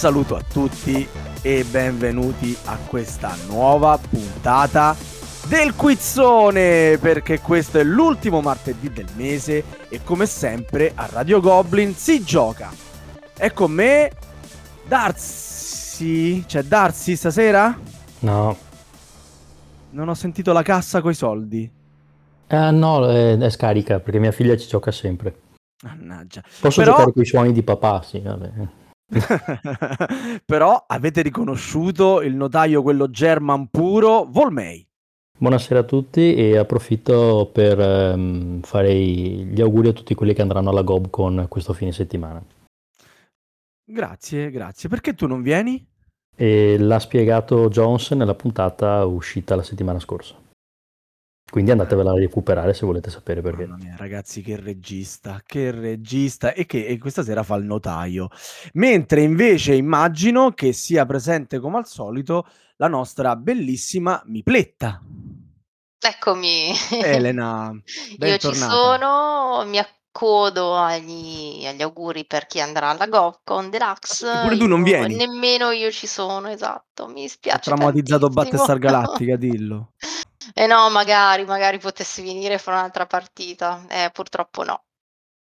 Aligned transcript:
saluto 0.00 0.34
a 0.34 0.40
tutti 0.40 1.06
e 1.42 1.62
benvenuti 1.62 2.56
a 2.64 2.78
questa 2.86 3.36
nuova 3.48 3.98
puntata 3.98 4.96
del 5.46 5.74
Quizzone 5.74 6.96
perché 6.98 7.40
questo 7.40 7.78
è 7.78 7.84
l'ultimo 7.84 8.40
martedì 8.40 8.90
del 8.90 9.08
mese 9.16 9.62
e 9.90 10.02
come 10.02 10.24
sempre 10.24 10.92
a 10.94 11.06
Radio 11.12 11.40
Goblin 11.40 11.94
si 11.94 12.24
gioca. 12.24 12.70
È 13.36 13.52
con 13.52 13.72
me 13.72 14.10
Darcy. 14.88 16.46
C'è 16.46 16.62
Darcy 16.62 17.14
stasera? 17.14 17.78
No. 18.20 18.56
Non 19.90 20.08
ho 20.08 20.14
sentito 20.14 20.54
la 20.54 20.62
cassa 20.62 21.02
coi 21.02 21.12
soldi. 21.12 21.70
Eh, 22.46 22.70
no, 22.70 23.06
è, 23.06 23.36
è 23.36 23.50
scarica 23.50 24.00
perché 24.00 24.18
mia 24.18 24.32
figlia 24.32 24.56
ci 24.56 24.66
gioca 24.66 24.92
sempre. 24.92 25.40
Mannaggia. 25.82 26.42
Posso 26.58 26.80
Però- 26.80 26.92
giocare 26.92 27.12
con 27.12 27.20
i 27.20 27.26
suoni 27.26 27.52
di 27.52 27.62
papà, 27.62 28.00
sì, 28.00 28.18
vabbè. 28.20 28.78
Però 30.44 30.84
avete 30.86 31.22
riconosciuto 31.22 32.22
il 32.22 32.34
notaio, 32.34 32.82
quello 32.82 33.10
German 33.10 33.68
puro, 33.68 34.26
Volmei. 34.28 34.86
Buonasera 35.36 35.80
a 35.80 35.84
tutti 35.84 36.34
e 36.34 36.58
approfitto 36.58 37.48
per 37.50 37.80
ehm, 37.80 38.60
fare 38.60 38.94
gli 38.94 39.60
auguri 39.60 39.88
a 39.88 39.92
tutti 39.92 40.14
quelli 40.14 40.34
che 40.34 40.42
andranno 40.42 40.68
alla 40.70 40.82
GobCon 40.82 41.46
questo 41.48 41.72
fine 41.72 41.92
settimana. 41.92 42.44
Grazie, 43.82 44.50
grazie. 44.50 44.88
Perché 44.88 45.14
tu 45.14 45.26
non 45.26 45.42
vieni? 45.42 45.84
E 46.36 46.78
l'ha 46.78 46.98
spiegato 46.98 47.68
Jones 47.68 48.10
nella 48.12 48.34
puntata 48.34 49.04
uscita 49.04 49.56
la 49.56 49.62
settimana 49.62 49.98
scorsa. 49.98 50.39
Quindi 51.50 51.72
andatevela 51.72 52.12
a 52.12 52.14
recuperare 52.14 52.72
se 52.72 52.86
volete 52.86 53.10
sapere 53.10 53.40
perché. 53.42 53.66
Mamma 53.66 53.82
mia, 53.82 53.96
ragazzi, 53.98 54.40
che 54.40 54.54
regista, 54.56 55.42
che 55.44 55.72
regista 55.72 56.52
e 56.52 56.64
che 56.64 56.86
e 56.86 56.96
questa 56.98 57.24
sera 57.24 57.42
fa 57.42 57.56
il 57.56 57.64
notaio. 57.64 58.28
Mentre 58.74 59.22
invece 59.22 59.74
immagino 59.74 60.52
che 60.52 60.72
sia 60.72 61.04
presente 61.04 61.58
come 61.58 61.78
al 61.78 61.86
solito 61.86 62.46
la 62.76 62.86
nostra 62.86 63.34
bellissima 63.34 64.22
Mipletta. 64.26 65.00
Eccomi. 65.98 66.72
Elena, 67.02 67.70
Io 67.74 67.82
ci 67.84 68.16
bentornata. 68.16 68.72
sono, 68.72 69.64
mi 69.68 69.78
accodo 70.12 70.76
agli, 70.76 71.64
agli 71.64 71.82
auguri 71.82 72.26
per 72.26 72.46
chi 72.46 72.60
andrà 72.60 72.90
alla 72.90 73.06
GovCon 73.06 73.70
Deluxe. 73.70 74.40
Pure 74.42 74.56
tu 74.56 74.66
non 74.66 74.82
vieni? 74.82 75.14
Nemmeno 75.14 75.70
io 75.70 75.90
ci 75.90 76.06
sono, 76.06 76.48
esatto. 76.48 77.06
Mi 77.06 77.24
Ha 77.24 77.28
spiace 77.28 77.60
traumatizzato 77.70 78.28
tantissimo. 78.28 78.42
Battlestar 78.44 78.78
Galactica, 78.78 79.36
dillo. 79.36 79.92
Eh 80.52 80.66
no, 80.66 80.90
magari, 80.90 81.44
magari 81.44 81.78
potessi 81.78 82.22
venire 82.22 82.54
e 82.54 82.58
fare 82.58 82.78
un'altra 82.78 83.06
partita. 83.06 83.84
Eh, 83.88 84.10
purtroppo 84.12 84.64
no. 84.64 84.82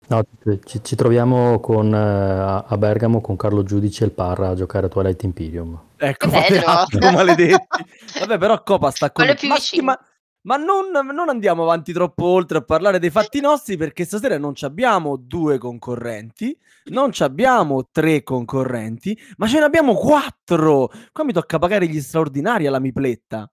No, 0.08 0.24
ci, 0.66 0.84
ci 0.84 0.96
troviamo 0.96 1.60
con, 1.60 1.94
eh, 1.94 2.66
a 2.68 2.78
Bergamo 2.78 3.22
con 3.22 3.36
Carlo 3.38 3.64
Giudice 3.64 4.04
e 4.04 4.08
il 4.08 4.14
Parra 4.14 4.50
a 4.50 4.56
giocare 4.56 4.88
a 4.88 4.90
Twilight 4.90 5.24
Imperium. 5.24 5.80
Ecco, 5.96 6.30
altro, 6.66 7.00
maledetti. 7.12 7.68
Vabbè, 8.20 8.38
però 8.38 8.62
Copa 8.64 8.92
sta 8.92 9.12
con... 9.12 9.24
Quello 9.24 9.40
più 9.40 9.48
ma, 9.48 9.56
vicino. 9.56 9.84
ma- 9.84 10.00
ma 10.44 10.58
non, 10.58 10.90
non 10.92 11.30
andiamo 11.30 11.64
avanti 11.64 11.94
troppo 11.94 12.26
oltre 12.26 12.60
a 12.60 12.64
parlare 12.64 13.00
dei 13.00 13.10
fatti 13.10 13.40
nostri 13.42 13.78
perché 13.78 14.06
stasera 14.06 14.38
non 14.38 14.56
ci 14.56 14.66
abbiamo 14.66 15.16
due 15.18 15.58
concorrenti, 15.58 16.58
non 16.86 17.12
ci 17.12 17.24
abbiamo 17.24 17.90
tre 17.92 18.24
concorrenti, 18.24 19.20
ma 19.38 19.48
ce 19.48 19.60
ne 19.60 19.66
abbiamo 19.66 19.94
quattro. 19.96 20.92
Qua 21.12 21.24
mi 21.24 21.34
tocca 21.34 21.60
pagare 21.60 21.88
gli 21.88 22.02
straordinari 22.02 22.66
alla 22.68 22.80
mipletta. 22.80 23.50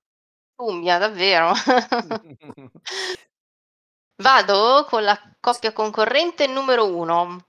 Umbia, 0.56 0.98
davvero. 0.98 1.52
Vado 4.20 4.84
con 4.88 5.04
la 5.04 5.16
coppia 5.38 5.72
concorrente 5.72 6.46
numero 6.48 6.92
uno. 6.96 7.47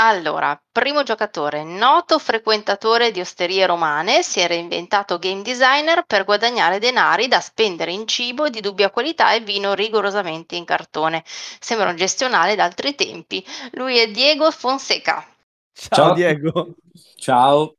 Allora, 0.00 0.60
primo 0.72 1.04
giocatore, 1.04 1.62
noto 1.62 2.18
frequentatore 2.18 3.10
di 3.12 3.20
osterie 3.20 3.64
romane, 3.66 4.22
si 4.24 4.40
era 4.40 4.54
inventato 4.54 5.18
game 5.20 5.42
designer 5.42 6.04
per 6.04 6.24
guadagnare 6.24 6.78
denari 6.80 7.28
da 7.28 7.40
spendere 7.40 7.92
in 7.92 8.06
cibo 8.08 8.48
di 8.48 8.60
dubbia 8.60 8.90
qualità 8.90 9.32
e 9.34 9.40
vino 9.40 9.74
rigorosamente 9.74 10.56
in 10.56 10.64
cartone. 10.64 11.22
Sembra 11.26 11.90
un 11.90 11.96
gestionale 11.96 12.54
d'altri 12.56 12.94
tempi. 12.96 13.44
Lui 13.72 13.98
è 13.98 14.08
Diego 14.10 14.50
Fonseca. 14.50 15.24
Ciao, 15.90 16.10
Ciao. 16.10 16.12
Diego. 16.12 16.74
Ciao, 17.16 17.76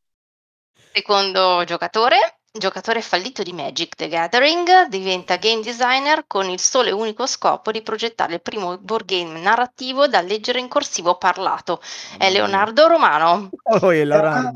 Secondo 0.92 1.64
giocatore, 1.66 2.39
giocatore 2.52 3.02
fallito 3.02 3.44
di 3.44 3.54
Magic 3.54 3.96
the 3.96 4.08
Gathering, 4.08 4.88
diventa 4.88 5.38
game 5.38 5.62
designer 5.62 6.26
con 6.28 6.50
il 6.50 6.60
solo 6.60 6.90
e 6.90 6.92
unico 6.92 7.26
scopo 7.28 7.72
di 7.72 7.82
progettare 7.82 8.36
il 8.36 8.42
primo 8.42 8.78
board 8.78 9.06
game 9.06 9.40
narrativo 9.40 10.08
da 10.08 10.22
leggere 10.22 10.60
in 10.60 10.68
corsivo 10.68 11.16
parlato. 11.18 11.80
È 12.18 12.30
Leonardo 12.30 12.88
Romano. 12.88 13.50
Oh, 13.82 13.92
Laura. 13.92 14.52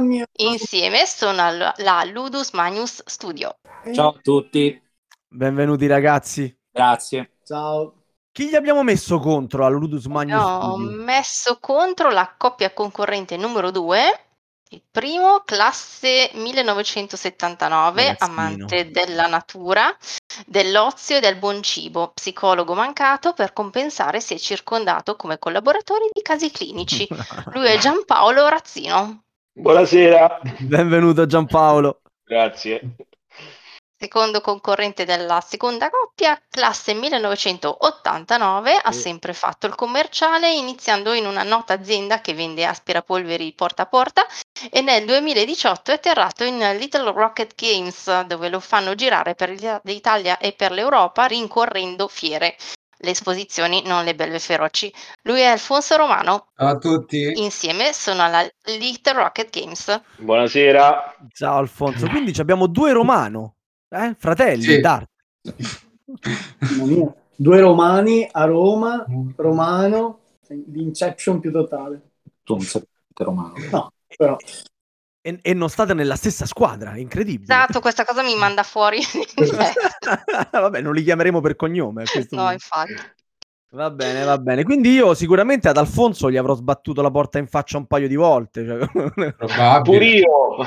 Mio- 0.00 0.26
Insieme 0.38 1.06
sono 1.06 1.42
al- 1.42 1.72
la 1.76 2.04
Ludus 2.04 2.50
Magnus 2.52 3.02
Studio. 3.06 3.56
ciao 3.92 4.08
a 4.10 4.18
tutti, 4.20 4.80
Benvenuti 5.28 5.86
ragazzi. 5.86 6.54
grazie. 6.70 7.36
Ciao. 7.44 7.94
Chi 8.32 8.48
gli 8.48 8.54
abbiamo 8.54 8.82
messo 8.82 9.18
contro 9.18 9.64
al 9.66 9.74
Ludus 9.74 10.06
Magnus 10.06 10.42
Ho 10.42 10.72
Studio? 10.76 10.90
messo 11.02 11.58
contro 11.60 12.10
la 12.10 12.34
coppia 12.36 12.72
concorrente 12.72 13.36
numero 13.36 13.70
2. 13.70 14.00
Il 14.72 14.82
primo, 14.90 15.42
classe 15.44 16.30
1979, 16.32 18.02
Ragazzino. 18.04 18.30
amante 18.30 18.90
della 18.90 19.26
natura, 19.26 19.94
dell'ozio 20.46 21.18
e 21.18 21.20
del 21.20 21.36
buon 21.36 21.62
cibo, 21.62 22.12
psicologo 22.14 22.72
mancato 22.72 23.34
per 23.34 23.52
compensare 23.52 24.20
si 24.20 24.32
è 24.32 24.38
circondato 24.38 25.14
come 25.14 25.38
collaboratori 25.38 26.08
di 26.10 26.22
casi 26.22 26.50
clinici. 26.50 27.06
Lui 27.52 27.66
è 27.66 27.76
Giampaolo 27.76 28.48
Razzino. 28.48 29.24
Buonasera, 29.52 30.40
Benvenuto 30.60 31.26
Giampaolo. 31.26 32.00
grazie. 32.24 32.96
Secondo 34.02 34.40
concorrente 34.40 35.04
della 35.04 35.40
seconda 35.40 35.88
coppia, 35.88 36.36
classe 36.50 36.92
1989, 36.92 38.80
ha 38.82 38.90
sempre 38.90 39.32
fatto 39.32 39.68
il 39.68 39.76
commerciale, 39.76 40.52
iniziando 40.52 41.12
in 41.12 41.24
una 41.24 41.44
nota 41.44 41.74
azienda 41.74 42.20
che 42.20 42.34
vende 42.34 42.66
aspirapolveri 42.66 43.52
porta 43.52 43.82
a 43.82 43.86
porta 43.86 44.26
e 44.72 44.80
nel 44.80 45.04
2018 45.04 45.92
è 45.92 45.94
atterrato 45.94 46.42
in 46.42 46.58
Little 46.80 47.12
Rocket 47.12 47.54
Games, 47.54 48.22
dove 48.22 48.48
lo 48.48 48.58
fanno 48.58 48.96
girare 48.96 49.36
per 49.36 49.50
l'Italia 49.84 50.36
e 50.38 50.50
per 50.50 50.72
l'Europa 50.72 51.26
rincorrendo 51.26 52.08
fiere. 52.08 52.56
Le 52.96 53.10
esposizioni, 53.10 53.82
non 53.84 54.02
le 54.02 54.16
belve 54.16 54.40
feroci. 54.40 54.92
Lui 55.22 55.42
è 55.42 55.46
Alfonso 55.46 55.94
Romano, 55.94 56.48
Ciao 56.56 56.68
a 56.70 56.76
tutti. 56.76 57.34
insieme 57.36 57.92
sono 57.92 58.24
alla 58.24 58.44
Little 58.64 59.12
Rocket 59.12 59.56
Games. 59.56 60.02
Buonasera. 60.16 61.18
Ciao 61.32 61.58
Alfonso. 61.58 62.08
Quindi 62.08 62.32
ci 62.32 62.40
abbiamo 62.40 62.66
due 62.66 62.92
romano, 62.92 63.54
eh? 63.92 64.14
fratelli, 64.18 64.62
Sì. 64.62 64.80
d'arte. 64.80 65.10
Mamma 66.60 66.84
mia. 66.84 67.14
Due 67.34 67.60
romani 67.60 68.28
a 68.30 68.44
Roma, 68.44 69.04
romano, 69.36 70.18
l'inception 70.72 71.40
più 71.40 71.50
totale. 71.50 72.10
Tu 72.44 72.54
non 72.54 72.62
sei 72.62 72.82
romano. 73.16 73.54
No, 73.70 73.92
però. 74.16 74.36
E, 75.24 75.38
e 75.40 75.54
non 75.54 75.68
state 75.68 75.94
nella 75.94 76.16
stessa 76.16 76.46
squadra, 76.46 76.96
incredibile. 76.96 77.52
Esatto, 77.52 77.80
questa 77.80 78.04
cosa 78.04 78.22
mi 78.22 78.36
manda 78.36 78.62
fuori. 78.62 78.98
Vabbè, 80.52 80.80
non 80.80 80.94
li 80.94 81.02
chiameremo 81.02 81.40
per 81.40 81.56
cognome. 81.56 82.04
no, 82.30 82.50
infatti. 82.52 82.94
Va 83.70 83.90
bene, 83.90 84.24
va 84.24 84.36
bene. 84.38 84.64
Quindi 84.64 84.90
io 84.90 85.14
sicuramente 85.14 85.68
ad 85.68 85.78
Alfonso 85.78 86.30
gli 86.30 86.36
avrò 86.36 86.54
sbattuto 86.54 87.00
la 87.00 87.10
porta 87.10 87.38
in 87.38 87.46
faccia 87.46 87.78
un 87.78 87.86
paio 87.86 88.06
di 88.06 88.16
volte. 88.16 88.66
cioè- 88.66 89.80
Pure 89.82 90.04
io. 90.04 90.26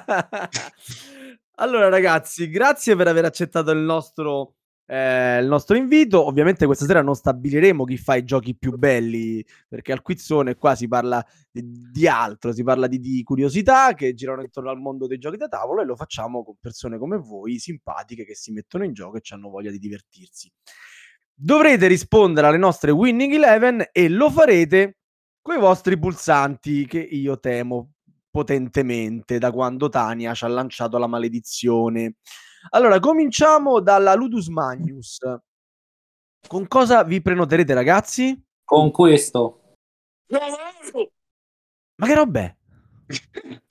allora, 1.60 1.88
ragazzi, 1.88 2.48
grazie 2.48 2.96
per 2.96 3.06
aver 3.06 3.26
accettato 3.26 3.70
il 3.70 3.80
nostro, 3.80 4.54
eh, 4.86 5.38
il 5.40 5.46
nostro 5.46 5.76
invito. 5.76 6.24
Ovviamente 6.24 6.64
questa 6.64 6.86
sera 6.86 7.02
non 7.02 7.14
stabiliremo 7.14 7.84
chi 7.84 7.98
fa 7.98 8.14
i 8.16 8.24
giochi 8.24 8.56
più 8.56 8.72
belli, 8.76 9.44
perché 9.68 9.92
al 9.92 10.00
quizzone 10.00 10.54
qua 10.54 10.74
si 10.74 10.88
parla 10.88 11.24
di, 11.50 11.62
di 11.92 12.08
altro, 12.08 12.52
si 12.52 12.62
parla 12.62 12.86
di, 12.86 12.98
di 12.98 13.22
curiosità 13.22 13.92
che 13.92 14.14
girano 14.14 14.40
intorno 14.42 14.70
al 14.70 14.78
mondo 14.78 15.06
dei 15.06 15.18
giochi 15.18 15.36
da 15.36 15.48
tavolo 15.48 15.82
e 15.82 15.84
lo 15.84 15.96
facciamo 15.96 16.42
con 16.42 16.54
persone 16.58 16.96
come 16.96 17.18
voi, 17.18 17.58
simpatiche, 17.58 18.24
che 18.24 18.34
si 18.34 18.52
mettono 18.52 18.84
in 18.84 18.94
gioco 18.94 19.18
e 19.18 19.22
hanno 19.28 19.50
voglia 19.50 19.70
di 19.70 19.78
divertirsi. 19.78 20.50
Dovrete 21.34 21.86
rispondere 21.88 22.46
alle 22.46 22.56
nostre 22.56 22.90
Winning 22.90 23.34
Eleven 23.34 23.88
e 23.92 24.08
lo 24.08 24.30
farete 24.30 24.96
con 25.42 25.56
i 25.56 25.60
vostri 25.60 25.98
pulsanti 25.98 26.86
che 26.86 27.00
io 27.00 27.38
temo 27.38 27.92
potentemente 28.30 29.38
da 29.38 29.50
quando 29.50 29.88
Tania 29.88 30.34
ci 30.34 30.44
ha 30.44 30.48
lanciato 30.48 30.98
la 30.98 31.06
maledizione. 31.06 32.16
Allora, 32.70 33.00
cominciamo 33.00 33.80
dalla 33.80 34.14
Ludus 34.14 34.48
Magnus. 34.48 35.18
Con 36.46 36.66
cosa 36.68 37.02
vi 37.04 37.20
prenoterete, 37.20 37.74
ragazzi? 37.74 38.40
Con 38.64 38.90
questo. 38.90 39.74
Ma 40.28 42.06
che 42.06 42.14
roba 42.14 42.40
è? 42.40 42.56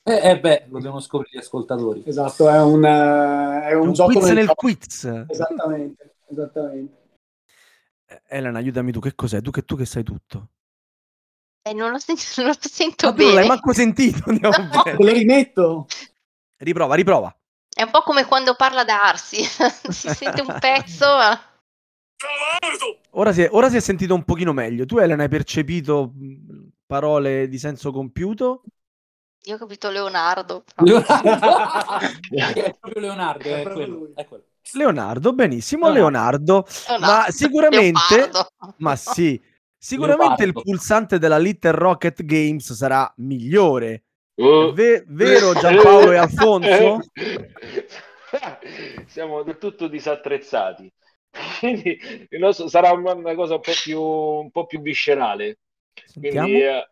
Eh, 0.03 0.29
eh, 0.31 0.39
beh, 0.39 0.65
lo 0.69 0.79
devono 0.79 0.99
scoprire 0.99 1.37
gli 1.37 1.41
ascoltatori. 1.41 2.03
Esatto, 2.05 2.49
è 2.49 2.61
un, 2.61 2.83
eh, 2.83 3.61
è 3.63 3.69
È 3.69 3.73
un, 3.75 3.87
un 3.87 3.93
gioco 3.93 4.11
quiz 4.11 4.25
nel 4.25 4.35
nel 4.35 4.53
quiz. 4.53 5.25
Esattamente, 5.27 6.15
esattamente. 6.27 6.97
Eh, 8.05 8.21
Elena, 8.27 8.57
aiutami 8.57 8.91
tu, 8.91 8.99
che 8.99 9.15
cos'è? 9.15 9.41
Tu 9.41 9.51
che, 9.51 9.63
tu 9.63 9.75
che 9.75 9.85
sai 9.85 10.03
tutto. 10.03 10.49
Eh, 11.69 11.73
non, 11.77 11.91
lo 11.91 11.99
sento, 11.99 12.23
non 12.37 12.47
lo 12.47 12.55
sento 12.59 13.07
Ma 13.07 13.13
tu 13.13 13.17
non 13.21 13.27
bene. 13.27 13.39
l'hai 13.39 13.47
manco 13.47 13.73
sentito. 13.73 14.23
No. 14.31 14.49
bene. 14.49 14.97
Te 14.97 15.03
le 15.03 15.13
rimetto? 15.13 15.87
Riprova, 16.57 16.95
riprova. 16.95 17.33
È 17.73 17.83
un 17.83 17.91
po' 17.91 18.01
come 18.01 18.25
quando 18.25 18.55
parla 18.55 18.83
Darsi. 18.83 19.41
si 19.89 20.09
sente 20.09 20.41
un 20.41 20.57
pezzo. 20.59 21.05
ma- 21.05 21.41
Ora 23.11 23.31
si, 23.31 23.43
è, 23.43 23.49
ora 23.51 23.69
si 23.69 23.77
è 23.77 23.79
sentito 23.79 24.13
un 24.13 24.23
pochino 24.23 24.51
meglio. 24.51 24.85
Tu, 24.85 24.97
Elena, 24.97 25.23
hai 25.23 25.29
percepito 25.29 26.11
parole 26.85 27.47
di 27.47 27.57
senso 27.57 27.91
compiuto? 27.91 28.63
Io 29.43 29.55
ho 29.55 29.57
capito 29.57 29.89
Leonardo. 29.89 30.65
Leonardo. 30.83 31.29
è 32.29 32.75
proprio 32.77 33.01
Leonardo, 33.01 33.43
È 33.47 33.59
è, 33.59 33.61
proprio 33.63 33.73
quello, 33.85 33.97
lui. 33.99 34.11
è 34.15 34.27
quello. 34.27 34.43
Leonardo, 34.73 35.33
benissimo. 35.33 35.89
Leonardo. 35.89 36.65
Leonardo. 36.87 37.05
Ma 37.05 37.31
sicuramente, 37.31 37.99
Leopardo. 38.17 38.49
ma 38.77 38.95
sì, 38.97 39.41
sicuramente 39.79 40.43
il 40.43 40.53
pulsante 40.53 41.17
della 41.17 41.37
Little 41.39 41.71
Rocket 41.71 42.23
Games 42.23 42.73
sarà 42.73 43.11
migliore. 43.17 44.03
Ve- 44.35 45.03
vero 45.07 45.53
Giampaolo 45.53 46.11
e 46.11 46.17
Alfonso? 46.17 46.99
Siamo 49.07 49.43
del 49.43 49.57
tutto 49.57 49.87
disattrezzati. 49.87 50.91
Quindi 51.59 51.99
il 52.29 52.39
nostro 52.39 52.67
sarà 52.67 52.91
una, 52.91 53.35
cosa 53.35 53.55
un 53.55 53.61
po' 53.61 53.73
più, 53.83 54.01
un 54.01 54.51
po' 54.51 54.65
più 54.65 54.81
viscerale. 54.81 55.59
Quindi, 56.13 56.61
eh, 56.61 56.87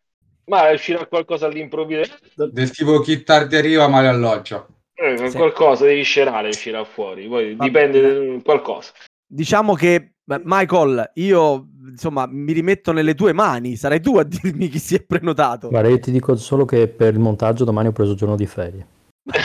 ma 0.46 0.70
uscirà 0.72 1.06
qualcosa 1.06 1.48
all'improvviso. 1.48 2.16
Del 2.36 2.72
tipo 2.72 3.00
chi 3.00 3.24
tardi 3.24 3.56
arriva 3.56 3.88
male 3.88 4.08
alloggia. 4.08 4.66
Eh. 4.94 5.32
Qualcosa 5.32 5.86
di 5.86 5.96
viscerale 5.96 6.50
uscirà 6.50 6.84
fuori. 6.84 7.28
Poi 7.28 7.56
Va 7.56 7.64
dipende 7.66 8.02
da 8.02 8.42
qualcosa. 8.44 8.92
Diciamo 9.26 9.74
che, 9.76 10.16
beh, 10.28 10.42
Michael, 10.44 11.12
io 11.16 11.68
insomma 11.90 12.28
mi 12.30 12.52
rimetto 12.52 12.92
nelle 12.92 13.16
tue 13.16 13.32
mani. 13.32 13.78
Sarai 13.78 14.02
tu 14.02 14.18
a 14.18 14.24
dirmi 14.24 14.68
chi 14.68 14.78
si 14.78 14.96
è 14.96 15.02
prenotato. 15.02 15.70
Guarda, 15.70 15.88
io 15.90 16.00
ti 16.00 16.12
dico 16.12 16.36
solo 16.36 16.66
che 16.66 16.88
per 16.90 17.14
il 17.14 17.20
montaggio 17.20 17.64
domani 17.64 17.88
ho 17.88 17.94
preso 17.94 18.14
giorno 18.14 18.36
di 18.36 18.46
ferie. 18.46 18.86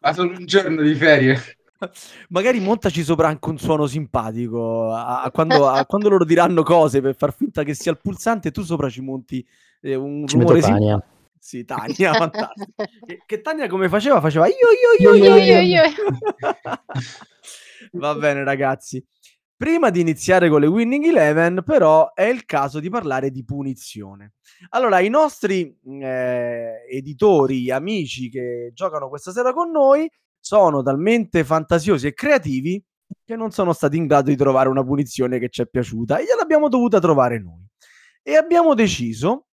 Ma 0.00 0.12
solo 0.12 0.36
un 0.36 0.46
giorno 0.46 0.82
di 0.82 0.94
ferie. 0.94 1.40
Magari 2.28 2.60
montaci 2.60 3.02
sopra 3.02 3.26
anche 3.28 3.48
un 3.48 3.58
suono 3.58 3.86
simpatico. 3.86 4.92
A, 4.92 5.22
a 5.22 5.30
quando, 5.32 5.66
a 5.66 5.84
quando 5.84 6.08
loro 6.08 6.24
diranno 6.24 6.62
cose 6.62 7.00
per 7.00 7.16
far 7.16 7.34
finta 7.34 7.64
che 7.64 7.74
sia 7.74 7.90
il 7.90 7.98
pulsante, 8.00 8.52
tu 8.52 8.62
sopra 8.62 8.88
ci 8.88 9.00
monti 9.00 9.44
eh, 9.80 9.96
un 9.96 10.26
Ci 10.28 10.36
rumore 10.36 10.62
sim- 10.62 10.72
Tania. 10.72 11.02
Sì, 11.38 11.64
Tania, 11.64 12.14
fantastico. 12.14 12.72
Che, 13.06 13.22
che 13.26 13.40
Tania 13.40 13.68
come 13.68 13.88
faceva? 13.88 14.20
Faceva 14.20 14.46
io, 14.46 14.54
io, 14.54 15.12
io, 15.12 15.16
Io, 15.16 15.36
io, 15.36 15.42
io, 15.42 15.60
io. 15.60 15.82
Va 17.92 18.14
bene, 18.14 18.44
ragazzi. 18.44 19.04
Prima 19.56 19.88
di 19.88 20.00
iniziare 20.00 20.50
con 20.50 20.60
le 20.60 20.66
Winning 20.66 21.04
Eleven, 21.04 21.62
però, 21.64 22.12
è 22.12 22.24
il 22.24 22.44
caso 22.44 22.78
di 22.78 22.90
parlare 22.90 23.30
di 23.30 23.42
punizione. 23.42 24.34
Allora, 24.70 25.00
i 25.00 25.08
nostri 25.08 25.74
eh, 25.82 26.84
editori, 26.90 27.70
amici 27.70 28.28
che 28.28 28.70
giocano 28.74 29.08
questa 29.08 29.32
sera 29.32 29.54
con 29.54 29.70
noi, 29.70 30.10
sono 30.38 30.82
talmente 30.82 31.42
fantasiosi 31.42 32.06
e 32.06 32.12
creativi 32.12 32.82
che 33.24 33.34
non 33.34 33.50
sono 33.50 33.72
stati 33.72 33.96
in 33.96 34.06
grado 34.06 34.30
di 34.30 34.36
trovare 34.36 34.68
una 34.68 34.84
punizione 34.84 35.38
che 35.38 35.48
ci 35.48 35.62
è 35.62 35.66
piaciuta 35.66 36.18
e 36.18 36.24
gliel'abbiamo 36.24 36.68
dovuta 36.68 37.00
trovare 37.00 37.40
noi. 37.40 37.64
E 38.22 38.36
abbiamo 38.36 38.74
deciso 38.74 39.46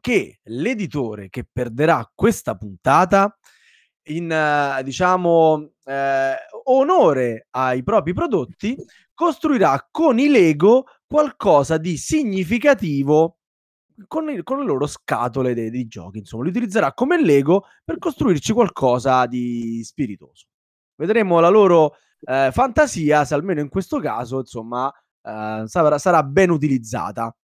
che 0.00 0.40
l'editore 0.44 1.28
che 1.28 1.44
perderà 1.50 2.08
questa 2.14 2.56
puntata 2.56 3.36
in 4.04 4.30
eh, 4.30 4.82
diciamo 4.82 5.72
eh, 5.84 6.34
onore 6.70 7.46
ai 7.50 7.82
propri 7.82 8.12
prodotti 8.12 8.76
costruirà 9.14 9.88
con 9.90 10.18
i 10.18 10.28
Lego 10.28 10.84
qualcosa 11.06 11.76
di 11.78 11.96
significativo 11.96 13.38
con, 14.06 14.30
il- 14.30 14.42
con 14.44 14.58
le 14.60 14.64
loro 14.64 14.86
scatole 14.86 15.54
dei, 15.54 15.70
dei 15.70 15.86
giochi. 15.88 16.18
Insomma 16.18 16.44
li 16.44 16.50
utilizzerà 16.50 16.92
come 16.92 17.20
Lego 17.20 17.64
per 17.84 17.98
costruirci 17.98 18.52
qualcosa 18.52 19.26
di 19.26 19.82
spiritoso. 19.82 20.46
Vedremo 20.94 21.40
la 21.40 21.48
loro 21.48 21.94
eh, 22.20 22.50
fantasia 22.52 23.24
se 23.24 23.34
almeno 23.34 23.60
in 23.60 23.68
questo 23.68 23.98
caso 23.98 24.38
insomma 24.38 24.88
eh, 25.22 25.62
sarà, 25.66 25.98
sarà 25.98 26.22
ben 26.22 26.50
utilizzata. 26.50 27.34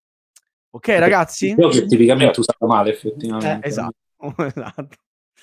Ok 0.70 0.88
ragazzi? 0.98 1.48
Il 1.48 1.56
gioco 1.56 1.76
è 1.76 1.86
tipicamente 1.86 2.40
usato 2.40 2.66
male, 2.66 2.90
effettivamente. 2.90 3.66
Eh, 3.66 3.68
esatto. 3.68 3.94
Esatto. 4.38 4.88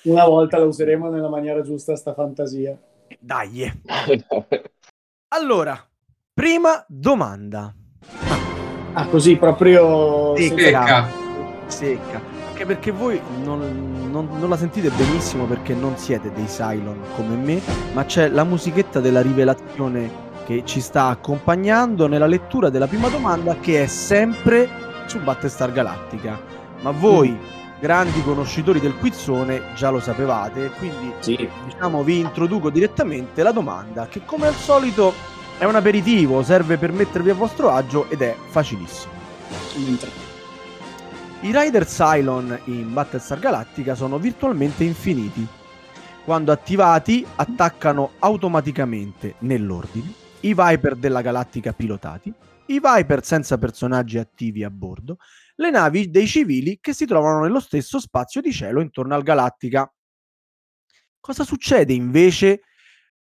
Una 0.04 0.24
volta 0.26 0.58
la 0.58 0.64
useremo 0.64 1.08
nella 1.08 1.28
maniera 1.28 1.60
giusta, 1.62 1.94
sta 1.94 2.12
fantasia. 2.12 2.76
Dai. 3.20 3.70
Allora 5.34 5.88
prima 6.34 6.84
domanda. 6.88 7.74
Ah, 8.92 9.06
così 9.06 9.36
proprio... 9.36 10.36
Secca. 10.36 11.08
secca. 11.66 12.20
Anche 12.48 12.66
perché 12.66 12.90
voi 12.90 13.18
non, 13.42 14.10
non- 14.10 14.28
non 14.38 14.48
la 14.50 14.58
sentite 14.58 14.90
benissimo 14.90 15.46
perché 15.46 15.72
non 15.74 15.96
siete 15.96 16.30
dei 16.32 16.44
Cylon 16.44 17.00
come 17.16 17.34
me 17.36 17.60
ma 17.94 18.04
c'è 18.04 18.28
la 18.28 18.44
musichetta 18.44 19.00
della 19.00 19.22
rivelazione 19.22 20.10
che 20.44 20.62
ci 20.66 20.80
sta 20.80 21.06
accompagnando 21.06 22.06
nella 22.06 22.26
lettura 22.26 22.68
della 22.68 22.86
prima 22.86 23.08
domanda 23.08 23.56
che 23.56 23.84
è 23.84 23.86
sempre 23.86 24.68
su 25.06 25.18
Battlestar 25.20 25.72
Galactica. 25.72 26.38
Ma 26.82 26.90
voi 26.90 27.38
grandi 27.82 28.22
conoscitori 28.22 28.78
del 28.78 28.96
quizzone 28.96 29.74
già 29.74 29.90
lo 29.90 29.98
sapevate 29.98 30.70
quindi 30.78 31.12
Sì. 31.18 31.48
diciamo 31.64 32.04
vi 32.04 32.20
introduco 32.20 32.70
direttamente 32.70 33.42
la 33.42 33.50
domanda 33.50 34.06
che 34.06 34.24
come 34.24 34.46
al 34.46 34.54
solito 34.54 35.12
è 35.58 35.64
un 35.64 35.74
aperitivo 35.74 36.44
serve 36.44 36.78
per 36.78 36.92
mettervi 36.92 37.30
a 37.30 37.34
vostro 37.34 37.70
agio 37.70 38.08
ed 38.08 38.22
è 38.22 38.36
facilissimo 38.50 39.12
i 41.40 41.50
Rider 41.52 41.84
Cylon 41.84 42.56
in 42.66 42.92
Battlestar 42.92 43.40
Galactica 43.40 43.96
sono 43.96 44.16
virtualmente 44.16 44.84
infiniti. 44.84 45.44
Quando 46.24 46.52
attivati, 46.52 47.26
attaccano 47.34 48.12
automaticamente 48.20 49.34
nell'ordine 49.40 50.12
i 50.42 50.54
Viper 50.54 50.94
della 50.94 51.20
Galattica 51.20 51.72
pilotati, 51.72 52.32
i 52.66 52.80
Viper 52.80 53.24
senza 53.24 53.58
personaggi 53.58 54.18
attivi 54.18 54.62
a 54.62 54.70
bordo, 54.70 55.16
le 55.62 55.70
navi 55.70 56.10
dei 56.10 56.26
civili 56.26 56.78
che 56.80 56.92
si 56.92 57.06
trovano 57.06 57.40
nello 57.40 57.60
stesso 57.60 57.98
spazio 57.98 58.40
di 58.40 58.52
cielo 58.52 58.80
intorno 58.80 59.14
al 59.14 59.22
Galattica. 59.22 59.90
Cosa 61.18 61.44
succede 61.44 61.94
invece 61.94 62.62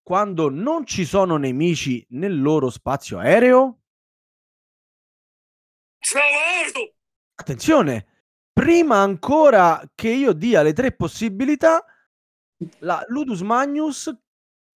quando 0.02 0.50
non 0.50 0.86
ci 0.86 1.06
sono 1.06 1.38
nemici 1.38 2.06
nel 2.12 2.42
loro 2.42 2.70
spazio 2.70 3.20
aereo? 3.20 3.82
Attenzione, 7.36 8.24
prima 8.52 8.98
ancora 8.98 9.82
che 9.94 10.10
io 10.10 10.34
dia 10.34 10.62
le 10.62 10.74
tre 10.74 10.94
possibilità, 10.94 11.84
la 12.80 13.04
Ludus 13.08 13.42
Magnus 13.42 14.14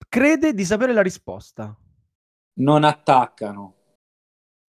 crede 0.08 0.52
di 0.52 0.64
sapere 0.64 0.92
la 0.92 1.02
risposta. 1.02 1.76
Non 2.58 2.84
attaccano. 2.84 3.75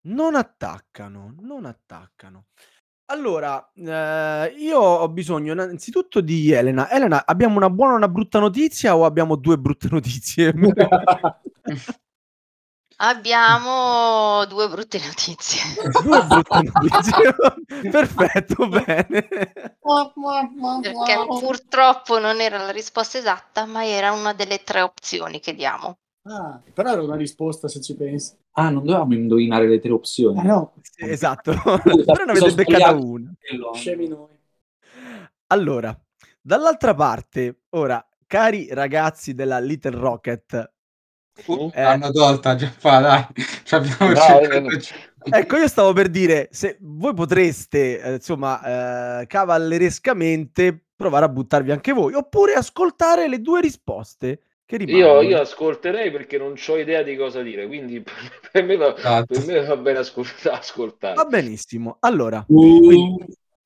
Non 0.02 0.34
attaccano, 0.34 1.34
non 1.40 1.64
attaccano. 1.66 2.46
Allora, 3.10 3.70
eh, 3.74 4.54
io 4.58 4.78
ho 4.78 5.08
bisogno 5.08 5.52
innanzitutto 5.52 6.20
di 6.20 6.50
Elena. 6.52 6.90
Elena, 6.90 7.24
abbiamo 7.24 7.56
una 7.56 7.70
buona 7.70 7.94
o 7.94 7.96
una 7.96 8.08
brutta 8.08 8.38
notizia 8.38 8.96
o 8.96 9.06
abbiamo 9.06 9.36
due 9.36 9.58
brutte 9.58 9.88
notizie? 9.90 10.52
Abbiamo 13.00 14.44
due 14.46 14.68
brutte 14.68 14.98
notizie. 14.98 15.60
due 16.02 16.22
brutte 16.26 16.62
notizie. 16.62 17.34
Perfetto, 17.90 18.68
bene. 18.68 19.28
Perché 20.82 21.24
purtroppo 21.40 22.18
non 22.18 22.40
era 22.40 22.58
la 22.58 22.72
risposta 22.72 23.16
esatta, 23.16 23.64
ma 23.64 23.86
era 23.86 24.12
una 24.12 24.34
delle 24.34 24.62
tre 24.64 24.82
opzioni 24.82 25.40
che 25.40 25.54
diamo. 25.54 25.98
Ah, 26.30 26.60
però 26.74 26.92
era 26.92 27.02
una 27.02 27.16
risposta 27.16 27.68
se 27.68 27.80
ci 27.80 27.94
pensi. 27.96 28.34
Ah, 28.52 28.70
non 28.70 28.84
dovevamo 28.84 29.14
indovinare 29.14 29.66
le 29.66 29.78
tre 29.78 29.92
opzioni. 29.92 30.40
Eh 30.40 30.42
no, 30.42 30.74
Sì, 30.82 31.08
esatto, 31.08 31.52
però 31.82 32.24
ne 32.24 32.32
avete 32.32 32.52
beccata 32.54 32.90
una. 32.92 33.32
Scemi 33.74 34.08
noi. 34.08 34.36
Allora, 35.48 35.98
dall'altra 36.40 36.94
parte, 36.94 37.62
ora, 37.70 38.06
cari 38.26 38.68
ragazzi 38.70 39.34
della 39.34 39.58
Little 39.58 39.96
Rocket, 39.98 40.72
Uh, 41.46 41.70
Eh. 41.72 41.82
L'hanno 41.82 42.10
tolta 42.10 42.56
già 42.56 42.68
fa, 42.68 42.98
dai. 42.98 43.24
Abbiamo 43.70 44.12
Dai, 44.12 44.80
cercato- 44.80 45.36
ecco, 45.36 45.56
io 45.56 45.68
stavo 45.68 45.92
per 45.92 46.08
dire, 46.08 46.48
se 46.50 46.78
voi 46.80 47.14
potreste, 47.14 48.00
eh, 48.00 48.14
insomma, 48.14 49.20
eh, 49.20 49.26
cavallerescamente 49.28 50.86
provare 50.96 51.26
a 51.26 51.28
buttarvi 51.28 51.70
anche 51.70 51.92
voi, 51.92 52.14
oppure 52.14 52.54
ascoltare 52.54 53.28
le 53.28 53.40
due 53.40 53.60
risposte 53.60 54.40
Io, 54.70 55.22
io 55.22 55.40
ascolterei 55.40 56.10
perché 56.10 56.36
non 56.36 56.54
ho 56.66 56.76
idea 56.76 57.02
di 57.02 57.16
cosa 57.16 57.40
dire, 57.42 57.66
quindi 57.66 58.02
per 58.52 58.64
me 58.64 58.76
va, 58.76 58.94
Esatto. 58.94 59.26
per 59.34 59.46
me 59.46 59.64
va 59.64 59.76
bene 59.76 59.98
ascolta- 59.98 60.52
ascoltare. 60.58 61.14
Va 61.14 61.24
benissimo. 61.24 61.96
Allora, 62.00 62.44
Uh, 62.48 63.16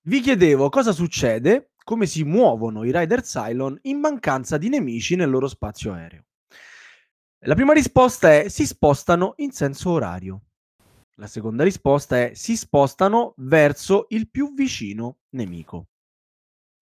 vi 0.03 0.21
chiedevo 0.21 0.69
cosa 0.69 0.93
succede, 0.93 1.71
come 1.85 2.07
si 2.07 2.23
muovono 2.23 2.85
i 2.85 2.93
Rider 2.93 3.23
Cylon 3.23 3.79
in 3.83 3.99
mancanza 3.99 4.59
di 4.59 4.69
nemici 4.69 5.17
nel 5.17 5.31
loro 5.31 5.49
spazio 5.49 5.93
aereo. 5.93 6.25
La 7.45 7.55
prima 7.55 7.73
risposta 7.73 8.33
è 8.33 8.49
si 8.49 8.67
spostano 8.67 9.35
in 9.39 9.51
senso 9.51 9.91
orario. 9.91 10.43
La 11.17 11.27
seconda 11.27 11.65
risposta 11.65 12.17
è 12.17 12.31
si 12.35 12.57
spostano 12.57 13.35
verso 13.39 14.07
il 14.11 14.31
più 14.31 14.55
vicino 14.55 15.19
nemico. 15.31 15.89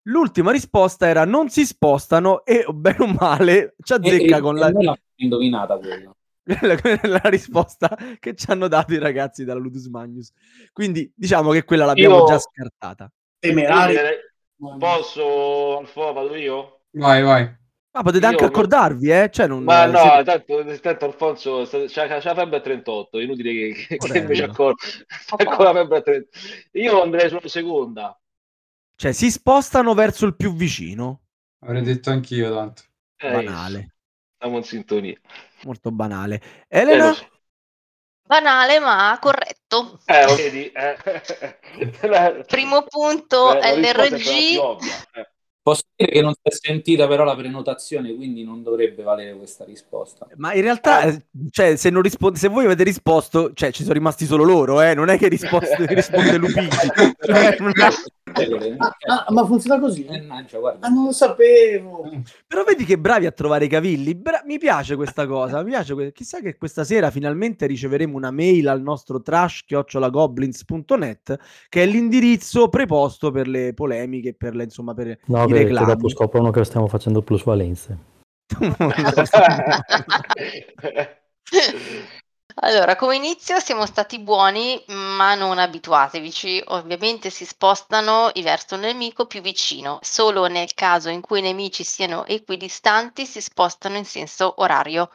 L'ultima 0.05 0.51
risposta 0.51 1.07
era 1.07 1.25
non 1.25 1.49
si 1.51 1.67
spostano 1.67 2.45
e 2.45 2.65
bene 2.73 2.97
o 3.01 3.07
male 3.07 3.75
ci 3.83 3.93
azzecca 3.93 4.37
E- 4.39 4.41
con 4.41 4.57
e 4.57 4.61
la, 4.61 4.67
l'abbiamo 4.67 4.97
indovinata 5.17 5.79
quella. 5.79 6.15
la 7.03 7.29
risposta 7.29 7.97
che 8.19 8.35
ci 8.35 8.51
hanno 8.51 8.67
dato 8.67 8.93
i 8.95 8.99
ragazzi 8.99 9.45
dalla 9.45 9.61
Ludus 9.61 9.87
Magnus. 9.87 10.33
Quindi 10.73 11.13
diciamo 11.15 11.53
che 11.53 11.65
quella 11.65 11.85
l'abbiamo 11.85 12.19
Io- 12.19 12.25
già 12.27 12.39
scartata. 12.39 13.11
Temerari. 13.39 13.95
Posso, 14.79 15.79
Alfo, 15.79 16.13
vado 16.13 16.35
io? 16.35 16.81
Vai, 16.93 17.23
vai. 17.23 17.59
Ma 17.93 18.03
potete 18.03 18.25
Io 18.25 18.31
anche 18.31 18.45
accordarvi, 18.45 19.11
eh? 19.11 19.31
Cioè, 19.33 19.47
non, 19.47 19.65
Ma 19.65 19.85
eh, 19.85 19.91
no, 19.91 19.99
siete- 19.99 20.23
tanto, 20.25 20.81
tanto 20.81 21.05
Alfonso 21.07 21.67
c'ha, 21.69 22.07
c'ha 22.07 22.21
la 22.23 22.35
febbre 22.35 22.57
a 22.59 22.61
38, 22.61 23.19
è 23.19 23.23
inutile 23.23 23.53
che, 23.53 23.87
che, 23.87 23.97
che 23.97 24.19
invece 24.19 24.45
ancora, 24.45 24.75
con 25.57 25.65
la 25.65 25.73
febbre 25.73 25.97
a 25.99 26.03
30. 26.03 26.29
Io 26.73 27.03
andrei 27.03 27.29
sulla 27.29 27.41
seconda. 27.49 28.21
Cioè, 29.01 29.13
si 29.13 29.31
spostano 29.31 29.95
verso 29.95 30.27
il 30.27 30.37
più 30.37 30.53
vicino. 30.53 31.23
Avrei 31.61 31.81
detto 31.81 32.11
anch'io 32.11 32.55
tanto. 32.55 32.83
Eh, 33.17 33.33
Banale, 33.33 33.95
Siamo 34.39 34.59
in 34.59 34.63
sintonia. 34.63 35.19
molto 35.63 35.91
banale. 35.91 36.67
Eh, 36.69 36.81
Elena? 36.81 37.15
so. 37.15 37.27
Banale 38.27 38.79
ma 38.79 39.17
corretto. 39.19 40.01
Eh, 40.05 40.35
vedi? 40.37 40.71
Eh. 40.71 42.45
Primo 42.47 42.83
punto 42.83 43.55
eh, 43.55 43.61
è 43.61 43.81
LRG. 43.81 44.77
Eh. 45.61 45.63
Posso 45.63 45.83
dire 45.95 46.11
che 46.11 46.23
non 46.23 46.33
si 46.33 46.41
è 46.43 46.51
sentita 46.51 47.07
però 47.07 47.23
la 47.25 47.37
prenotazione, 47.37 48.15
quindi 48.15 48.43
non 48.45 48.63
dovrebbe 48.63 49.03
valere 49.03 49.37
questa 49.37 49.65
risposta. 49.65 50.27
Ma 50.37 50.55
in 50.55 50.63
realtà, 50.63 51.03
eh, 51.03 51.27
cioè, 51.51 51.77
se, 51.77 51.91
non 51.91 52.01
risponde, 52.03 52.39
se 52.39 52.49
voi 52.49 52.65
avete 52.65 52.83
risposto, 52.83 53.53
cioè, 53.53 53.71
ci 53.71 53.83
sono 53.83 53.93
rimasti 53.95 54.25
solo 54.25 54.43
loro, 54.43 54.81
eh? 54.81 54.95
Non 54.95 55.11
è 55.11 55.19
che 55.19 55.29
risposte, 55.29 55.85
risponde 55.87 56.37
Lupigi. 56.39 56.69
Cioè, 57.21 57.57
è- 57.57 57.59
Ah, 59.07 59.27
ma 59.31 59.45
funziona 59.45 59.81
così? 59.81 60.07
Mannaggia, 60.09 60.59
guarda. 60.59 60.87
Ah, 60.87 60.91
non 60.91 61.07
lo 61.07 61.13
sapevo. 61.13 62.09
Però 62.47 62.63
vedi 62.63 62.85
che 62.85 62.97
bravi 62.97 63.27
a 63.27 63.33
trovare 63.33 63.65
i 63.65 63.69
cavilli. 63.69 64.15
Bra- 64.15 64.43
mi 64.47 64.57
piace 64.59 64.95
questa 64.95 65.27
cosa. 65.27 65.65
Mi 65.65 65.71
piace 65.71 65.95
que- 65.95 66.13
Chissà 66.13 66.41
che 66.41 66.57
questa 66.57 66.85
sera 66.85 67.11
finalmente 67.11 67.67
riceveremo 67.67 68.17
una 68.17 68.31
mail 68.31 68.69
al 68.69 68.83
nostro 68.83 69.21
trash-goblins.net 69.21 71.39
che 71.69 71.83
è 71.83 71.87
l'indirizzo 71.87 72.69
preposto 72.69 73.33
per 73.33 73.49
le 73.49 73.75
polemiche, 73.75 74.33
per 74.35 74.55
le, 74.55 74.63
insomma, 74.65 74.95
per 74.95 75.19
No, 75.27 75.47
che, 75.53 75.59
che 75.59 75.65
reclami. 75.65 75.87
dopo 75.87 76.09
scoprono 76.09 76.51
che 76.51 76.65
stiamo 76.65 76.87
facendo 76.87 77.23
plusvalenze. 77.23 77.99
Allora, 82.63 82.95
come 82.97 83.17
inizio 83.17 83.59
siamo 83.59 83.87
stati 83.87 84.19
buoni, 84.19 84.83
ma 84.89 85.35
non 85.35 85.59
abituatevici. 85.59 86.63
Ovviamente 86.67 87.31
si 87.31 87.47
spostano 87.47 88.31
verso 88.43 88.75
il 88.75 88.83
nemico 88.83 89.27
più 89.27 89.41
vicino. 89.41 89.99
Solo 90.03 90.47
nel 90.47 90.75
caso 90.75 91.09
in 91.09 91.23
cui 91.23 91.39
i 91.39 91.43
nemici 91.43 91.85
siano 91.85 92.27
equidistanti 92.27 93.25
si 93.25 93.41
spostano 93.41 93.97
in 93.97 94.05
senso 94.05 94.55
orario. 94.59 95.11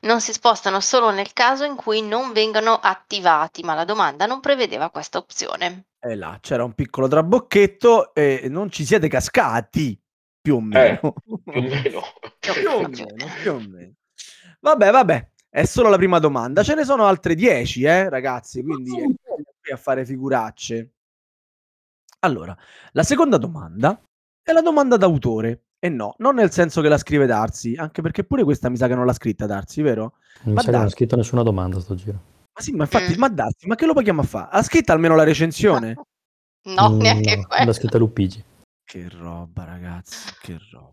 Non 0.00 0.20
si 0.20 0.32
spostano 0.32 0.80
solo 0.80 1.10
nel 1.10 1.32
caso 1.32 1.64
in 1.64 1.76
cui 1.76 2.02
non 2.02 2.32
vengano 2.32 2.74
attivati, 2.74 3.62
ma 3.62 3.74
la 3.74 3.84
domanda 3.84 4.26
non 4.26 4.40
prevedeva 4.40 4.90
questa 4.90 5.18
opzione. 5.18 5.84
E 6.02 6.14
là 6.14 6.38
c'era 6.40 6.64
un 6.64 6.72
piccolo 6.72 7.08
trabocchetto 7.08 8.14
e 8.14 8.46
non 8.48 8.70
ci 8.70 8.86
siete 8.86 9.06
cascati, 9.08 10.00
più 10.40 10.56
o 10.56 10.60
meno. 10.60 11.12
più 11.22 11.40
o 11.44 11.60
meno. 11.60 12.00
più 12.40 12.70
o 12.70 12.88
meno, 12.88 13.26
più 13.42 13.52
o 13.52 13.60
meno. 13.60 13.92
Vabbè, 14.60 14.90
vabbè, 14.90 15.30
è 15.50 15.64
solo 15.64 15.90
la 15.90 15.96
prima 15.96 16.18
domanda. 16.18 16.62
Ce 16.62 16.74
ne 16.74 16.84
sono 16.84 17.04
altre 17.04 17.34
10, 17.34 17.82
eh, 17.82 18.08
ragazzi, 18.08 18.62
quindi 18.62 18.98
è 18.98 19.04
qui 19.04 19.72
a 19.72 19.76
fare 19.76 20.06
figuracce. 20.06 20.92
Allora, 22.20 22.56
la 22.92 23.02
seconda 23.02 23.36
domanda 23.36 24.00
è 24.42 24.52
la 24.52 24.62
domanda 24.62 24.96
d'autore. 24.96 25.64
E 25.78 25.88
no, 25.88 26.14
non 26.18 26.34
nel 26.34 26.50
senso 26.50 26.82
che 26.82 26.88
la 26.88 26.98
scrive 26.98 27.24
Darsi, 27.24 27.74
anche 27.74 28.02
perché 28.02 28.24
pure 28.24 28.44
questa 28.44 28.68
mi 28.68 28.76
sa 28.76 28.86
che 28.86 28.94
non 28.94 29.06
l'ha 29.06 29.14
scritta 29.14 29.46
Darsi, 29.46 29.80
vero? 29.80 30.16
Non 30.42 30.48
mi 30.48 30.54
Ma 30.54 30.60
sa 30.60 30.70
che 30.70 30.76
non 30.76 30.86
ha 30.86 30.90
scritto 30.90 31.16
nessuna 31.16 31.42
domanda 31.42 31.80
sto 31.80 31.94
giro. 31.94 32.39
Ma 32.60 32.66
sì, 32.66 32.72
ma 32.72 32.82
infatti, 32.84 33.14
Mm. 33.14 33.18
ma 33.18 33.28
Darsi, 33.28 33.66
ma 33.66 33.74
che 33.74 33.86
lo 33.86 33.94
paghiamo 33.94 34.20
a 34.20 34.24
fare? 34.24 34.48
Ha 34.52 34.62
scritto 34.62 34.92
almeno 34.92 35.16
la 35.16 35.24
recensione? 35.24 35.94
No, 36.62 36.90
Mm, 36.90 36.98
neanche 37.00 37.36
no, 37.36 37.46
quello. 37.46 37.64
L'ha 37.64 37.72
scritta 37.72 37.96
Lupigi. 37.96 38.44
Che 38.84 39.08
roba, 39.08 39.64
ragazzi, 39.64 40.30
che 40.42 40.58
roba. 40.70 40.92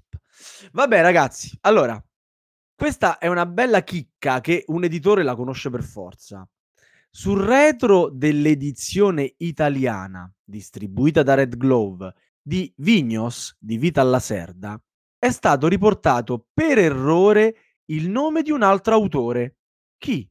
Vabbè, 0.72 1.02
ragazzi, 1.02 1.58
allora, 1.62 2.02
questa 2.74 3.18
è 3.18 3.28
una 3.28 3.46
bella 3.46 3.84
chicca 3.84 4.40
che 4.40 4.64
un 4.68 4.86
editore 4.86 5.24
la 5.24 5.36
conosce 5.36 5.70
per 5.70 5.84
forza. 5.84 6.48
Sul 7.10 7.42
retro 7.44 8.10
dell'edizione 8.10 9.34
italiana, 9.40 10.32
distribuita 10.42 11.22
da 11.22 11.34
Red 11.34 11.58
Glove, 11.58 12.14
di 12.42 12.72
Vignos 12.78 13.58
di 13.60 13.78
Vita 13.78 14.00
alla 14.00 14.20
Serda, 14.20 14.82
è 15.20 15.32
stato 15.32 15.68
riportato 15.68 16.46
per 16.54 16.78
errore 16.78 17.56
il 17.88 18.10
nome 18.10 18.42
di 18.42 18.52
un 18.52 18.62
altro 18.62 18.94
autore. 18.94 19.58
Chi? 19.98 20.26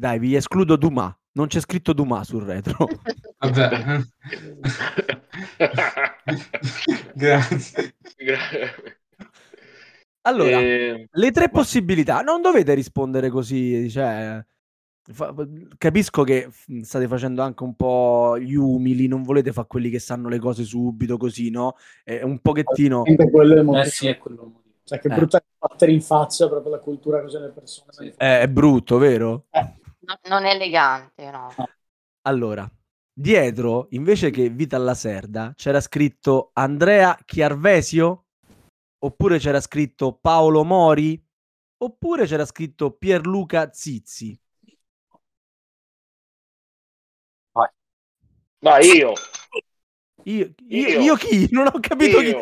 Dai, 0.00 0.18
vi 0.18 0.34
escludo 0.34 0.76
Dumas. 0.76 1.12
Non 1.32 1.46
c'è 1.46 1.60
scritto 1.60 1.92
Dumas 1.92 2.26
sul 2.26 2.42
retro. 2.42 2.88
Vabbè. 3.38 4.00
Grazie. 7.14 7.94
Allora, 10.22 10.58
Eh, 10.58 11.06
Le 11.10 11.30
tre 11.32 11.50
possibilità, 11.50 12.22
non 12.22 12.40
dovete 12.40 12.72
rispondere 12.72 13.28
così, 13.28 13.90
cioè, 13.90 14.42
fa- 15.12 15.34
capisco 15.76 16.22
che 16.24 16.48
state 16.80 17.06
facendo 17.06 17.42
anche 17.42 17.62
un 17.62 17.74
po' 17.74 18.38
gli 18.38 18.54
umili, 18.54 19.06
non 19.06 19.22
volete 19.22 19.52
fare 19.52 19.66
quelli 19.68 19.90
che 19.90 19.98
sanno 19.98 20.30
le 20.30 20.38
cose 20.38 20.64
subito 20.64 21.18
così, 21.18 21.50
no? 21.50 21.74
È 22.02 22.22
un 22.22 22.38
pochettino... 22.38 23.02
Quello 23.02 23.54
è 23.54 23.58
il 23.58 23.64
motivo. 23.64 23.84
Eh 23.84 23.90
sì, 23.90 24.06
è 24.06 24.16
quello. 24.16 24.62
Cioè, 24.82 24.98
che 24.98 25.08
Eh. 25.08 25.14
brutta 25.14 25.42
battere 25.58 25.92
in 25.92 26.00
faccia 26.00 26.48
proprio 26.48 26.72
la 26.72 26.78
cultura 26.78 27.20
così 27.20 27.36
alle 27.36 27.50
persone. 27.50 27.92
Sì. 27.92 28.14
È, 28.16 28.40
è 28.40 28.48
brutto, 28.48 28.96
vero? 28.96 29.44
No- 30.00 30.18
non 30.28 30.44
è 30.44 30.54
elegante, 30.54 31.30
no. 31.30 31.54
Allora, 32.22 32.70
dietro, 33.12 33.86
invece 33.90 34.30
che 34.30 34.48
Vita 34.48 34.76
alla 34.76 34.94
Serda, 34.94 35.52
c'era 35.54 35.80
scritto 35.80 36.50
Andrea 36.54 37.18
Chiarvesio? 37.24 38.26
Oppure 39.02 39.38
c'era 39.38 39.60
scritto 39.60 40.12
Paolo 40.12 40.64
Mori? 40.64 41.22
Oppure 41.82 42.26
c'era 42.26 42.44
scritto 42.44 42.92
Pierluca 42.92 43.72
Zizzi? 43.72 44.38
Ma 48.62 48.78
io, 48.80 49.12
Io, 50.24 50.52
io, 50.68 50.88
Io. 50.88 51.00
io 51.00 51.14
chi? 51.14 51.48
Non 51.50 51.68
ho 51.68 51.80
capito 51.80 52.18
chi. 52.18 52.34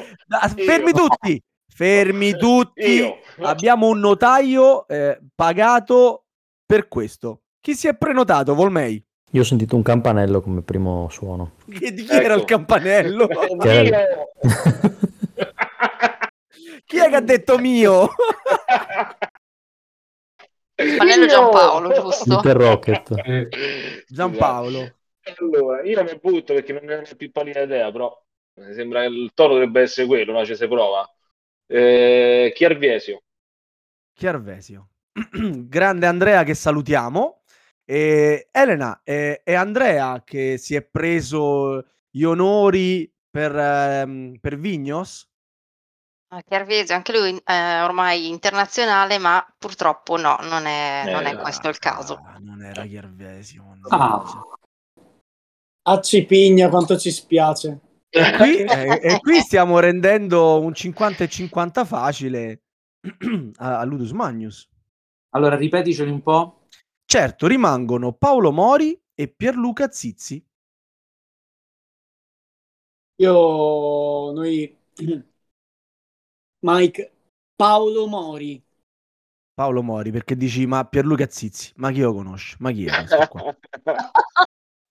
fermi 0.64 0.92
tutti! 0.92 1.40
Fermi 1.68 2.36
tutti! 2.36 2.90
io. 2.90 3.18
Abbiamo 3.42 3.86
un 3.86 4.00
notaio 4.00 4.86
eh, 4.88 5.20
pagato 5.34 6.26
per 6.66 6.88
questo. 6.88 7.44
Chi 7.68 7.74
si 7.74 7.86
è 7.86 7.94
prenotato, 7.94 8.54
Volmei? 8.54 8.98
Io 9.32 9.42
ho 9.42 9.44
sentito 9.44 9.76
un 9.76 9.82
campanello 9.82 10.40
come 10.40 10.62
primo 10.62 11.06
suono. 11.10 11.56
Chi- 11.70 11.92
Di 11.92 12.04
chi 12.04 12.14
era 12.14 12.32
il 12.32 12.40
Ecco. 12.40 12.44
campanello? 12.46 13.28
Che 13.60 13.68
era 13.68 13.80
il- 13.82 13.92
Chi 16.86 16.96
è 16.96 17.10
che 17.10 17.16
ha 17.16 17.20
detto 17.20 17.58
mio? 17.58 18.08
Panello 20.96 21.26
Giampaolo, 21.26 21.92
giusto? 21.92 22.36
Little 22.36 22.52
Rocket. 22.54 23.14
Giampaolo. 24.08 24.94
Allora, 25.36 25.82
io 25.82 26.02
mi 26.04 26.18
butto 26.18 26.54
perché 26.54 26.72
non 26.72 26.84
ne 26.84 26.96
ho 26.96 27.16
più 27.18 27.30
pallida 27.30 27.60
idea, 27.60 27.92
però 27.92 28.18
mi 28.60 28.72
sembra 28.72 29.02
che 29.02 29.08
il 29.08 29.30
tono 29.34 29.52
dovrebbe 29.52 29.82
essere 29.82 30.06
quello, 30.06 30.32
no? 30.32 30.42
Ci 30.46 30.56
si 30.56 30.66
prova. 30.66 31.06
Eh, 31.66 32.50
Chiarviesio. 32.54 33.24
Chiarvesio. 34.14 34.88
Grande 35.68 36.06
Andrea 36.06 36.44
che 36.44 36.54
salutiamo. 36.54 37.37
E 37.90 38.48
Elena, 38.52 39.00
è, 39.02 39.40
è 39.42 39.54
Andrea 39.54 40.22
che 40.22 40.58
si 40.58 40.74
è 40.74 40.82
preso 40.82 41.82
gli 42.10 42.22
onori 42.22 43.10
per, 43.30 43.56
ehm, 43.56 44.36
per 44.42 44.58
Vignos? 44.58 45.26
Ah, 46.30 46.42
Chiarvesio, 46.42 46.94
anche 46.94 47.18
lui 47.18 47.40
è 47.42 47.80
ormai 47.82 48.28
internazionale, 48.28 49.16
ma 49.16 49.42
purtroppo 49.56 50.18
no, 50.18 50.36
non 50.42 50.66
è, 50.66 51.10
non 51.10 51.24
è 51.24 51.32
Eh, 51.32 51.36
questo 51.36 51.70
il 51.70 51.78
caso. 51.78 52.20
Ah, 52.22 52.36
non 52.38 52.62
era 52.62 52.84
Chiarvesio. 52.84 53.62
Ah. 53.88 53.96
mannaggia. 53.96 54.42
A 55.84 56.00
Cipigna, 56.02 56.68
quanto 56.68 56.98
ci 56.98 57.10
spiace. 57.10 57.80
E 58.10 58.36
qui, 58.36 58.56
eh, 58.68 59.00
e 59.02 59.18
qui 59.20 59.40
stiamo 59.40 59.78
rendendo 59.78 60.60
un 60.60 60.74
50 60.74 61.24
e 61.24 61.28
50 61.28 61.86
facile 61.86 62.60
a, 63.56 63.78
a 63.78 63.84
Ludus 63.84 64.10
Magnus. 64.10 64.68
Allora, 65.30 65.56
ripeticeli 65.56 66.10
un 66.10 66.20
po'. 66.20 66.57
Certo, 67.10 67.46
rimangono 67.46 68.12
Paolo 68.12 68.52
Mori 68.52 69.00
e 69.14 69.28
Pierluca 69.28 69.90
Zizzi. 69.90 70.44
Io, 73.16 74.30
noi, 74.32 74.78
Mike, 76.60 77.12
Paolo 77.56 78.06
Mori. 78.08 78.62
Paolo 79.54 79.82
Mori, 79.82 80.10
perché 80.10 80.36
dici, 80.36 80.66
ma 80.66 80.84
Pierluca 80.84 81.26
Zizzi, 81.30 81.72
ma 81.76 81.90
chi 81.92 82.00
lo 82.02 82.12
conosce? 82.12 82.56
Ma 82.58 82.72
chi 82.72 82.84
è 82.84 82.90
questo 82.90 83.26
qua? 83.26 83.56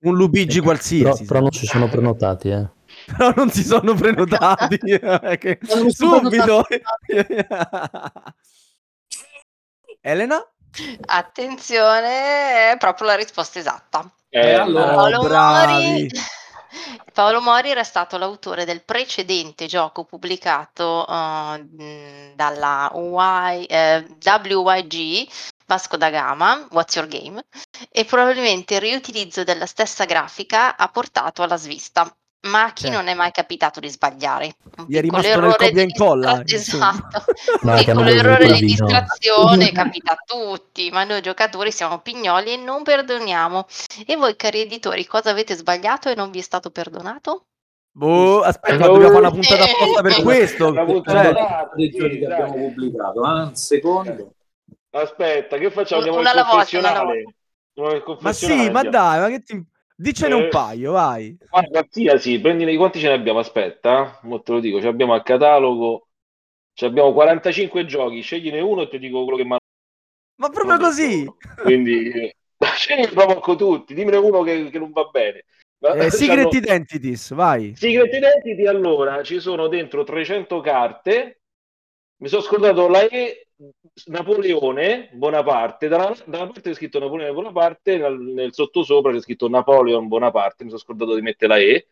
Un 0.06 0.16
Lupigi 0.16 0.56
Però, 0.60 0.64
qualsiasi. 0.72 1.24
però 1.30 1.42
non 1.42 1.52
si 1.52 1.68
sono 1.68 1.88
prenotati, 1.88 2.50
eh. 2.50 2.68
Però 3.16 3.32
non 3.36 3.52
si 3.52 3.64
sono 3.64 3.94
prenotati. 3.94 4.76
eh, 4.78 5.38
che- 5.38 5.60
Non 5.62 5.84
mi 5.84 5.92
sono 5.92 6.18
Subito. 6.32 6.64
Elena? 10.02 10.44
Attenzione, 11.06 12.72
è 12.72 12.76
proprio 12.78 13.08
la 13.08 13.16
risposta 13.16 13.60
esatta. 13.60 14.10
Eh, 14.30 14.54
allora- 14.54 14.94
Paolo, 14.94 15.20
bravi. 15.22 15.84
Mori... 15.84 16.10
Paolo 17.14 17.42
Mori 17.42 17.72
era 17.72 17.84
stato 17.84 18.18
l'autore 18.18 18.66
del 18.66 18.84
precedente 18.84 19.66
gioco 19.66 20.04
pubblicato 20.04 21.06
mh, 21.08 22.36
dalla 22.36 22.92
Y, 22.94 23.66
eh, 23.68 24.06
WYG 24.24 25.28
Vasco 25.66 25.98
da 25.98 26.10
Gama, 26.10 26.68
What's 26.72 26.96
Your 26.96 27.08
Game, 27.08 27.44
e 27.92 28.06
probabilmente 28.06 28.76
il 28.76 28.82
riutilizzo 28.82 29.44
della 29.44 29.66
stessa 29.66 30.06
grafica 30.06 30.78
ha 30.78 30.88
portato 30.90 31.44
alla 31.44 31.58
svista. 31.58 32.10
Ma 32.50 32.64
a 32.64 32.74
chi 32.74 32.84
Certo. 32.84 32.98
non 32.98 33.08
è 33.08 33.14
mai 33.14 33.32
capitato 33.32 33.80
di 33.80 33.90
sbagliare? 33.90 34.56
Un 34.78 34.86
Gli 34.88 34.96
è 34.96 35.02
rimasto 35.02 35.28
nel 35.28 35.38
errore 35.38 35.52
copia 35.52 35.68
e 35.68 35.72
di 35.74 35.82
incolla, 35.82 36.42
distra-. 36.44 36.90
Esatto, 36.90 37.24
No, 37.62 37.72
un 37.72 37.78
piccolo 37.78 38.10
errore 38.10 38.54
di 38.54 38.60
distrazione 38.66 39.72
capita 39.74 40.14
a 40.14 40.18
tutti, 40.26 40.90
ma 40.92 41.04
noi 41.04 41.22
giocatori 41.22 41.72
siamo 41.72 42.00
pignoli 42.00 42.54
e 42.54 42.58
non 42.58 42.84
perdoniamo. 42.84 43.66
E 44.06 44.16
voi, 44.16 44.36
cari 44.36 44.62
editori, 44.62 45.06
cosa 45.06 45.32
avete 45.32 45.56
sbagliato 45.56 46.10
e 46.10 46.16
non 46.16 46.32
vi 46.32 46.40
è 46.40 46.44
stato 46.44 46.70
perdonato? 46.70 47.46
Boh, 47.92 48.42
aspetta, 48.42 48.76
Eh, 48.76 48.78
dobbiamo 48.78 49.08
fare 49.08 49.20
una 49.20 49.32
puntata 49.32 49.64
apposta 49.64 50.02
per 50.02 50.22
questo. 50.22 50.68
Una 50.68 50.86
Cioè, 50.86 51.34
Sì, 51.76 52.24
abbiamo 52.24 52.54
pubblicato. 52.54 53.26
eh? 53.26 53.42
Un 53.42 53.56
secondo. 53.56 54.32
Aspetta, 54.92 55.58
che 55.58 55.72
facciamo? 55.72 56.02
Andiamo 56.02 56.20
Una 56.20 56.32
nel 56.32 56.40
alla 56.40 56.50
volta, 56.50 56.78
una 56.80 56.90
alla 56.90 57.04
nel 57.04 57.34
ma 58.22 58.34
sì, 58.34 58.70
ma 58.72 58.84
dai, 58.84 59.20
ma 59.20 59.28
che 59.30 59.42
ti... 59.42 59.64
Dicene 60.00 60.36
un 60.36 60.44
Eh. 60.44 60.48
paio, 60.50 60.92
vai. 60.92 61.36
Guarda, 61.50 61.80
qualsiasi, 61.80 62.40
prendine 62.40 62.76
quanti 62.78 63.00
ce 63.00 63.08
ne 63.08 63.14
abbiamo? 63.16 63.40
Aspetta, 63.40 64.20
eh. 64.24 64.42
te 64.44 64.52
lo 64.52 64.60
dico, 64.60 64.80
ce 64.80 64.88
abbiamo 64.88 65.14
al 65.14 65.24
catalogo, 65.24 66.10
ce 66.74 66.86
abbiamo 66.86 67.14
45 67.14 67.86
giochi, 67.86 68.22
scegliene 68.22 68.60
uno 68.60 68.84
e 68.84 68.90
ti 68.90 69.00
dico 69.00 69.24
quello 69.24 69.38
che 69.38 69.44
mi 69.44 69.56
Ma 70.40 70.50
proprio 70.50 70.78
così. 70.78 71.26
Quindi, 71.64 72.12
eh, 72.12 72.36
scegli 72.76 73.08
proprio 73.08 73.40
con 73.40 73.58
tutti, 73.58 73.96
dimmene 73.96 74.18
uno 74.18 74.44
che, 74.44 74.70
che 74.70 74.78
non 74.78 74.92
va 74.92 75.06
bene. 75.06 75.46
Ma- 75.80 75.94
Eh, 75.96 76.12
Secret 76.12 76.54
Identities, 76.54 77.34
vai. 77.34 77.76
Secret 77.76 78.14
Identity, 78.14 78.68
allora, 78.68 79.24
ci 79.24 79.40
sono 79.40 79.68
dentro 79.68 80.04
300 80.04 80.60
carte, 80.62 81.42
mi 82.22 82.28
sono 82.28 82.44
scordato 82.44 82.88
la 82.88 83.08
E 83.08 83.47
Napoleone 84.06 85.10
Bonaparte, 85.14 85.88
da 85.88 85.98
una, 85.98 86.16
da 86.26 86.38
una 86.38 86.46
parte 86.46 86.70
c'è 86.70 86.76
scritto 86.76 87.00
Napoleone 87.00 87.34
Bonaparte, 87.34 87.98
nel, 87.98 88.18
nel 88.20 88.54
sottosopra 88.54 89.12
c'è 89.12 89.22
scritto 89.22 89.50
Napoleon 89.50 90.08
Bonaparte, 90.08 90.64
mi 90.64 90.70
sono 90.70 90.82
scordato 90.82 91.16
di 91.16 91.22
mettere 91.22 91.54
la 91.54 91.60
E. 91.60 91.88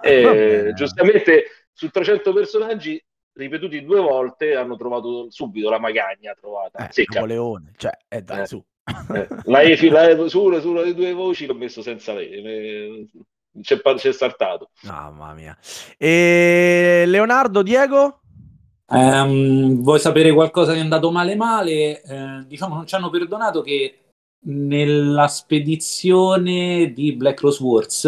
E, 0.00 0.22
Vabbè. 0.22 0.72
giustamente 0.74 1.44
su 1.72 1.90
300 1.90 2.32
personaggi 2.32 3.02
ripetuti 3.32 3.84
due 3.84 4.00
volte 4.00 4.54
hanno 4.54 4.76
trovato 4.76 5.30
subito 5.30 5.70
la 5.70 5.80
magagna 5.80 6.34
trovata. 6.34 6.88
Eh, 6.88 6.92
secca. 6.92 7.20
Napoleone, 7.20 7.72
cioè, 7.76 7.92
eh, 8.08 8.22
dai, 8.22 8.42
Eh. 8.42 8.46
su. 8.46 8.64
Eh, 9.14 9.28
la 9.44 9.60
E, 9.60 9.90
la 9.90 10.08
E 10.08 10.28
su, 10.28 10.60
sulle 10.60 10.94
due 10.94 11.12
voci 11.12 11.46
l'ho 11.46 11.54
messo 11.54 11.82
senza 11.82 12.14
le 12.14 12.28
E. 12.28 13.06
C'è, 13.60 13.80
c'è 13.80 14.12
saltato. 14.12 14.70
Mamma 14.82 15.34
mia. 15.34 15.58
E 15.96 17.02
Leonardo, 17.06 17.62
Diego? 17.62 18.20
Ehm, 18.90 19.82
vuoi 19.82 20.00
sapere 20.00 20.32
qualcosa 20.32 20.72
che 20.72 20.78
è 20.78 20.82
andato 20.82 21.10
male 21.10 21.34
male? 21.34 22.02
Eh, 22.02 22.44
diciamo 22.46 22.74
non 22.74 22.86
ci 22.86 22.94
hanno 22.94 23.10
perdonato 23.10 23.60
che 23.60 23.98
nella 24.46 25.28
spedizione 25.28 26.92
di 26.92 27.12
Black 27.12 27.40
Rose 27.40 27.62
Wars 27.62 28.04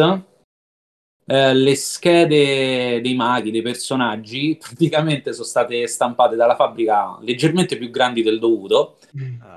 eh, 1.26 1.54
le 1.54 1.74
schede 1.76 3.00
dei 3.00 3.14
maghi, 3.14 3.50
dei 3.50 3.62
personaggi, 3.62 4.56
praticamente 4.60 5.32
sono 5.32 5.44
state 5.44 5.86
stampate 5.86 6.34
dalla 6.34 6.56
fabbrica 6.56 7.18
leggermente 7.20 7.76
più 7.76 7.90
grandi 7.90 8.22
del 8.22 8.38
dovuto. 8.38 8.96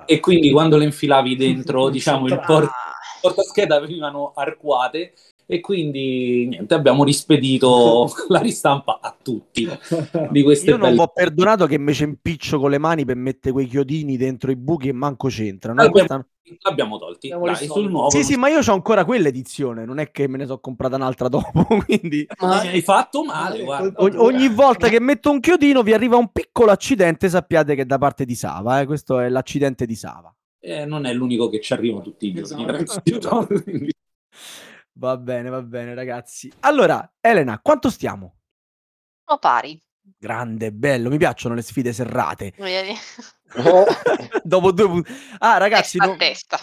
E 0.05 0.19
quindi 0.19 0.51
quando 0.51 0.77
le 0.77 0.83
infilavi 0.85 1.35
dentro, 1.35 1.87
diciamo, 1.89 2.27
il 2.27 2.41
port- 2.45 2.69
portascheda 3.21 3.79
venivano 3.79 4.33
arcuate 4.35 5.13
e 5.45 5.59
quindi 5.59 6.47
niente, 6.47 6.73
abbiamo 6.73 7.03
rispedito 7.03 8.09
la 8.29 8.39
ristampa 8.39 8.99
a 9.01 9.15
tutti 9.21 9.67
di 10.31 10.41
queste 10.43 10.71
Io 10.71 10.77
non 10.77 10.89
belle 10.89 10.95
vi 10.95 11.01
ho 11.01 11.07
perdonato 11.13 11.65
che 11.67 11.93
ci 11.93 12.03
impiccio 12.03 12.59
con 12.59 12.69
le 12.69 12.77
mani 12.77 13.05
per 13.05 13.15
mettere 13.15 13.53
quei 13.53 13.67
chiodini 13.67 14.17
dentro 14.17 14.51
i 14.51 14.55
buchi 14.55 14.89
e 14.89 14.93
manco 14.93 15.27
c'entrano. 15.27 15.81
eh, 15.81 15.85
Abbiamo- 15.85 16.07
questa- 16.07 16.27
l'abbiamo 16.61 16.97
tolti. 16.97 17.29
Dai, 17.29 17.55
sul 17.67 17.89
nuovo 17.89 18.09
Sì, 18.09 18.17
non 18.17 18.25
sì, 18.25 18.35
ma 18.35 18.49
io 18.49 18.59
ho 18.59 18.73
ancora 18.73 19.05
quell'edizione, 19.05 19.85
non 19.85 19.99
è 19.99 20.11
che 20.11 20.27
me 20.27 20.37
ne 20.37 20.45
sono 20.45 20.59
comprata 20.59 20.95
un'altra 20.95 21.27
dopo, 21.29 21.65
quindi 21.85 22.25
Ma- 22.39 22.59
hai 22.61 22.81
fatto 22.81 23.23
male, 23.23 23.63
guarda. 23.63 24.01
o- 24.01 24.23
ogni 24.23 24.49
volta 24.49 24.89
che 24.89 24.99
metto 24.99 25.31
un 25.31 25.39
chiodino 25.39 25.81
vi 25.83 25.93
arriva 25.93 26.17
un 26.17 26.29
piccolo 26.31 26.71
accidente, 26.71 27.29
sappiate 27.29 27.75
che 27.75 27.81
è 27.83 27.85
da 27.85 27.97
parte 27.97 28.25
di 28.25 28.35
Sava, 28.35 28.81
eh, 28.81 28.85
questo 28.85 29.19
è 29.19 29.29
l'accidente 29.29 29.85
di 29.85 29.95
Sava. 29.95 30.33
Eh, 30.59 30.85
non 30.85 31.05
è 31.05 31.13
l'unico 31.13 31.49
che 31.49 31.59
ci 31.59 31.73
arriva 31.73 31.99
tutti 31.99 32.27
i 32.27 32.33
giorni. 32.33 32.65
Esatto. 32.85 33.47
Va 34.95 35.17
bene, 35.17 35.49
va 35.49 35.61
bene, 35.61 35.95
ragazzi. 35.95 36.51
Allora, 36.61 37.11
Elena, 37.19 37.59
quanto 37.59 37.89
stiamo? 37.89 38.35
Sono 39.25 39.39
pari. 39.39 39.81
Grande, 40.17 40.71
bello, 40.71 41.09
mi 41.09 41.17
piacciono 41.17 41.55
le 41.55 41.61
sfide 41.61 41.93
serrate. 41.93 42.53
Vedi? 42.57 42.93
Dopo 44.43 44.71
due 44.71 44.87
punti. 44.87 45.11
Ah, 45.39 45.57
ragazzi, 45.57 45.97
non, 45.97 46.17
testa. 46.17 46.57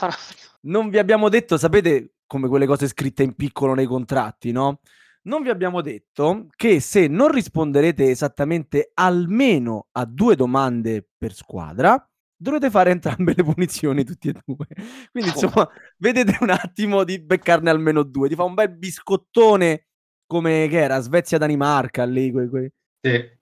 non 0.63 0.91
vi 0.91 0.99
abbiamo 0.99 1.29
detto, 1.29 1.57
sapete 1.57 2.15
come 2.27 2.49
quelle 2.49 2.67
cose 2.67 2.87
scritte 2.87 3.23
in 3.23 3.35
piccolo 3.35 3.75
nei 3.75 3.87
contratti, 3.87 4.53
no? 4.53 4.81
Non 5.23 5.43
vi 5.43 5.51
abbiamo 5.51 5.81
detto 5.83 6.47
che 6.55 6.81
se 6.81 7.07
non 7.07 7.31
risponderete 7.31 8.09
esattamente 8.09 8.93
almeno 8.95 9.89
a 9.93 10.05
due 10.07 10.37
domande 10.37 11.07
per 11.19 11.35
squadra, 11.35 12.10
dovrete 12.41 12.71
fare 12.71 12.91
entrambe 12.91 13.35
le 13.37 13.45
punizioni 13.45 14.03
tutti 14.05 14.29
e 14.29 14.35
due. 14.45 14.67
Quindi, 15.11 15.31
insomma, 15.31 15.69
vedete 15.99 16.39
un 16.41 16.51
attimo 16.51 17.05
di 17.05 17.21
beccarne 17.21 17.69
almeno 17.71 18.03
due. 18.03 18.29
Ti 18.29 18.35
fa 18.35 18.45
un 18.45 18.55
bel 18.55 18.71
biscottone 18.71 19.87
come 20.27 20.67
che 20.69 20.79
era 20.81 21.01
Svezia-Danimarca 21.01 22.05
lì. 22.05 22.31
quei- 22.33 22.49
quei- 22.49 22.73
Sì. 23.01 23.39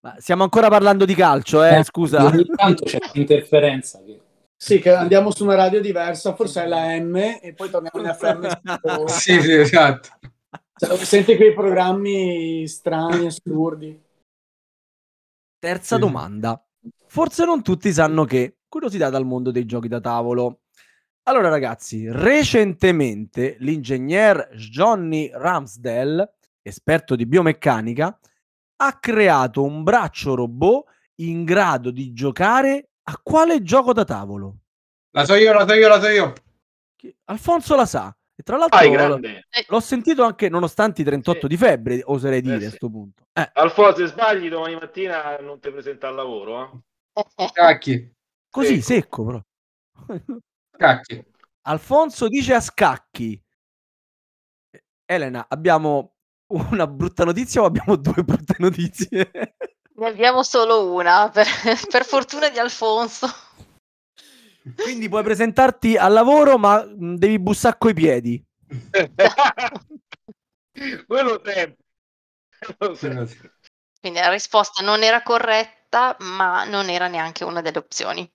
Ma 0.00 0.14
stiamo 0.18 0.44
ancora 0.44 0.68
parlando 0.68 1.04
di 1.04 1.14
calcio, 1.14 1.62
eh? 1.62 1.82
Scusa. 1.84 2.24
Ogni 2.24 2.46
tanto 2.46 2.84
c'è 2.84 2.98
interferenza. 3.14 4.00
Che... 4.04 4.20
Sì, 4.56 4.78
che 4.78 4.90
andiamo 4.90 5.30
su 5.32 5.44
una 5.44 5.56
radio 5.56 5.80
diversa, 5.80 6.34
forse 6.34 6.62
è 6.62 6.66
la 6.66 6.96
M 6.98 7.16
e 7.16 7.52
poi 7.54 7.68
torniamo 7.68 8.00
in 8.00 8.14
FM. 8.14 8.46
Sì, 9.08 9.40
sì, 9.40 9.52
esatto. 9.52 10.08
Cioè, 10.78 10.96
senti 10.98 11.36
quei 11.36 11.52
programmi 11.52 12.66
strani, 12.68 13.26
assurdi. 13.26 14.00
Terza 15.58 15.96
Sì. 15.96 16.00
domanda. 16.00 16.62
Forse 17.08 17.44
non 17.44 17.62
tutti 17.62 17.92
sanno 17.92 18.24
che 18.24 18.58
curiosità 18.68 19.08
dal 19.10 19.24
mondo 19.24 19.50
dei 19.50 19.64
giochi 19.64 19.88
da 19.88 20.00
tavolo. 20.00 20.60
Allora, 21.24 21.48
ragazzi, 21.48 22.06
recentemente 22.10 23.56
l'ingegner 23.60 24.50
Johnny 24.54 25.30
Ramsdell, 25.32 26.26
esperto 26.62 27.16
di 27.16 27.26
biomeccanica, 27.26 28.18
ha 28.80 28.98
creato 28.98 29.62
un 29.62 29.82
braccio 29.82 30.34
robot 30.34 30.86
in 31.16 31.44
grado 31.44 31.90
di 31.90 32.12
giocare 32.12 32.90
a 33.04 33.18
quale 33.22 33.62
gioco 33.62 33.92
da 33.92 34.04
tavolo? 34.04 34.56
La 35.12 35.24
so 35.24 35.34
io, 35.34 35.52
la 35.52 35.66
so 35.66 35.74
io, 35.74 35.88
la 35.88 36.00
so 36.00 36.08
io. 36.08 36.32
Alfonso 37.24 37.74
la 37.74 37.86
sa. 37.86 38.14
E 38.34 38.42
tra 38.42 38.56
l'altro 38.56 38.78
Vai, 38.78 38.90
grande. 38.90 39.48
l'ho 39.66 39.80
sentito 39.80 40.22
anche 40.22 40.48
nonostante 40.48 41.00
i 41.02 41.04
38 41.04 41.40
Sì. 41.40 41.46
di 41.48 41.56
febbre, 41.56 42.00
oserei 42.04 42.40
dire 42.40 42.60
sì. 42.60 42.66
a 42.66 42.70
sto 42.70 42.88
punto. 42.88 43.24
Eh, 43.32 43.50
Alfonso, 43.54 43.96
se 43.96 44.06
sbagli 44.06 44.48
domani 44.48 44.74
mattina 44.76 45.36
non 45.38 45.58
ti 45.58 45.70
presenta 45.70 46.06
al 46.08 46.14
lavoro. 46.14 46.62
eh. 46.62 46.78
Cacchi, 47.52 48.14
così, 48.48 48.80
Secco. 48.80 48.82
secco 48.82 49.24
però. 49.24 49.42
cacchi. 50.76 51.24
Alfonso 51.62 52.28
dice 52.28 52.54
a 52.54 52.60
scacchi. 52.60 53.42
Elena, 55.04 55.46
abbiamo 55.48 56.14
una 56.48 56.86
brutta 56.86 57.24
notizia 57.24 57.62
o 57.62 57.64
abbiamo 57.64 57.96
due 57.96 58.22
brutte 58.22 58.54
notizie? 58.58 59.30
Ne 59.98 60.06
abbiamo 60.06 60.42
solo 60.42 60.92
una, 60.92 61.28
per, 61.30 61.46
per 61.90 62.04
fortuna 62.04 62.48
di 62.48 62.58
Alfonso. 62.58 63.26
Quindi 64.76 65.08
puoi 65.08 65.22
presentarti 65.22 65.96
al 65.96 66.12
lavoro, 66.12 66.58
ma 66.58 66.84
devi 66.86 67.38
bussare 67.38 67.76
coi 67.78 67.94
piedi. 67.94 68.44
Quello 71.06 71.40
sempre. 71.44 71.76
Quello 72.76 72.94
sempre. 72.94 73.56
Quindi 74.00 74.20
la 74.20 74.30
risposta 74.30 74.84
non 74.84 75.02
era 75.02 75.22
corretta, 75.22 75.77
ma 76.20 76.64
non 76.64 76.88
era 76.88 77.08
neanche 77.08 77.44
una 77.44 77.60
delle 77.62 77.78
opzioni. 77.78 78.30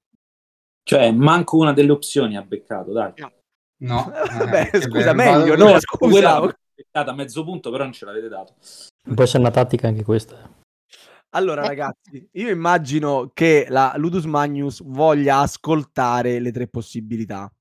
Cioè, 0.84 1.12
manco 1.12 1.58
una 1.58 1.74
delle 1.74 1.92
opzioni 1.92 2.36
ha 2.36 2.42
beccato, 2.42 2.92
dai. 2.92 3.14
No. 3.84 4.12
Vabbè, 4.12 4.70
eh, 4.74 4.82
scusa, 4.82 5.10
che 5.12 5.14
meglio, 5.14 5.56
bello. 5.56 5.72
no? 5.72 5.80
Quella 5.98 6.30
Scusa. 6.30 6.40
l'ho 6.40 6.54
beccata 6.76 7.12
a 7.12 7.16
mezzo 7.16 7.44
punto, 7.44 7.72
però 7.72 7.84
non 7.84 7.94
ce 7.94 8.06
l'avete 8.06 8.28
dato. 8.28 8.56
Può 9.14 9.24
essere 9.24 9.40
una 9.40 9.52
tattica 9.52 9.88
anche 9.88 10.04
questa. 10.04 10.62
Allora, 11.36 11.66
ragazzi, 11.66 12.30
io 12.34 12.50
immagino 12.50 13.32
che 13.34 13.66
la 13.70 13.94
Ludus 13.98 14.26
Magnus 14.26 14.84
voglia 14.84 15.40
ascoltare 15.40 16.40
le 16.40 16.52
tre 16.52 16.68
possibilità. 16.68 17.52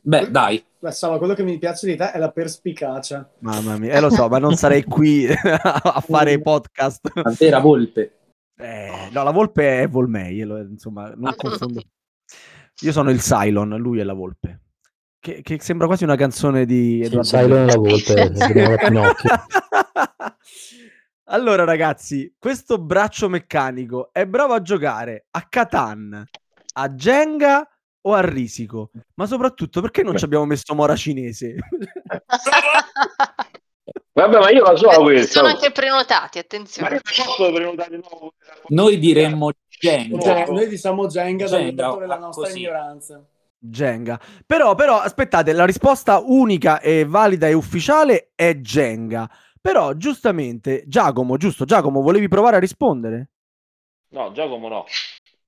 Beh, 0.00 0.30
dai. 0.30 0.64
Beh, 0.78 0.92
Sava, 0.92 1.18
quello 1.18 1.34
che 1.34 1.42
mi 1.42 1.58
piace 1.58 1.86
di 1.86 1.96
te 1.96 2.12
è 2.12 2.18
la 2.18 2.30
perspicacia. 2.30 3.30
Mamma 3.40 3.76
mia, 3.76 3.92
eh, 3.92 4.00
lo 4.00 4.08
so, 4.10 4.28
ma 4.28 4.38
non 4.38 4.54
sarei 4.56 4.84
qui 4.84 5.26
a 5.28 6.00
fare 6.00 6.40
podcast. 6.40 7.10
La 7.14 7.34
vera 7.36 7.58
volpe. 7.58 8.12
Eh, 8.58 9.10
no, 9.12 9.22
la 9.22 9.30
volpe 9.30 9.82
è 9.82 9.88
Volmei, 9.88 10.40
insomma, 10.40 11.12
non 11.14 11.34
confondo. 11.36 11.82
Io 12.80 12.92
sono 12.92 13.10
il 13.10 13.20
Cylon, 13.20 13.76
lui 13.76 14.00
è 14.00 14.04
la 14.04 14.14
volpe. 14.14 14.62
Che, 15.18 15.42
che 15.42 15.60
sembra 15.60 15.86
quasi 15.86 16.04
una 16.04 16.16
canzone 16.16 16.64
di 16.64 17.00
Sì, 17.02 17.06
Edoardo 17.06 17.28
Cylon 17.28 17.58
e 17.58 17.66
la 17.66 17.76
volpe, 17.76 18.32
allora, 21.24 21.64
ragazzi, 21.64 22.34
questo 22.38 22.78
braccio 22.78 23.28
meccanico 23.28 24.10
è 24.12 24.24
bravo 24.26 24.54
a 24.54 24.62
giocare 24.62 25.26
a 25.30 25.46
Catan, 25.48 26.24
a 26.74 26.88
Jenga 26.90 27.68
o 28.02 28.14
a 28.14 28.20
Risico? 28.20 28.90
Ma 29.14 29.26
soprattutto 29.26 29.80
perché 29.80 30.02
non 30.02 30.16
ci 30.16 30.24
abbiamo 30.24 30.44
messo 30.44 30.74
Mora 30.74 30.94
cinese? 30.94 31.56
Vabbè, 34.12 34.38
ma 34.38 34.50
io 34.50 34.62
la 34.64 34.76
so 34.76 34.90
Ci 34.90 35.00
questa. 35.00 35.40
sono 35.40 35.48
anche 35.48 35.70
prenotati, 35.70 36.38
Ma 36.38 36.44
attenzione. 36.44 36.88
io 36.94 37.00
non 37.04 37.24
posso 37.26 37.52
prenotare 37.52 37.90
di 37.90 38.02
nuovo. 38.08 38.32
Noi 38.68 38.98
diremmo 38.98 39.50
Jenga. 39.78 40.20
Cioè, 40.20 40.46
noi 40.48 40.68
diciamo 40.68 41.06
dall'indatore 41.06 42.00
della 42.00 42.16
ah, 42.16 42.18
nostra 42.18 42.44
così. 42.44 42.60
ignoranza. 42.60 43.24
Jenga. 43.58 44.20
Però, 44.44 44.74
però, 44.74 45.00
aspettate, 45.00 45.52
la 45.52 45.64
risposta 45.64 46.20
unica 46.24 46.80
e 46.80 47.04
valida 47.04 47.46
e 47.48 47.52
ufficiale 47.52 48.30
è 48.34 48.54
Jenga. 48.54 49.28
Però, 49.60 49.92
giustamente, 49.94 50.84
Giacomo, 50.86 51.36
giusto? 51.36 51.64
Giacomo, 51.64 52.00
volevi 52.00 52.28
provare 52.28 52.56
a 52.56 52.60
rispondere? 52.60 53.30
No, 54.10 54.32
Giacomo 54.32 54.68
no. 54.68 54.84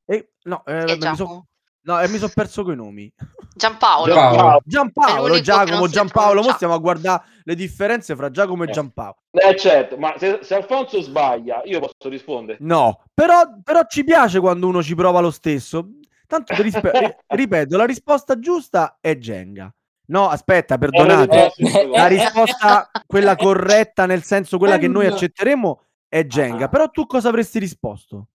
Eh, 0.04 0.32
no, 0.44 0.62
eh, 0.66 0.78
è 0.78 0.84
vabbè, 0.84 0.92
mi 0.94 1.16
so- 1.16 1.24
Giacomo? 1.24 1.46
No, 1.82 2.00
eh, 2.00 2.08
mi 2.08 2.18
sono 2.18 2.30
perso 2.34 2.64
coi 2.64 2.76
nomi. 2.76 3.12
Giampaolo. 3.54 4.12
Giampaolo. 4.14 4.60
Giampaolo, 4.64 5.40
Giacomo, 5.40 5.88
Giampaolo. 5.88 6.42
Mo 6.42 6.52
stiamo 6.52 6.74
a 6.74 6.78
guardare 6.78 7.22
le 7.44 7.54
differenze 7.54 8.14
fra 8.14 8.30
Giacomo 8.30 8.64
e 8.64 8.68
Eh. 8.68 8.72
Giampaolo. 8.72 9.16
Eh 9.32 9.56
certo, 9.56 9.96
ma 9.96 10.14
se, 10.16 10.40
se 10.42 10.54
Alfonso 10.54 11.00
sbaglia, 11.00 11.62
io 11.64 11.80
posso 11.80 12.08
rispondere. 12.08 12.58
No, 12.60 13.02
però, 13.12 13.42
però 13.62 13.82
ci 13.88 14.04
piace 14.04 14.38
quando 14.40 14.66
uno 14.68 14.82
ci 14.82 14.94
prova 14.94 15.20
lo 15.20 15.30
stesso. 15.30 15.88
Tanto 16.26 16.54
rispe- 16.62 16.90
ri- 16.94 17.16
ripeto, 17.26 17.76
la 17.76 17.86
risposta 17.86 18.38
giusta 18.38 18.98
è 19.00 19.16
Jenga. 19.16 19.72
No, 20.10 20.28
aspetta, 20.28 20.78
perdonate. 20.78 21.52
Eh, 21.56 21.86
La 21.88 22.06
risposta, 22.06 22.90
quella 23.06 23.34
corretta, 23.36 24.06
nel 24.06 24.22
senso 24.22 24.56
quella 24.56 24.78
che 24.78 24.88
noi 24.88 25.06
Em. 25.06 25.12
accetteremo, 25.12 25.82
è 26.08 26.24
Jenga. 26.24 26.66
Ah. 26.66 26.68
Però 26.68 26.88
tu 26.90 27.06
cosa 27.06 27.28
avresti 27.28 27.58
risposto? 27.58 28.28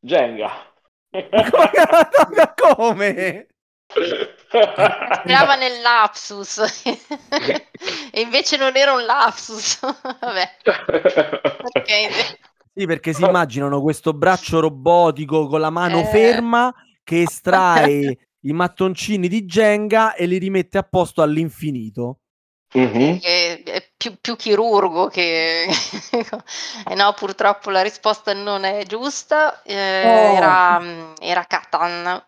Jenga. 0.00 0.50
Come? 2.56 3.46
Sperava 4.48 5.54
nel 5.56 5.80
lapsus. 5.82 6.58
e 8.12 8.20
invece 8.20 8.56
non 8.56 8.76
era 8.76 8.92
un 8.92 9.04
lapsus. 9.04 9.80
Vabbè, 9.82 10.56
ok. 11.62 12.38
Sì, 12.74 12.86
perché 12.86 13.12
si 13.12 13.24
immaginano 13.24 13.80
questo 13.80 14.12
braccio 14.12 14.60
robotico 14.60 15.46
con 15.46 15.60
la 15.60 15.70
mano 15.70 16.00
Eh. 16.00 16.04
ferma 16.06 16.74
che 17.04 17.22
estrae 17.22 18.18
i 18.40 18.52
mattoncini 18.52 19.28
di 19.28 19.44
Jenga 19.44 20.14
e 20.14 20.26
li 20.26 20.38
rimette 20.38 20.78
a 20.78 20.82
posto 20.82 21.22
all'infinito. 21.22 22.18
Mhm. 22.76 23.20
Che 23.20 23.62
è 23.62 23.92
più, 23.96 24.16
più 24.20 24.36
chirurgo 24.36 25.06
che... 25.08 25.66
eh 26.88 26.94
no, 26.94 27.12
purtroppo 27.14 27.70
la 27.70 27.82
risposta 27.82 28.32
non 28.34 28.64
è 28.64 28.84
giusta. 28.84 29.62
eh, 29.62 30.02
Oh. 30.02 30.36
era, 30.36 30.80
era 31.20 31.44
Catan. 31.44 32.22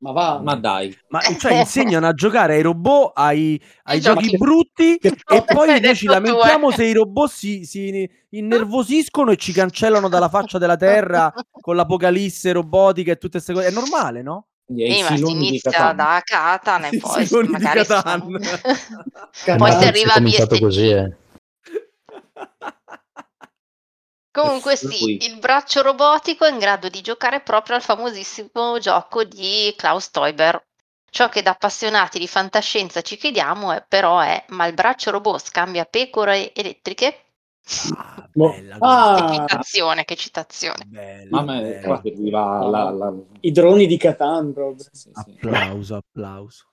Ma 0.00 0.12
va, 0.12 0.38
Ma 0.40 0.54
dai. 0.54 0.96
Ma 1.08 1.20
cioè 1.36 1.54
insegnano 1.54 2.06
a 2.06 2.14
giocare 2.14 2.54
ai 2.54 2.62
robot, 2.62 3.12
ai, 3.16 3.60
ai 3.84 4.00
giochi 4.00 4.28
giochi. 4.28 4.36
brutti 4.36 4.94
e 5.26 5.44
poi 5.44 5.80
noi 5.80 5.96
ci 5.96 6.06
lamentiamo 6.06 6.70
eh. 6.70 6.72
se 6.72 6.84
i 6.84 6.92
robot 6.92 7.28
si, 7.30 7.64
si 7.64 8.08
innervosiscono 8.30 9.32
e 9.32 9.36
ci 9.36 9.52
cancellano 9.52 10.08
dalla 10.08 10.28
faccia 10.28 10.58
della 10.58 10.76
terra 10.76 11.32
con 11.60 11.74
l'apocalisse 11.74 12.52
robotica 12.52 13.10
e 13.12 13.16
tutte 13.16 13.42
queste 13.42 13.52
cose. 13.52 13.66
È 13.66 13.70
normale, 13.72 14.22
no? 14.22 14.46
Sì, 14.68 15.02
ma 15.02 15.16
si 15.16 15.30
inizia 15.30 15.92
da 15.92 16.20
Catan 16.22 16.84
e 16.84 16.98
poi 17.00 17.26
magari 17.46 17.84
sono- 17.84 18.26
poi 19.56 19.72
si 19.72 19.84
arriva 19.86 20.14
a 20.14 20.20
BSC. 20.20 20.58
così, 20.60 20.88
eh. 20.90 21.16
Comunque 24.30 24.76
sì, 24.76 24.98
cui- 24.98 25.24
il 25.24 25.38
braccio 25.38 25.82
robotico 25.82 26.44
è 26.44 26.50
in 26.50 26.58
grado 26.58 26.88
di 26.88 27.00
giocare 27.00 27.40
proprio 27.40 27.76
al 27.76 27.82
famosissimo 27.82 28.78
gioco 28.78 29.24
di 29.24 29.74
Klaus 29.76 30.10
Teuber. 30.10 30.62
Ciò 31.10 31.30
che 31.30 31.40
da 31.42 31.52
appassionati 31.52 32.18
di 32.18 32.28
fantascienza 32.28 33.00
ci 33.00 33.16
chiediamo 33.16 33.72
è 33.72 33.82
però 33.88 34.20
è, 34.20 34.44
ma 34.48 34.66
il 34.66 34.74
braccio 34.74 35.10
robot 35.10 35.40
scambia 35.40 35.86
pecore 35.86 36.54
elettriche? 36.54 37.27
Ah, 37.96 38.28
bella, 38.32 38.76
Ah. 38.80 39.26
Che 39.28 39.34
citazione, 39.34 40.04
che 40.04 40.16
citazione. 40.16 40.84
bella, 40.86 41.28
Ma 41.30 41.38
a 41.40 41.42
me 41.44 41.60
bella. 41.62 41.86
qua 41.86 42.00
serviva 42.02 42.64
la, 42.66 42.90
la... 42.90 43.14
I 43.40 43.50
droni 43.52 43.86
di 43.86 43.96
Catan 43.98 44.54
sì, 44.76 44.88
sì. 44.92 45.10
Applauso, 45.12 45.96
applauso. 45.96 46.64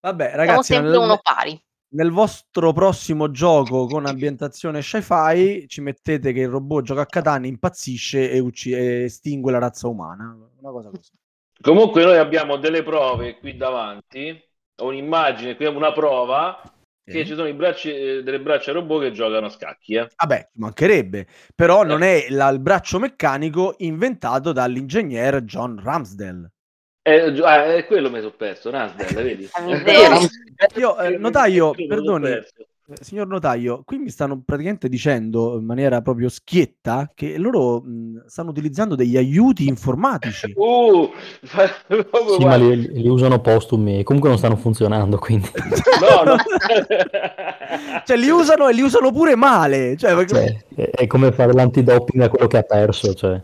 Vabbè, 0.00 0.24
Siamo 0.30 0.36
ragazzi, 0.44 0.72
sempre 0.72 0.90
nel, 0.90 0.98
uno 1.00 1.18
pari. 1.22 1.62
nel 1.94 2.10
vostro 2.10 2.72
prossimo 2.72 3.30
gioco 3.30 3.86
con 3.86 4.06
ambientazione 4.06 4.80
sci-fi 4.80 5.66
ci 5.68 5.80
mettete 5.80 6.32
che 6.32 6.40
il 6.40 6.48
robot 6.48 6.82
gioca 6.84 7.02
a 7.02 7.06
Catan, 7.06 7.44
impazzisce 7.44 8.28
e, 8.30 8.38
ucci- 8.40 8.72
e 8.72 9.04
estingue 9.04 9.52
la 9.52 9.58
razza 9.58 9.86
umana. 9.86 10.36
Una 10.58 10.70
cosa 10.72 10.90
così. 10.90 11.12
Comunque 11.60 12.02
noi 12.02 12.16
abbiamo 12.18 12.56
delle 12.56 12.82
prove 12.82 13.38
qui 13.38 13.56
davanti, 13.56 14.36
un'immagine, 14.82 15.54
qui 15.54 15.66
una 15.66 15.92
prova 15.92 16.60
che 17.04 17.12
Sì. 17.12 17.26
ci 17.26 17.34
sono 17.34 17.48
i 17.48 17.52
bracci, 17.54 17.90
eh, 17.92 18.22
delle 18.22 18.40
braccia 18.40 18.72
robot 18.72 19.02
che 19.02 19.12
giocano 19.12 19.46
a 19.46 19.50
scacchi. 19.50 19.94
Eh. 19.94 20.08
Vabbè, 20.16 20.50
mancherebbe, 20.54 21.26
però 21.54 21.82
non 21.82 22.02
è 22.02 22.26
la- 22.30 22.48
il 22.48 22.60
braccio 22.60 22.98
meccanico 22.98 23.74
inventato 23.78 24.52
dall'ingegner 24.52 25.40
John 25.42 25.80
Ramsdell. 25.82 26.48
Eh, 27.04 27.40
ah, 27.42 27.74
è 27.74 27.84
quello 27.86 28.10
mi 28.10 28.18
sono 28.20 28.30
perso, 28.30 28.70
Nasdaq, 28.70 29.12
vedi? 29.36 29.48
Miseria. 29.64 30.18
Io, 30.76 30.98
eh, 30.98 31.16
notaio, 31.18 31.72
perdoni. 31.72 32.28
Eh, 32.30 32.46
Signor 33.00 33.26
notaio, 33.26 33.82
qui 33.84 33.98
mi 33.98 34.10
stanno 34.10 34.42
praticamente 34.44 34.88
dicendo 34.88 35.58
in 35.58 35.64
maniera 35.64 36.00
proprio 36.02 36.28
schietta 36.28 37.10
che 37.14 37.36
loro 37.38 37.80
mh, 37.80 38.26
stanno 38.26 38.50
utilizzando 38.50 38.94
degli 38.94 39.16
aiuti 39.16 39.66
informatici. 39.66 40.52
Uh, 40.62 41.10
Sì, 42.38 42.44
ma 42.44 42.56
li, 42.56 42.76
li 42.92 43.08
usano 43.08 43.40
postumi 43.40 43.98
e 43.98 44.02
comunque 44.04 44.28
non 44.30 44.38
stanno 44.38 44.56
funzionando, 44.56 45.18
quindi... 45.18 45.48
No, 46.02 46.22
no. 46.24 46.36
cioè 48.04 48.16
li 48.16 48.28
usano 48.28 48.68
e 48.68 48.72
li 48.74 48.80
usano 48.82 49.10
pure 49.12 49.34
male. 49.36 49.96
Cioè, 49.96 50.14
perché- 50.14 50.64
Cioè, 50.74 50.84
è, 50.84 50.90
è 51.02 51.06
come 51.06 51.32
fare 51.32 51.52
l'antidoping 51.52 52.22
a 52.22 52.28
quello 52.28 52.46
che 52.46 52.56
ha 52.58 52.62
perso, 52.62 53.14
cioè. 53.14 53.40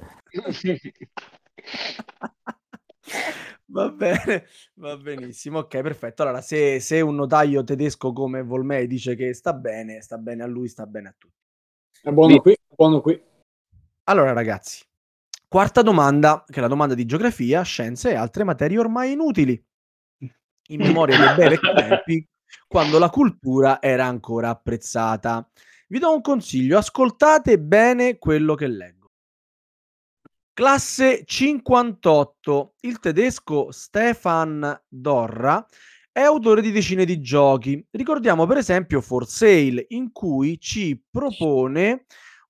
Va 3.70 3.90
bene, 3.90 4.46
va 4.74 4.96
benissimo. 4.96 5.58
Ok, 5.58 5.80
perfetto. 5.82 6.22
Allora, 6.22 6.40
se, 6.40 6.80
se 6.80 7.00
un 7.00 7.14
notaio 7.14 7.64
tedesco 7.64 8.12
come 8.12 8.42
Volmei 8.42 8.86
dice 8.86 9.14
che 9.14 9.34
sta 9.34 9.52
bene, 9.52 10.00
sta 10.00 10.16
bene 10.16 10.42
a 10.42 10.46
lui, 10.46 10.68
sta 10.68 10.86
bene 10.86 11.08
a 11.08 11.14
tutti. 11.16 11.34
È 12.02 12.10
buono 12.10 12.34
Sì. 12.34 12.40
qui, 12.40 12.52
è 12.52 12.74
buono 12.74 13.00
qui. 13.02 13.20
Allora, 14.04 14.32
ragazzi, 14.32 14.82
quarta 15.46 15.82
domanda, 15.82 16.44
che 16.46 16.58
è 16.58 16.62
la 16.62 16.68
domanda 16.68 16.94
di 16.94 17.04
geografia, 17.04 17.60
scienze 17.62 18.10
e 18.10 18.14
altre 18.14 18.44
materie 18.44 18.78
ormai 18.78 19.12
inutili. 19.12 19.62
In 20.70 20.80
memoria 20.80 21.16
dei 21.16 21.34
bei 21.34 21.58
tempi, 21.60 22.26
quando 22.66 22.98
la 22.98 23.10
cultura 23.10 23.82
era 23.82 24.06
ancora 24.06 24.48
apprezzata. 24.48 25.46
Vi 25.88 25.98
do 25.98 26.14
un 26.14 26.22
consiglio, 26.22 26.78
ascoltate 26.78 27.58
bene 27.58 28.18
quello 28.18 28.54
che 28.54 28.66
leggo. 28.66 28.97
Classe 30.58 31.22
58. 31.24 32.74
Il 32.80 32.98
tedesco 32.98 33.70
Stefan 33.70 34.82
Dorra 34.88 35.64
è 36.10 36.22
autore 36.22 36.60
di 36.62 36.72
decine 36.72 37.04
di 37.04 37.20
giochi. 37.20 37.86
Ricordiamo 37.92 38.44
per 38.44 38.56
esempio 38.56 39.00
For 39.00 39.24
Sale, 39.24 39.84
in 39.90 40.10
cui 40.10 40.58
ci 40.58 41.00
propone 41.08 42.06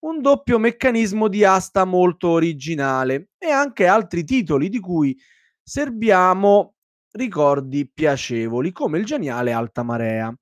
un 0.07 0.23
doppio 0.23 0.59
meccanismo 0.59 1.29
di 1.29 1.45
asta 1.45 1.85
molto 1.85 2.29
originale 2.29 3.29
e 3.37 3.51
anche 3.51 3.87
altri 3.87 4.25
titoli 4.25 4.71
di 4.71 4.81
cui 4.81 5.15
serbiamo 5.63 6.77
ricordi 7.11 7.91
piacevoli, 7.93 8.73
come 8.73 8.97
il 8.97 9.05
geniale 9.05 9.53
Alta 9.53 9.83
Marea. 9.83 10.35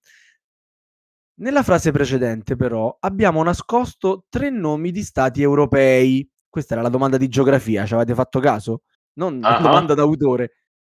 Nella 1.41 1.65
frase 1.65 1.91
precedente, 1.91 2.55
però, 2.55 2.97
abbiamo 3.01 3.43
nascosto 3.43 4.25
tre 4.29 4.51
nomi 4.51 4.93
di 4.93 5.03
stati 5.03 5.43
europei. 5.43 6.31
Questa 6.57 6.73
era 6.73 6.83
la 6.83 6.89
domanda 6.89 7.19
di 7.19 7.29
geografia, 7.29 7.85
ci 7.85 7.93
avete 7.93 8.15
fatto 8.15 8.41
caso? 8.41 8.81
Non 9.19 9.41
la 9.41 9.59
Ah. 9.59 9.61
domanda 9.61 9.93
d'autore. 9.93 10.53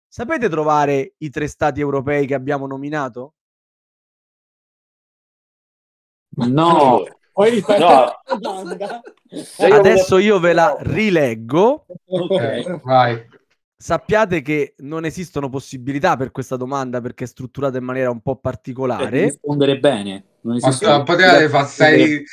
Sapete 0.08 0.50
trovare 0.50 1.16
i 1.18 1.32
tre 1.32 1.48
stati 1.48 1.80
europei 1.82 2.28
che 2.28 2.36
abbiamo 2.36 2.68
nominato? 2.68 3.34
No, 6.36 7.04
No. 7.34 8.12
Adesso 9.58 10.20
io 10.20 10.40
ve 10.40 10.54
la 10.54 10.78
rileggo. 10.80 11.88
Ok, 12.06 12.82
vai. 12.84 13.26
Sappiate 13.76 14.44
che 14.44 14.76
non 14.78 15.06
esistono 15.06 15.50
possibilità 15.50 16.18
per 16.18 16.30
questa 16.32 16.56
domanda 16.56 17.02
perché 17.02 17.24
è 17.24 17.28
strutturata 17.28 17.80
in 17.80 17.84
maniera 17.84 18.12
un 18.12 18.22
po' 18.22 18.36
particolare. 18.36 19.22
rispondere 19.24 19.80
bene. 19.80 20.24
Non 20.42 20.58
esiste 20.58 20.86
potevate 21.04 21.50
fare 21.50 21.66
sei 21.68 22.24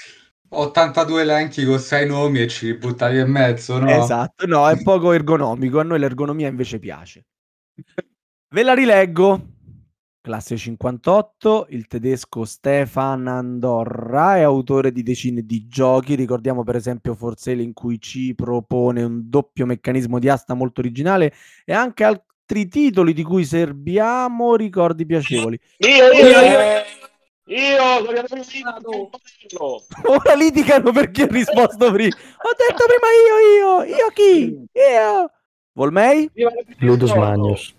82 0.58 1.22
elenchi 1.22 1.64
con 1.64 1.78
6 1.78 2.06
nomi 2.06 2.40
e 2.40 2.48
ci 2.48 2.74
buttavi 2.74 3.18
in 3.18 3.30
mezzo, 3.30 3.78
no? 3.78 3.88
Esatto, 3.88 4.46
no, 4.46 4.68
è 4.68 4.80
poco 4.82 5.12
ergonomico. 5.12 5.80
A 5.80 5.82
noi 5.82 5.98
l'ergonomia 5.98 6.48
invece 6.48 6.78
piace. 6.78 7.26
Ve 8.48 8.62
la 8.62 8.74
rileggo. 8.74 9.48
Classe 10.24 10.56
58, 10.56 11.66
il 11.68 11.86
tedesco 11.86 12.46
Stefan 12.46 13.26
Andorra 13.26 14.38
è 14.38 14.40
autore 14.40 14.90
di 14.90 15.02
decine 15.02 15.42
di 15.42 15.66
giochi. 15.66 16.14
Ricordiamo 16.14 16.62
per 16.62 16.76
esempio 16.76 17.14
Forsale 17.14 17.62
in 17.62 17.74
cui 17.74 18.00
ci 18.00 18.34
propone 18.34 19.02
un 19.02 19.28
doppio 19.28 19.66
meccanismo 19.66 20.18
di 20.18 20.30
asta 20.30 20.54
molto 20.54 20.80
originale 20.80 21.34
e 21.66 21.74
anche 21.74 22.04
altri 22.04 22.68
titoli 22.68 23.12
di 23.12 23.22
cui 23.22 23.44
serbiamo 23.44 24.56
ricordi 24.56 25.04
piacevoli. 25.04 25.60
Io, 25.78 26.10
io, 26.10 26.40
io, 26.40 26.60
Eh, 26.60 26.84
io, 27.46 28.26
sono 28.26 28.40
arrivato 28.40 29.10
Ora 30.06 30.34
litigano 30.34 30.92
per 30.92 31.10
chi 31.10 31.22
ha 31.22 31.26
risposto 31.26 31.92
prima. 31.92 32.14
Ho 32.16 32.54
detto 32.56 32.84
prima 32.86 33.08
io, 33.28 33.82
io, 33.84 33.96
io 33.96 34.08
chi? 34.14 34.66
Io. 34.72 35.30
Volmei? 35.72 36.30
Ludus 36.78 37.12
Magnus. 37.12 37.74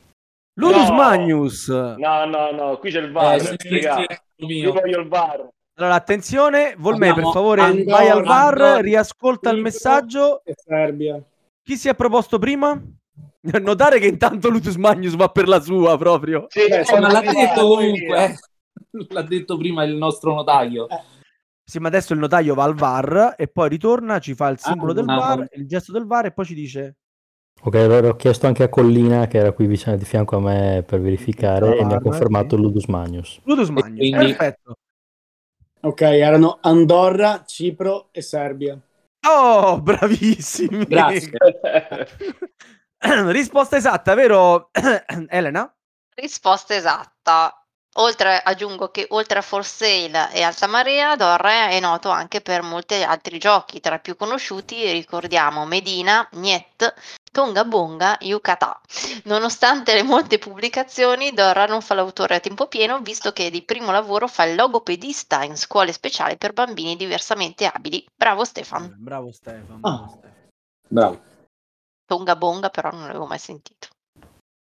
Ludus 0.57 0.89
No. 0.89 0.95
Magnus. 0.95 1.67
No, 1.67 2.25
no, 2.25 2.51
no, 2.51 2.77
qui 2.77 2.91
c'è 2.91 2.99
il 2.99 3.11
VAR. 3.11 3.35
Eh, 3.35 3.39
sì, 3.39 3.55
sì, 3.57 3.81
raga. 3.81 4.05
sì, 4.37 4.45
Io 4.45 4.71
voglio 4.71 4.99
il 4.99 5.07
VAR. 5.07 5.49
Allora, 5.77 5.95
attenzione, 5.95 6.75
Volmei, 6.77 7.13
per 7.13 7.23
favore, 7.23 7.61
Andorra, 7.61 7.97
vai 7.97 8.07
al 8.09 8.23
VAR, 8.23 8.53
Andorra, 8.53 8.79
riascolta 8.79 9.49
il 9.49 9.61
messaggio. 9.61 10.41
e 10.45 10.53
Serbia. 10.55 11.21
Chi 11.61 11.75
si 11.75 11.89
è 11.89 11.95
proposto 11.95 12.39
prima? 12.39 12.79
Notare 13.41 13.99
che 13.99 14.07
intanto 14.07 14.49
Ludus 14.49 14.75
Magnus 14.75 15.15
va 15.15 15.27
per 15.29 15.47
la 15.47 15.59
sua 15.59 15.97
proprio. 15.97 16.45
Sì, 16.49 16.61
sono 16.83 17.01
ma 17.01 17.11
l'ha 17.11 17.21
detto 17.21 17.67
comunque. 17.67 18.37
Eh. 18.91 19.05
L'ha 19.13 19.21
detto 19.21 19.57
prima 19.57 19.83
il 19.83 19.95
nostro 19.95 20.33
notaio. 20.33 20.87
Sì, 21.63 21.79
ma 21.79 21.87
adesso 21.87 22.13
il 22.13 22.19
notaio 22.19 22.53
va 22.53 22.63
al 22.63 22.75
VAR 22.75 23.33
e 23.37 23.47
poi 23.47 23.69
ritorna, 23.69 24.19
ci 24.19 24.35
fa 24.35 24.49
il 24.49 24.59
simbolo 24.59 24.93
del 24.93 25.05
no. 25.05 25.19
VAR, 25.19 25.47
il 25.53 25.67
gesto 25.67 25.91
del 25.91 26.05
VAR 26.05 26.27
e 26.27 26.31
poi 26.31 26.45
ci 26.45 26.53
dice 26.53 26.97
Ok, 27.63 27.75
allora 27.75 28.09
ho 28.09 28.15
chiesto 28.15 28.45
anche 28.45 28.61
a 28.63 28.69
Collina, 28.69 29.25
che 29.25 29.39
era 29.39 29.51
qui 29.51 29.65
vicino 29.65 29.95
di 29.95 30.05
fianco 30.05 30.35
a 30.35 30.39
me 30.39 30.83
per 30.85 31.01
verificare, 31.01 31.77
e 31.77 31.83
mi 31.83 31.93
ha 31.93 31.99
confermato 31.99 32.55
sì. 32.55 32.61
Ludus 32.61 32.85
Magnus. 32.85 33.39
Ludus 33.43 33.69
Magnus. 33.69 33.97
quindi- 33.97 34.17
Perfetto. 34.35 34.75
Ok, 35.81 36.01
erano 36.01 36.59
Andorra, 36.61 37.43
Cipro 37.45 38.09
e 38.11 38.21
Serbia. 38.21 38.79
Oh, 39.27 39.81
bravissimi. 39.81 40.85
Grazie. 40.85 41.31
Risposta 43.31 43.77
esatta, 43.77 44.13
vero 44.13 44.69
Elena? 45.29 45.71
Risposta 46.15 46.75
esatta. 46.75 47.64
Oltre, 47.97 48.41
aggiungo 48.43 48.89
che 48.89 49.05
oltre 49.11 49.39
a 49.39 49.41
For 49.41 49.63
Sale 49.65 50.29
e 50.33 50.41
Alta 50.41 50.67
Marea, 50.67 51.15
Dorre 51.15 51.69
è 51.69 51.79
noto 51.79 52.09
anche 52.09 52.41
per 52.41 52.61
molti 52.61 52.95
altri 52.95 53.37
giochi, 53.37 53.79
tra 53.79 53.95
i 53.95 54.01
più 54.01 54.17
conosciuti 54.17 54.91
ricordiamo 54.91 55.65
Medina, 55.65 56.27
Niet, 56.33 56.93
Tonga 57.31 57.63
Bonga, 57.63 58.17
Yucatà. 58.19 58.81
Nonostante 59.23 59.93
le 59.93 60.03
molte 60.03 60.39
pubblicazioni, 60.39 61.31
Dorra 61.31 61.67
non 61.67 61.81
fa 61.81 61.93
l'autore 61.93 62.35
a 62.35 62.39
tempo 62.41 62.67
pieno, 62.67 62.99
visto 62.99 63.31
che 63.31 63.49
di 63.49 63.63
primo 63.63 63.91
lavoro 63.91 64.27
fa 64.27 64.43
il 64.43 64.55
logopedista 64.55 65.43
in 65.43 65.55
scuole 65.55 65.93
speciali 65.93 66.35
per 66.35 66.51
bambini 66.51 66.97
diversamente 66.97 67.65
abili. 67.65 68.05
Bravo 68.13 68.43
Stefan. 68.43 68.93
Bravo 68.97 69.31
Stefano. 69.31 69.79
Ah. 69.83 69.91
bravo 69.91 70.07
Stefano. 70.09 70.51
Bravo. 70.89 71.21
Tonga 72.05 72.35
Bonga 72.35 72.69
però 72.69 72.91
non 72.91 73.07
l'avevo 73.07 73.25
mai 73.25 73.39
sentito. 73.39 73.87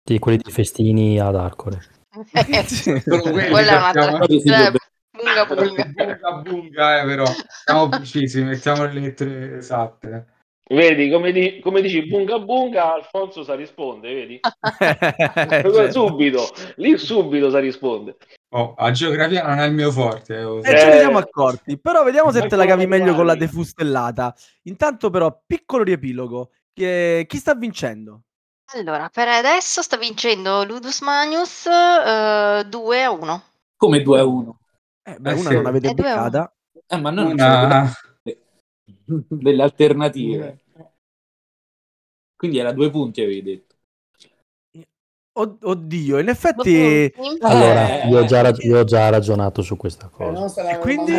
Sì, 0.07 0.19
quelli 0.19 0.37
di 0.37 0.51
festini 0.51 1.19
ad 1.19 1.35
Arcore. 1.35 2.02
Quelli 3.03 3.49
Quella 3.49 3.71
è 3.71 3.75
un'altra 3.75 4.17
dovrebbe- 4.17 4.77
bunga 5.11 5.45
bunga. 5.45 5.85
Bunga 5.95 6.31
bunga, 6.43 7.01
eh, 7.01 7.05
però. 7.05 7.25
Siamo 7.65 7.89
precisi, 7.89 8.41
mettiamo 8.43 8.85
le 8.85 8.93
lettere 8.99 9.57
esatte. 9.57 10.27
Vedi, 10.69 11.09
come, 11.11 11.31
di- 11.31 11.59
come 11.59 11.81
dici 11.81 12.07
bunga 12.07 12.39
bunga, 12.39 12.93
Alfonso 12.93 13.43
sa 13.43 13.53
risponde, 13.53 14.13
vedi? 14.13 14.39
Certo. 14.79 15.91
Subito, 15.91 16.47
lì 16.77 16.97
subito 16.97 17.49
sa 17.49 17.59
risponde. 17.59 18.15
Oh, 18.55 18.73
a 18.77 18.91
geografia 18.91 19.45
non 19.45 19.59
è 19.59 19.65
il 19.65 19.73
mio 19.73 19.91
forte. 19.91 20.35
eh, 20.35 20.41
E. 20.41 20.59
Eh, 20.59 20.77
ce 20.79 20.85
ne 20.85 20.95
Eh, 20.95 20.99
siamo 20.99 21.17
accorti. 21.17 21.77
Però 21.79 22.03
vediamo 22.03 22.31
se 22.31 22.47
te 22.47 22.55
la 22.55 22.65
cavi 22.65 22.87
meglio 22.87 23.13
con 23.15 23.25
la 23.25 23.35
defustellata. 23.35 24.33
Intanto, 24.63 25.09
però, 25.09 25.41
piccolo 25.45 25.83
riepilogo. 25.83 26.51
Che- 26.73 27.25
Chi 27.27 27.37
sta 27.37 27.53
vincendo? 27.55 28.21
Allora, 28.73 29.09
per 29.09 29.27
adesso 29.27 29.81
sta 29.81 29.97
vincendo 29.97 30.63
Ludus 30.63 31.01
Magnus 31.01 31.65
eh, 31.65 32.65
2 32.67 33.03
a 33.03 33.11
1. 33.11 33.43
Come 33.77 34.01
2 34.01 34.19
a 34.19 34.25
1. 34.25 34.59
Eh, 35.03 35.19
beh, 35.19 35.31
Eh, 35.31 35.33
una 35.33 35.49
sì. 35.49 35.55
non 35.55 35.65
avete 35.65 35.89
È 35.89 35.93
due 35.93 36.09
a 36.09 36.13
uno. 36.13 36.23
beccata. 36.23 36.53
Eh, 36.87 36.97
ma 36.97 37.09
noi 37.11 37.25
non 37.25 37.33
Una... 37.33 37.91
ci 38.23 39.25
delle 39.29 39.63
alternative. 39.63 40.59
Quindi 42.35 42.57
era 42.57 42.71
due 42.73 42.89
punti, 42.89 43.21
avevi 43.21 43.41
detto. 43.41 43.72
Od- 45.35 45.57
oddio, 45.63 46.19
in 46.19 46.27
effetti. 46.29 47.11
Allora, 47.39 48.03
Eh, 48.03 48.07
io 48.07 48.19
ho, 48.19 48.25
già 48.25 48.41
rag- 48.41 48.61
io 48.61 48.77
ho 48.79 48.83
già 48.83 49.09
ragionato 49.09 49.63
su 49.63 49.75
questa 49.75 50.05
Eh, 50.05 50.09
cosa. 50.15 50.61
l'avevamo 50.61 50.79
quindi? 50.83 51.13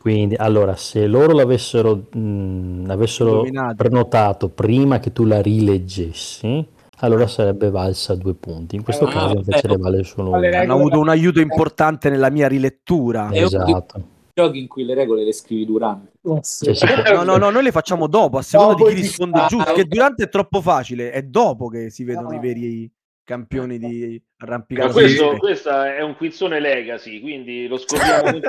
Quindi, 0.00 0.34
allora, 0.34 0.74
se 0.74 1.06
loro 1.06 1.32
l'avessero 1.34 2.08
mh, 2.10 2.86
avessero 2.88 3.30
Indovinato. 3.30 3.74
prenotato 3.76 4.48
prima 4.48 4.98
che 4.98 5.12
tu 5.12 5.24
la 5.24 5.40
rileggessi, 5.40 6.66
allora 6.96 7.28
sarebbe 7.28 7.70
valsa 7.70 8.16
due 8.16 8.34
punti. 8.34 8.74
In 8.74 8.82
questo 8.82 9.04
Ah, 9.04 9.12
caso 9.12 9.34
invece 9.36 9.66
eh, 9.66 9.70
ne 9.70 9.76
vale 9.76 10.02
solo 10.02 10.30
uno. 10.30 10.56
Hanno 10.56 10.74
avuto 10.74 10.98
un 10.98 11.08
aiuto 11.08 11.40
importante 11.40 12.10
nella 12.10 12.30
mia 12.30 12.48
rilettura. 12.48 13.30
Eh, 13.30 13.42
Esatto. 13.42 14.02
Giochi 14.34 14.58
in 14.58 14.66
cui 14.66 14.84
le 14.84 14.94
regole 14.94 15.22
le 15.24 15.32
scrivi 15.32 15.64
durante. 15.64 16.10
Cioè, 16.22 16.74
si 16.74 16.86
può- 16.86 17.12
No, 17.14 17.22
no, 17.22 17.36
no, 17.36 17.50
noi 17.50 17.62
le 17.62 17.70
facciamo 17.72 18.08
dopo, 18.08 18.38
a 18.38 18.42
seconda 18.42 18.72
Dopo 18.74 18.88
di 18.88 18.94
chi 18.96 19.00
risponde 19.02 19.44
giusto. 19.48 19.72
Che 19.74 19.84
durante 19.84 20.24
è 20.24 20.28
troppo 20.28 20.60
facile, 20.60 21.12
è 21.12 21.22
dopo 21.22 21.68
che 21.68 21.90
si 21.90 22.02
vedono 22.02 22.30
No. 22.30 22.34
i 22.36 22.40
veri 22.40 22.90
campioni 23.28 23.76
di 23.76 24.20
arrampicata. 24.38 24.90
Questo, 24.90 25.36
questo 25.36 25.82
è 25.82 26.00
un 26.00 26.16
quizzone 26.16 26.60
legacy, 26.60 27.20
quindi 27.20 27.68
lo 27.68 27.76
scopriamo 27.76 28.40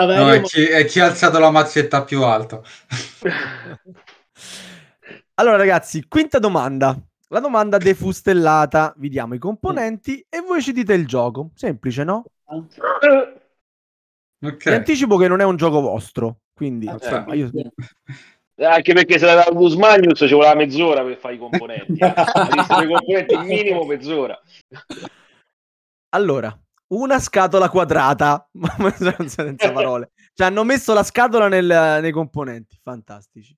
Ah, 0.00 0.04
No, 0.06 0.30
è 0.30 0.40
chi, 0.42 0.64
è 0.64 0.84
chi 0.84 1.00
ha 1.00 1.06
alzato 1.06 1.40
la 1.40 1.50
mazzetta 1.50 2.04
più 2.04 2.22
alto. 2.22 2.62
Allora, 5.34 5.56
ragazzi, 5.56 6.04
quinta 6.08 6.38
domanda. 6.38 6.96
La 7.28 7.40
domanda 7.40 7.78
defustellata. 7.78 8.92
Vi 8.96 9.08
diamo 9.08 9.34
i 9.34 9.38
componenti 9.38 10.24
e 10.28 10.40
voi 10.40 10.60
ci 10.62 10.72
dite 10.72 10.94
il 10.94 11.06
gioco. 11.06 11.50
Semplice, 11.54 12.04
no? 12.04 12.24
Vi 14.40 14.46
Ok. 14.46 14.66
anticipo 14.66 15.16
che 15.16 15.26
non 15.28 15.40
è 15.40 15.44
un 15.44 15.56
gioco 15.56 15.80
vostro. 15.80 16.40
Quindi, 16.52 16.86
Eh, 16.86 16.92
insomma, 16.92 17.34
io... 17.34 17.50
Anche 18.60 18.92
perché 18.92 19.18
se 19.18 19.26
la 19.26 19.34
dà 19.34 19.50
Gus 19.52 19.74
Magnus 19.74 20.18
ci 20.18 20.32
voleva 20.34 20.54
mezz'ora 20.54 21.04
per 21.04 21.16
fare 21.16 21.34
i 21.34 21.38
componenti. 21.38 21.92
eh. 21.92 22.12
La 22.14 22.66
componenti 22.66 23.36
minimo 23.44 23.84
mezz'ora. 23.84 24.38
Allora, 26.10 26.58
una 26.88 27.18
scatola 27.20 27.68
quadrata. 27.68 28.48
Ma 28.52 28.90
senza 28.96 29.72
parole. 29.72 30.10
Cioè, 30.34 30.46
hanno 30.48 30.64
messo 30.64 30.92
la 30.92 31.02
scatola 31.02 31.48
nel- 31.48 31.98
nei 32.00 32.10
componenti. 32.12 32.78
Fantastici. 32.82 33.56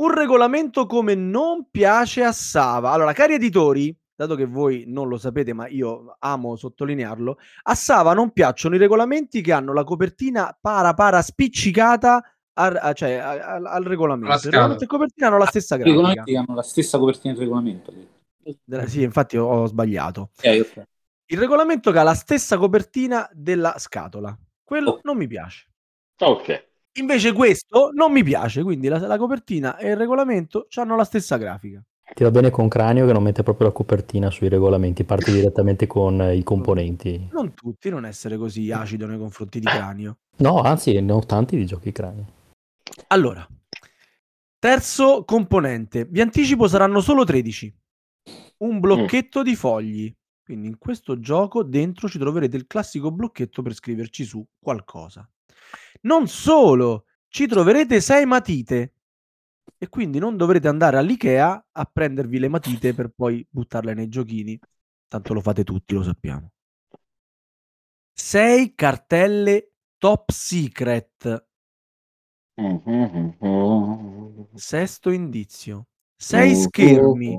Un 0.00 0.14
regolamento 0.14 0.86
come 0.86 1.14
non 1.14 1.68
piace 1.70 2.22
a 2.22 2.32
Sava. 2.32 2.92
Allora, 2.92 3.12
cari 3.12 3.34
editori, 3.34 3.96
dato 4.14 4.36
che 4.36 4.44
voi 4.46 4.84
non 4.86 5.08
lo 5.08 5.18
sapete, 5.18 5.52
ma 5.52 5.66
io 5.66 6.16
amo 6.20 6.54
sottolinearlo, 6.54 7.36
a 7.64 7.74
Sava 7.74 8.12
non 8.14 8.30
piacciono 8.32 8.76
i 8.76 8.78
regolamenti 8.78 9.40
che 9.40 9.52
hanno 9.52 9.72
la 9.72 9.82
copertina 9.82 10.56
para 10.60 10.94
para 10.94 11.20
spiccicata 11.20 12.22
al, 12.58 12.76
a- 12.80 12.92
cioè, 12.92 13.12
al- 13.14 13.66
al 13.66 13.82
regolamento. 13.84 14.28
La 14.28 14.34
Il 14.36 14.42
regolamento 14.50 14.84
e 14.84 14.86
copertina 14.86 15.26
hanno 15.28 15.38
la 15.38 15.46
stessa 15.46 15.74
I 15.74 15.78
grafica. 15.78 15.96
regolamenti 16.00 16.36
hanno 16.36 16.54
la 16.54 16.62
stessa 16.62 16.98
copertina 16.98 17.32
del 17.34 17.42
regolamento. 17.42 17.92
Della- 18.64 18.86
Sì, 18.86 19.02
infatti 19.02 19.36
ho, 19.36 19.46
ho 19.46 19.66
sbagliato. 19.66 20.30
Ok, 20.36 20.60
ok. 20.76 20.82
Il 21.30 21.38
regolamento 21.38 21.92
che 21.92 21.98
ha 21.98 22.02
la 22.02 22.14
stessa 22.14 22.56
copertina 22.56 23.28
della 23.32 23.74
scatola. 23.78 24.36
Quello 24.64 24.90
Oh. 24.90 25.00
non 25.04 25.16
mi 25.16 25.26
piace. 25.26 25.68
Ok. 26.20 26.66
Invece 26.98 27.32
questo 27.32 27.90
non 27.94 28.10
mi 28.12 28.22
piace, 28.24 28.62
quindi 28.62 28.88
la, 28.88 28.98
la 28.98 29.18
copertina 29.18 29.76
e 29.76 29.90
il 29.90 29.96
regolamento 29.96 30.66
hanno 30.76 30.96
la 30.96 31.04
stessa 31.04 31.36
grafica. 31.36 31.80
Ti 32.14 32.22
va 32.24 32.30
bene 32.30 32.48
con 32.50 32.68
Cranio 32.68 33.04
che 33.06 33.12
non 33.12 33.22
mette 33.22 33.42
proprio 33.42 33.66
la 33.66 33.72
copertina 33.74 34.30
sui 34.30 34.48
regolamenti, 34.48 35.04
parte 35.04 35.30
direttamente 35.30 35.86
con 35.86 36.20
eh, 36.22 36.34
i 36.36 36.42
componenti. 36.42 37.28
Non 37.32 37.52
tutti 37.52 37.90
non 37.90 38.06
essere 38.06 38.38
così 38.38 38.72
acido 38.72 39.06
nei 39.06 39.18
confronti 39.18 39.60
di 39.60 39.66
cranio. 39.66 40.16
No, 40.38 40.62
anzi, 40.62 40.98
ne 41.00 41.12
ho 41.12 41.20
tanti 41.20 41.56
di 41.56 41.66
giochi 41.66 41.92
Cranio. 41.92 42.24
Allora, 43.06 43.46
terzo 44.58 45.24
componente. 45.24 46.04
Vi 46.04 46.20
anticipo 46.20 46.68
saranno 46.68 47.00
solo 47.00 47.24
13. 47.24 47.74
Un 48.58 48.80
blocchetto 48.80 49.42
di 49.42 49.54
fogli. 49.54 50.14
Quindi 50.42 50.68
in 50.68 50.78
questo 50.78 51.18
gioco 51.20 51.62
dentro 51.62 52.08
ci 52.08 52.18
troverete 52.18 52.56
il 52.56 52.66
classico 52.66 53.10
blocchetto 53.10 53.62
per 53.62 53.74
scriverci 53.74 54.24
su 54.24 54.44
qualcosa. 54.58 55.28
Non 56.02 56.26
solo, 56.26 57.04
ci 57.28 57.46
troverete 57.46 58.00
sei 58.00 58.24
matite 58.24 58.94
e 59.76 59.88
quindi 59.88 60.18
non 60.18 60.36
dovrete 60.36 60.66
andare 60.66 60.96
all'Ikea 60.96 61.66
a 61.70 61.84
prendervi 61.84 62.38
le 62.38 62.48
matite 62.48 62.94
per 62.94 63.10
poi 63.14 63.46
buttarle 63.48 63.94
nei 63.94 64.08
giochini. 64.08 64.58
Tanto 65.06 65.34
lo 65.34 65.40
fate 65.40 65.64
tutti, 65.64 65.94
lo 65.94 66.02
sappiamo. 66.02 66.52
Sei 68.12 68.74
cartelle 68.74 69.72
top 69.98 70.30
secret. 70.30 71.47
Sesto 74.54 75.10
indizio. 75.10 75.86
Sei 76.16 76.54
schermi. 76.56 77.38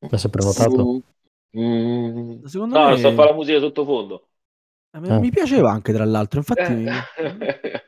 L'ha 0.00 0.18
sempre 0.18 0.42
notato? 0.44 1.02
Secondo 2.48 2.78
No, 2.78 2.88
me 2.88 2.96
sto 2.98 3.08
a 3.08 3.12
fare 3.14 3.30
la 3.30 3.34
musica 3.36 3.58
sottofondo. 3.60 4.28
a 4.90 5.00
me- 5.00 5.08
Ah. 5.10 5.18
mi 5.18 5.30
piaceva 5.30 5.70
anche 5.70 5.92
tra 5.92 6.04
l'altro, 6.04 6.38
infatti 6.40 6.60
Eh. 6.84 6.90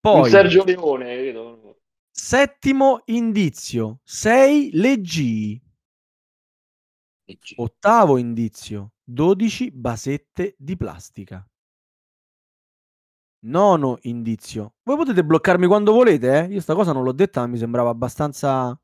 poi 0.00 0.20
Un 0.22 0.28
Sergio 0.28 0.64
Leone, 0.64 1.16
vedo. 1.16 1.78
settimo 2.10 3.02
indizio. 3.06 4.00
Sei 4.04 4.70
leggii. 4.72 5.60
Ottavo 7.56 8.18
indizio, 8.18 8.92
12 9.02 9.72
basette 9.72 10.54
di 10.56 10.76
plastica. 10.76 11.44
Nono 13.44 13.98
indizio. 14.02 14.74
Voi 14.82 14.96
potete 14.96 15.24
bloccarmi 15.24 15.66
quando 15.66 15.92
volete, 15.92 16.44
eh? 16.44 16.52
Io 16.52 16.60
sta 16.60 16.74
cosa 16.74 16.92
non 16.92 17.04
l'ho 17.04 17.12
detta, 17.12 17.40
ma 17.40 17.46
mi 17.46 17.58
sembrava 17.58 17.90
abbastanza 17.90 18.78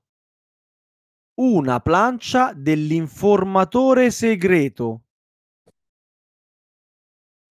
una 1.35 1.81
plancia 1.81 2.53
dell'informatore 2.53 4.11
segreto. 4.11 5.05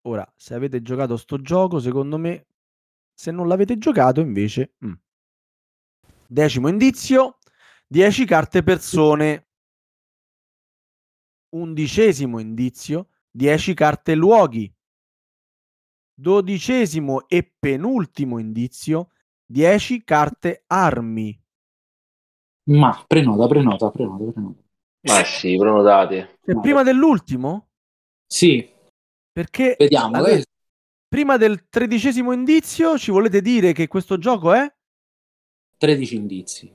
Ora, 0.02 0.30
se 0.36 0.54
avete 0.54 0.82
giocato 0.82 1.16
sto 1.16 1.40
gioco, 1.40 1.78
secondo 1.78 2.16
me, 2.18 2.46
se 3.12 3.30
non 3.30 3.48
l'avete 3.48 3.78
giocato, 3.78 4.20
invece... 4.20 4.74
mm. 4.84 4.92
Decimo 6.26 6.68
indizio, 6.68 7.38
10 7.88 8.24
carte 8.24 8.62
persone. 8.62 9.48
Undicesimo 11.56 12.38
indizio, 12.38 13.08
10 13.32 13.74
carte 13.74 14.14
luoghi. 14.14 14.72
Dodicesimo 16.20 17.26
e 17.28 17.50
penultimo 17.58 18.38
indizio, 18.38 19.08
10 19.46 20.04
carte 20.04 20.64
armi. 20.66 21.34
Ma 22.64 23.02
prenota, 23.06 23.46
prenota, 23.46 23.90
prenota, 23.90 24.30
prenota. 24.30 24.60
Ma 25.08 25.24
sì, 25.24 25.56
prenotate. 25.56 26.38
Cioè, 26.44 26.60
prima 26.60 26.82
dell'ultimo? 26.82 27.70
Sì, 28.26 28.68
Perché 29.32 29.76
vediamo. 29.78 30.16
Allora, 30.16 30.32
eh. 30.32 30.44
prima 31.08 31.38
del 31.38 31.68
tredicesimo 31.70 32.32
indizio 32.32 32.98
ci 32.98 33.10
volete 33.10 33.40
dire 33.40 33.72
che 33.72 33.88
questo 33.88 34.18
gioco 34.18 34.52
è? 34.52 34.70
13 35.78 36.16
indizi. 36.16 36.70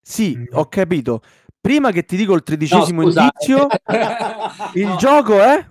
Sì, 0.00 0.38
ho 0.52 0.66
capito. 0.68 1.20
Prima 1.60 1.90
che 1.90 2.04
ti 2.04 2.16
dico 2.16 2.34
il 2.34 2.44
tredicesimo 2.44 3.02
No, 3.02 3.08
indizio, 3.08 3.66
il 4.74 4.86
No. 4.86 4.96
gioco 4.96 5.42
è? 5.42 5.66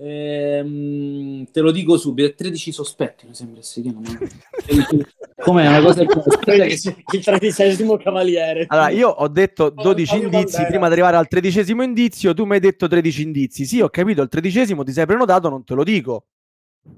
Ehm, 0.00 1.46
te 1.50 1.60
lo 1.60 1.72
dico 1.72 1.96
subito, 1.96 2.32
13 2.34 2.70
sospetti, 2.70 3.26
mi 3.26 3.34
sembra 3.34 3.62
si 3.62 3.82
chiama. 3.82 4.00
Com'è 5.38 5.66
una 5.66 5.80
cosa 5.80 6.02
il 6.06 7.24
tredicesimo 7.24 7.96
cavaliere. 7.96 8.66
Allora, 8.68 8.90
io 8.90 9.08
ho 9.08 9.28
detto 9.28 9.70
12 9.70 10.06
Fabio 10.06 10.24
indizi 10.24 10.42
Bandera. 10.52 10.68
prima 10.68 10.86
di 10.86 10.92
arrivare 10.92 11.16
al 11.16 11.26
tredicesimo 11.26 11.82
indizio, 11.82 12.32
tu 12.34 12.44
mi 12.44 12.54
hai 12.54 12.60
detto 12.60 12.86
13 12.86 13.22
indizi. 13.22 13.64
Sì, 13.64 13.80
ho 13.80 13.88
capito, 13.88 14.22
il 14.22 14.28
tredicesimo 14.28 14.84
ti 14.84 14.92
sei 14.92 15.06
prenotato, 15.06 15.48
non 15.48 15.64
te 15.64 15.74
lo 15.74 15.82
dico. 15.82 16.26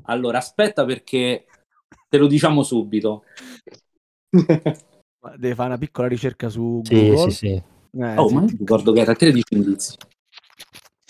Allora, 0.03 0.39
aspetta 0.39 0.85
perché 0.85 1.47
te 2.09 2.19
lo 2.19 2.27
diciamo 2.27 2.63
subito. 2.63 3.25
Ma 4.31 5.37
Devi 5.37 5.55
fare 5.55 5.69
una 5.69 5.79
piccola 5.79 6.09
ricerca 6.09 6.49
su 6.49 6.83
Sì, 6.85 6.95
Google. 6.95 7.31
sì, 7.31 7.37
sì. 7.37 7.63
Eh, 7.93 8.17
Oh, 8.17 8.29
sì. 8.29 8.35
ma 8.35 8.45
ricordo 8.47 8.93
che 8.93 9.01
era 9.01 9.15
13 9.15 9.55
indizi. 9.55 9.97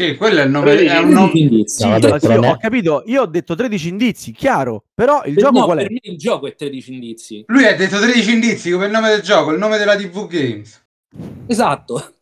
Sì, 0.00 0.16
quello 0.16 0.40
è 0.40 0.44
il 0.44 0.50
nome. 0.50 0.70
È 0.70 0.72
un 0.72 0.78
13 0.78 1.12
nome... 1.12 1.30
indizi. 1.34 1.76
Sì, 1.82 1.88
vabbè, 1.88 2.18
sì, 2.20 2.26
ho 2.26 2.56
capito, 2.56 3.02
io 3.04 3.22
ho 3.22 3.26
detto 3.26 3.54
13 3.54 3.88
indizi, 3.88 4.32
chiaro, 4.32 4.84
però 4.94 5.22
il 5.24 5.34
Per- 5.34 5.42
gioco 5.42 5.58
no, 5.58 5.64
qual 5.66 5.78
è? 5.78 5.82
per 5.82 5.90
me 5.90 5.98
il 6.02 6.16
gioco 6.16 6.46
è 6.46 6.54
13 6.54 6.92
indizi. 6.94 7.44
Lui 7.48 7.66
ha 7.66 7.76
detto 7.76 7.98
13 7.98 8.32
indizi 8.32 8.70
come 8.70 8.86
il 8.86 8.92
nome 8.92 9.08
del 9.10 9.20
gioco, 9.20 9.50
il 9.52 9.58
nome 9.58 9.76
della 9.76 9.96
TV 9.96 10.26
Games. 10.26 10.82
Esatto. 11.46 12.14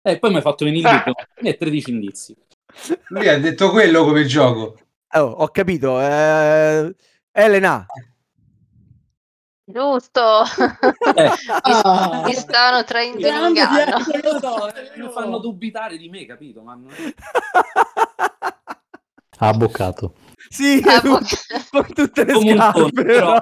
E 0.00 0.18
poi 0.18 0.30
mi 0.30 0.36
hai 0.36 0.42
fatto 0.42 0.64
venire 0.64 0.88
il 0.90 0.96
dubbio. 0.96 1.14
Per 1.14 1.42
me 1.42 1.50
è 1.50 1.56
13 1.56 1.90
indizi. 1.90 2.36
Lui 3.08 3.28
ha 3.28 3.38
detto 3.38 3.70
quello 3.70 4.04
come 4.04 4.24
gioco. 4.24 4.76
Oh, 5.14 5.20
ho 5.20 5.48
capito. 5.48 6.00
eh, 6.00 6.94
Elena. 7.30 7.86
Giusto. 9.70 10.44
Eh, 11.14 11.30
Ah. 11.62 12.22
Mi 12.24 12.34
inganno. 13.14 13.52
Diego, 13.52 14.38
lo 14.96 15.10
fanno 15.10 15.38
dubitare 15.38 15.98
di 15.98 16.08
me, 16.08 16.24
capito? 16.24 16.62
Ma 16.62 16.72
non- 16.74 16.88
Ha 19.40 19.52
boccato. 19.52 20.14
sì, 20.48 20.82
Ah, 20.86 21.00
con 21.02 21.86
tutte 21.94 22.24
le 22.24 22.32
Come 22.32 22.56
scarpe. 22.56 23.02
però. 23.02 23.40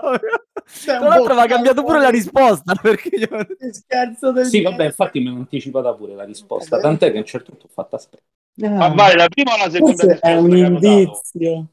Tra 0.84 0.98
l'altro 0.98 1.34
ha 1.34 1.46
cambiato 1.46 1.84
pure 1.84 2.00
la 2.00 2.08
risposta 2.10 2.74
perché 2.82 3.08
io... 3.16 3.28
Che 3.28 3.72
scherzo 3.72 4.32
del 4.32 4.46
Sì, 4.46 4.62
vabbè, 4.62 4.84
infatti 4.86 5.20
mi 5.20 5.26
è 5.26 5.30
anticipata 5.30 5.94
pure 5.94 6.14
la 6.16 6.24
risposta. 6.24 6.78
Tant'è 6.80 7.10
che 7.12 7.16
a 7.18 7.20
un 7.20 7.26
certo 7.26 7.50
punto 7.52 7.66
ho 7.66 7.70
fatto 7.72 7.94
aspetta. 7.96 8.22
Ma 8.56 8.88
vale 8.88 9.14
la 9.14 9.28
prima 9.28 9.54
o 9.54 9.58
la 9.58 9.70
seconda 9.70 10.18
è 10.18 10.34
un 10.34 10.56
indizio. 10.56 11.66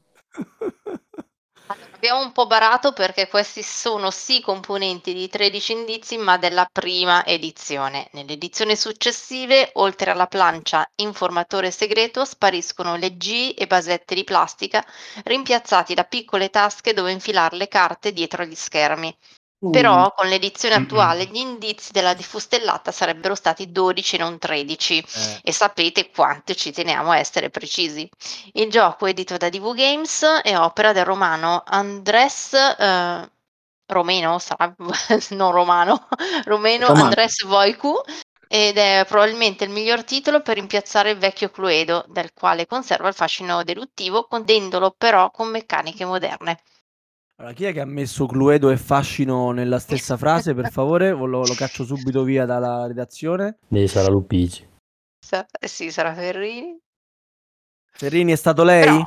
Abbiamo 1.66 2.20
un 2.20 2.32
po' 2.32 2.46
barato 2.46 2.92
perché 2.92 3.28
questi 3.28 3.62
sono 3.62 4.10
sì 4.10 4.40
componenti 4.40 5.12
di 5.12 5.28
13 5.28 5.72
indizi, 5.72 6.16
ma 6.16 6.38
della 6.38 6.66
prima 6.70 7.24
edizione. 7.26 8.08
Nelle 8.12 8.32
edizioni 8.32 8.76
successive, 8.76 9.70
oltre 9.74 10.10
alla 10.10 10.26
plancia 10.26 10.86
informatore 10.96 11.70
segreto, 11.70 12.24
spariscono 12.24 12.96
le 12.96 13.16
G 13.16 13.54
e 13.56 13.66
basette 13.66 14.14
di 14.14 14.24
plastica, 14.24 14.84
rimpiazzati 15.24 15.92
da 15.94 16.04
piccole 16.04 16.48
tasche 16.50 16.94
dove 16.94 17.12
infilare 17.12 17.56
le 17.56 17.68
carte 17.68 18.12
dietro 18.12 18.42
agli 18.42 18.54
schermi. 18.54 19.14
Mm. 19.64 19.70
Però 19.70 20.12
con 20.14 20.28
l'edizione 20.28 20.74
attuale 20.74 21.24
gli 21.26 21.36
indizi 21.36 21.92
della 21.92 22.14
diffustellata 22.14 22.92
sarebbero 22.92 23.34
stati 23.34 23.70
12 23.70 24.16
e 24.16 24.18
non 24.18 24.38
13 24.38 24.98
Eh, 24.98 25.40
e 25.44 25.52
sapete 25.52 26.10
quanto 26.10 26.54
ci 26.54 26.72
teniamo 26.72 27.10
a 27.10 27.18
essere 27.18 27.50
precisi. 27.50 28.08
Il 28.52 28.70
gioco 28.70 29.06
è 29.06 29.10
edito 29.10 29.36
da 29.36 29.48
DV 29.48 29.74
Games 29.74 30.22
è 30.42 30.56
opera 30.58 30.92
del 30.92 31.04
romano 31.04 31.62
Andres 31.66 32.52
eh, 32.52 33.30
Romeno, 33.86 34.38
sarà 34.38 34.74
non 35.30 35.52
romano, 35.52 36.08
romeno 36.44 36.86
Romano. 36.88 37.04
Andres 37.04 37.44
Voicu 37.44 37.94
ed 38.48 38.76
è 38.76 39.04
probabilmente 39.08 39.64
il 39.64 39.70
miglior 39.70 40.04
titolo 40.04 40.40
per 40.42 40.56
rimpiazzare 40.56 41.10
il 41.10 41.18
vecchio 41.18 41.50
Cluedo, 41.50 42.04
del 42.08 42.32
quale 42.32 42.66
conserva 42.66 43.08
il 43.08 43.14
fascino 43.14 43.62
deduttivo, 43.64 44.26
condendolo 44.26 44.94
però 44.96 45.30
con 45.30 45.48
meccaniche 45.48 46.04
moderne. 46.04 46.60
Allora, 47.36 47.52
chi 47.52 47.64
è 47.64 47.72
che 47.72 47.80
ha 47.80 47.84
messo 47.84 48.26
Cluedo 48.26 48.70
e 48.70 48.76
fascino 48.76 49.50
nella 49.50 49.80
stessa 49.80 50.16
frase, 50.16 50.54
per 50.54 50.70
favore? 50.72 51.10
Lo, 51.10 51.26
lo 51.26 51.54
caccio 51.56 51.84
subito 51.84 52.22
via 52.22 52.44
dalla 52.44 52.86
redazione. 52.86 53.58
Devi 53.66 53.88
sarà 53.88 54.08
Lupigi. 54.08 54.64
Sa- 55.18 55.46
eh 55.58 55.68
sì, 55.68 55.90
sarà 55.90 56.14
Ferrini. 56.14 56.78
Ferrini 57.92 58.32
è 58.32 58.36
stato 58.36 58.62
lei? 58.62 58.84
Però, 58.86 59.06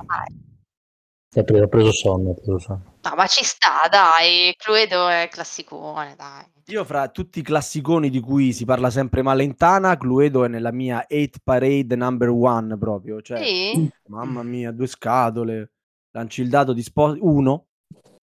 Ha 1.36 1.44
preso, 1.44 1.64
ha 1.64 1.68
preso 1.68 1.92
sonno, 1.92 2.32
ha 2.32 2.34
preso 2.34 2.60
sonno. 2.60 2.96
no, 3.04 3.16
ma 3.16 3.28
ci 3.28 3.44
sta, 3.44 3.88
dai, 3.90 4.54
Cluedo 4.58 5.08
è 5.08 5.28
classicone, 5.30 6.16
dai. 6.16 6.44
Io 6.70 6.84
fra 6.84 7.08
tutti 7.10 7.40
i 7.40 7.44
classiconi 7.44 8.10
di 8.10 8.20
cui 8.20 8.52
si 8.52 8.66
parla 8.66 8.90
sempre 8.90 9.22
male 9.22 9.44
in 9.44 9.56
Tana, 9.56 9.96
Cluedo 9.98 10.44
è 10.44 10.48
nella 10.50 10.74
mia 10.74 11.06
8 11.10 11.40
parade 11.42 11.96
number 11.96 12.28
one 12.30 12.78
proprio. 12.78 13.22
Cioè, 13.22 13.42
Sì? 13.42 13.90
mamma 14.08 14.44
mia, 14.44 14.72
due 14.74 14.88
scatole. 14.88 15.72
Lanci 16.12 16.42
il 16.42 16.50
dato 16.50 16.74
di 16.74 16.82
sposi. 16.84 17.20
Uno. 17.22 17.68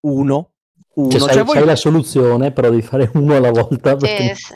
Uno. 0.05 0.53
Uno. 0.95 1.11
Cioè, 1.11 1.21
Cioè, 1.21 1.33
sai, 1.33 1.45
voi- 1.45 1.55
sai 1.57 1.65
la 1.65 1.77
soluzione, 1.77 2.53
però 2.53 2.71
devi 2.71 2.83
fare 2.83 3.11
uno 3.15 3.35
alla 3.37 3.51
volta. 3.51 3.97
perché- 3.97 4.31
Eh, 4.31 4.35
s- 4.35 4.55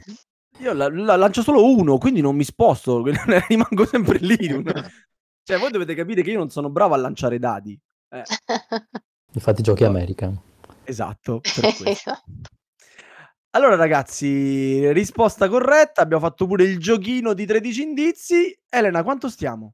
Io 0.61 0.73
la, 0.73 0.89
la- 0.89 1.17
lancio 1.17 1.43
solo 1.43 1.65
uno, 1.65 1.99
quindi 1.99 2.21
non 2.21 2.35
mi 2.37 2.45
sposto, 2.45 3.03
rimango 3.49 3.87
sempre 3.87 4.19
lì. 4.19 4.37
Cioè, 5.49 5.59
voi 5.59 5.71
dovete 5.71 5.95
capire 5.95 6.21
che 6.23 6.31
io 6.33 6.39
non 6.39 6.51
sono 6.51 6.69
bravo 6.69 6.93
a 6.95 6.99
lanciare 6.99 7.39
dadi. 7.39 7.79
Eh, 8.11 8.23
Infatti 9.33 9.63
giochi 9.63 9.85
American. 9.85 10.39
esatto. 10.85 11.41
per 11.41 11.61
questo. 11.61 11.89
Esatto. 11.89 12.23
Allora, 13.53 13.77
ragazzi, 13.77 14.93
risposta 14.93 15.49
corretta. 15.49 16.03
Abbiamo 16.03 16.23
fatto 16.23 16.47
pure 16.47 16.65
il 16.65 16.79
giochino 16.79 17.33
di 17.33 17.47
13 17.47 17.83
indizi. 17.83 18.55
Elena, 18.69 19.03
quanto 19.03 19.31
stiamo? 19.31 19.73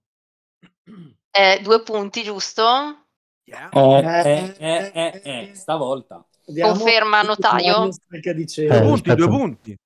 Eh, 1.30 1.60
due 1.62 1.82
punti, 1.82 2.22
giusto? 2.22 3.03
Yeah. 3.44 3.68
Eh, 3.70 4.24
eh, 4.24 4.54
eh, 4.58 4.90
eh, 4.94 5.22
eh, 5.22 5.54
stavolta. 5.54 6.24
Conferma 6.46 7.22
notaio? 7.22 7.88
Eh. 7.88 8.68
Due 8.68 8.80
punti, 8.80 9.14
due 9.14 9.28
punti. 9.28 9.76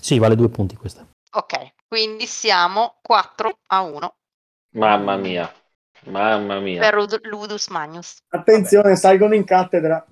Sì, 0.00 0.18
vale 0.18 0.34
due 0.34 0.48
punti 0.48 0.76
questa. 0.76 1.06
Ok, 1.34 1.74
quindi 1.88 2.26
siamo 2.26 2.98
4 3.02 3.58
a 3.68 3.80
1. 3.80 4.14
Mamma 4.74 5.16
mia. 5.16 5.52
Mamma 6.06 6.58
mia. 6.58 6.80
per 6.80 6.94
Ludus 7.22 7.68
Magnus. 7.68 8.16
Attenzione, 8.28 8.96
salgono 8.96 9.34
in 9.34 9.44
cattedra. 9.44 10.04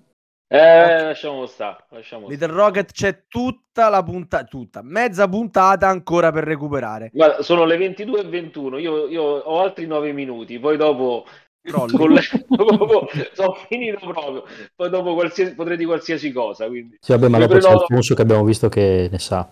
Eh, 0.52 1.02
lasciamo 1.02 1.46
stare, 1.46 1.84
lasciamo 1.90 2.26
Little. 2.26 2.52
Rocket 2.52 2.90
c'è 2.90 3.26
tutta 3.28 3.88
la 3.88 4.02
puntata, 4.02 4.44
tutta, 4.44 4.82
mezza 4.82 5.28
puntata 5.28 5.86
ancora 5.86 6.32
per 6.32 6.42
recuperare. 6.42 7.10
Guarda, 7.12 7.40
sono 7.42 7.64
le 7.64 7.76
22 7.76 8.20
e 8.20 8.24
21, 8.24 8.78
io, 8.78 9.06
io 9.06 9.22
ho 9.22 9.60
altri 9.60 9.86
9 9.86 10.12
minuti, 10.12 10.58
poi 10.58 10.76
dopo, 10.76 11.24
Crolli. 11.62 11.96
con 11.96 12.12
le- 12.12 12.22
dopo 12.48 13.08
sono 13.34 13.54
finito 13.68 13.98
proprio, 13.98 14.44
poi 14.74 14.88
dopo 14.90 15.14
qualsiasi, 15.14 15.54
potrei 15.54 15.76
dire 15.76 15.88
qualsiasi 15.88 16.32
cosa, 16.32 16.66
quindi... 16.66 16.96
Sì, 17.00 17.12
vabbè, 17.12 17.28
ma 17.28 17.38
dopo 17.38 17.54
c'è 17.54 17.60
prenoto- 17.60 17.82
Alfonso 17.82 18.14
che 18.14 18.22
abbiamo 18.22 18.44
visto 18.44 18.68
che 18.68 19.08
ne 19.10 19.18
sa. 19.18 19.48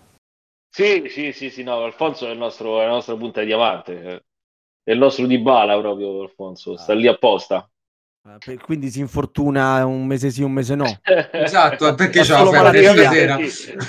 Sì, 0.71 1.03
sì, 1.09 1.31
sì, 1.31 1.49
sì, 1.49 1.63
no, 1.63 1.83
Alfonso 1.83 2.27
è, 2.27 2.31
il 2.31 2.37
nostro, 2.37 2.81
è 2.81 2.85
la 2.85 2.91
nostra 2.91 3.15
punta 3.15 3.41
di 3.41 3.47
diamante, 3.47 4.01
eh. 4.01 4.23
è 4.83 4.91
il 4.91 4.97
nostro 4.97 5.25
di 5.25 5.37
bala 5.39 5.77
proprio, 5.79 6.21
Alfonso, 6.21 6.77
sta 6.77 6.93
lì 6.93 7.07
apposta. 7.07 7.69
Eh, 8.27 8.37
per- 8.43 8.61
Quindi 8.61 8.89
si 8.89 8.99
infortuna 8.99 9.85
un 9.85 10.05
mese 10.05 10.29
sì, 10.29 10.43
un 10.43 10.51
mese 10.51 10.75
no. 10.75 10.85
Esatto, 11.31 11.95
perché 11.95 12.21
c'è 12.21 12.43
la 12.43 12.51
malattia. 12.51 12.91
stasera. 12.91 13.37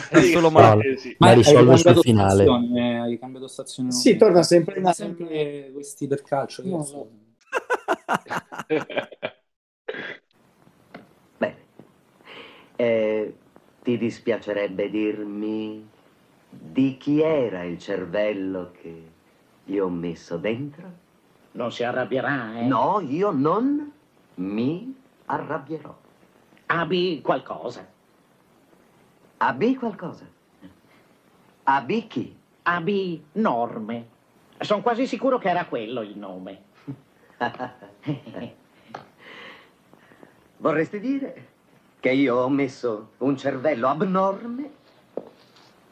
È 0.08 0.20
solo 0.22 0.50
malattia, 0.50 0.96
sì. 0.96 1.16
La 1.18 1.28
hai 1.28 1.34
risolve 1.34 1.76
sul 1.76 1.96
finale. 2.00 2.44
stazione, 2.44 3.00
hai 3.00 3.18
cambiato 3.18 3.48
stazione. 3.48 3.90
Sì, 3.92 4.16
torna 4.16 4.42
sempre 4.42 4.78
in 4.78 4.92
sempre 4.92 5.70
questi 5.72 6.06
del 6.06 6.22
calcio. 6.22 6.62
No, 6.64 7.08
Bene. 11.38 11.56
Eh, 12.76 13.34
ti 13.82 13.98
dispiacerebbe 13.98 14.90
dirmi 14.90 15.88
di 16.48 16.96
chi 16.96 17.20
era 17.20 17.62
il 17.62 17.78
cervello 17.78 18.72
che 18.72 19.08
io 19.64 19.84
ho 19.84 19.90
messo 19.90 20.36
dentro? 20.36 21.08
Non 21.52 21.72
si 21.72 21.82
arrabbierà, 21.84 22.58
eh? 22.60 22.66
No, 22.66 23.00
io 23.00 23.30
non 23.30 23.92
mi 24.34 24.94
arrabbierò. 25.26 25.96
Abbi 26.66 27.20
qualcosa. 27.22 27.86
Abbi 29.38 29.74
qualcosa. 29.76 30.26
Abbi 31.64 32.06
chi? 32.06 32.36
Abbi 32.62 33.24
norme. 33.32 34.08
Sono 34.58 34.82
quasi 34.82 35.06
sicuro 35.06 35.38
che 35.38 35.48
era 35.48 35.64
quello 35.66 36.02
il 36.02 36.16
nome. 36.16 36.64
Vorresti 40.58 41.00
dire 41.00 41.48
che 42.00 42.10
io 42.10 42.36
ho 42.36 42.48
messo 42.50 43.12
un 43.18 43.36
cervello 43.36 43.88
abnorme 43.88 44.70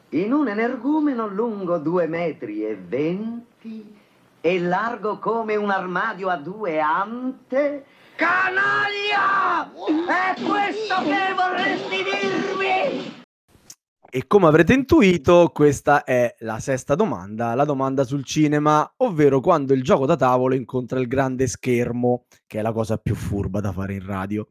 in 0.09 0.31
un 0.33 0.47
energumeno 0.47 1.27
lungo 1.27 1.77
due 1.77 2.07
metri 2.07 2.65
e 2.65 2.75
venti 2.75 3.97
e 4.41 4.59
largo 4.59 5.17
come 5.17 5.55
un 5.55 5.69
armadio 5.69 6.29
a 6.29 6.37
due 6.37 6.79
ante? 6.79 7.85
Canaglia! 8.15 9.69
È 10.07 10.35
questo 10.41 10.95
che 11.03 11.33
vorresti 11.35 12.03
dirmi? 12.03 13.18
E 14.11 14.25
come 14.25 14.47
avrete 14.47 14.73
intuito, 14.73 15.51
questa 15.53 16.03
è 16.03 16.35
la 16.39 16.59
sesta 16.59 16.95
domanda, 16.95 17.53
la 17.53 17.63
domanda 17.63 18.03
sul 18.03 18.23
cinema, 18.23 18.91
ovvero 18.97 19.39
quando 19.39 19.73
il 19.73 19.83
gioco 19.83 20.07
da 20.07 20.15
tavolo 20.15 20.55
incontra 20.55 20.99
il 20.99 21.07
grande 21.07 21.45
schermo, 21.45 22.25
che 22.47 22.57
è 22.57 22.61
la 22.63 22.71
cosa 22.71 22.97
più 22.97 23.13
furba 23.13 23.59
da 23.59 23.71
fare 23.71 23.93
in 23.93 24.03
radio. 24.03 24.47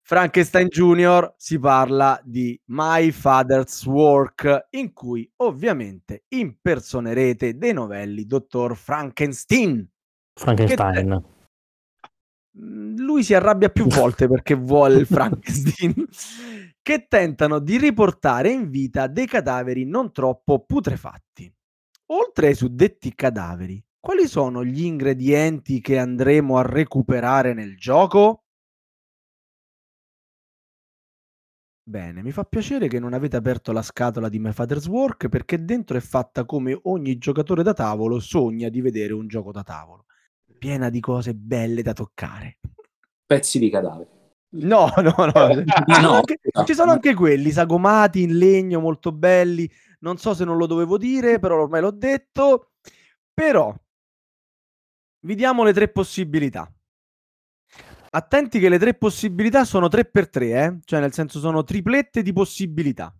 Frankenstein 0.00 0.68
Junior 0.68 1.34
si 1.36 1.58
parla 1.58 2.18
di 2.24 2.58
My 2.68 3.10
Father's 3.10 3.84
Work, 3.84 4.68
in 4.70 4.94
cui 4.94 5.30
ovviamente 5.36 6.24
impersonerete 6.28 7.58
dei 7.58 7.74
novelli 7.74 8.24
Dottor 8.24 8.74
Frankenstein. 8.74 9.86
Frankenstein. 10.32 11.08
Mm, 11.08 11.39
Lui 12.52 13.22
si 13.22 13.34
arrabbia 13.34 13.68
più 13.68 13.86
volte 13.88 14.26
perché 14.26 14.54
vuole 14.54 14.98
il 14.98 15.06
Frankenstein, 15.06 15.94
che 16.82 17.06
tentano 17.08 17.58
di 17.58 17.78
riportare 17.78 18.50
in 18.50 18.70
vita 18.70 19.06
dei 19.06 19.26
cadaveri 19.26 19.84
non 19.84 20.12
troppo 20.12 20.64
putrefatti. 20.64 21.52
Oltre 22.12 22.48
ai 22.48 22.54
suddetti 22.54 23.14
cadaveri, 23.14 23.82
quali 24.00 24.26
sono 24.26 24.64
gli 24.64 24.82
ingredienti 24.84 25.80
che 25.80 25.98
andremo 25.98 26.56
a 26.58 26.62
recuperare 26.62 27.54
nel 27.54 27.76
gioco? 27.76 28.44
Bene, 31.82 32.22
mi 32.22 32.30
fa 32.30 32.44
piacere 32.44 32.88
che 32.88 32.98
non 33.00 33.14
avete 33.14 33.36
aperto 33.36 33.72
la 33.72 33.82
scatola 33.82 34.28
di 34.28 34.38
My 34.38 34.52
Father's 34.52 34.86
Work 34.86 35.28
perché 35.28 35.64
dentro 35.64 35.96
è 35.96 36.00
fatta 36.00 36.44
come 36.44 36.78
ogni 36.84 37.18
giocatore 37.18 37.62
da 37.62 37.72
tavolo 37.72 38.20
sogna 38.20 38.68
di 38.68 38.80
vedere 38.80 39.12
un 39.12 39.26
gioco 39.26 39.50
da 39.50 39.62
tavolo, 39.62 40.04
piena 40.60 40.90
di 40.90 41.00
cose 41.00 41.34
belle 41.34 41.80
da 41.80 41.94
toccare. 41.94 42.58
Pezzi 43.24 43.58
di 43.58 43.70
cadavere. 43.70 44.18
No, 44.50 44.92
no, 44.98 45.14
no. 45.16 45.64
Ci 45.64 45.94
sono, 45.94 46.08
no. 46.08 46.14
anche, 46.16 46.38
ci 46.66 46.74
sono 46.74 46.92
anche 46.92 47.14
quelli 47.14 47.50
sagomati 47.50 48.22
in 48.22 48.36
legno 48.36 48.78
molto 48.78 49.10
belli. 49.10 49.68
Non 50.00 50.18
so 50.18 50.34
se 50.34 50.44
non 50.44 50.58
lo 50.58 50.66
dovevo 50.66 50.98
dire, 50.98 51.38
però 51.38 51.62
ormai 51.62 51.80
l'ho 51.80 51.90
detto. 51.90 52.72
Però 53.32 53.74
vi 55.20 55.34
diamo 55.34 55.64
le 55.64 55.72
tre 55.72 55.88
possibilità. 55.88 56.70
Attenti 58.12 58.58
che 58.58 58.68
le 58.68 58.78
tre 58.78 58.94
possibilità 58.94 59.64
sono 59.64 59.88
tre 59.88 60.04
per 60.04 60.28
tre, 60.28 60.64
eh? 60.64 60.78
cioè 60.84 61.00
nel 61.00 61.12
senso 61.12 61.38
sono 61.38 61.62
triplette 61.62 62.22
di 62.22 62.32
possibilità. 62.32 63.16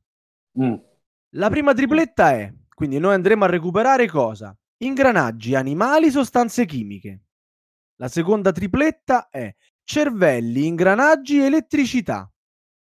Mm. 0.60 0.74
La 1.34 1.48
prima 1.48 1.72
tripletta 1.72 2.32
è, 2.32 2.52
quindi 2.74 2.98
noi 2.98 3.14
andremo 3.14 3.44
a 3.44 3.48
recuperare 3.48 4.08
cosa? 4.08 4.54
Ingranaggi, 4.78 5.54
animali, 5.54 6.10
sostanze 6.10 6.66
chimiche. 6.66 7.20
La 8.00 8.08
seconda 8.08 8.50
tripletta 8.50 9.28
è 9.28 9.54
cervelli, 9.84 10.64
ingranaggi, 10.66 11.38
elettricità. 11.38 12.32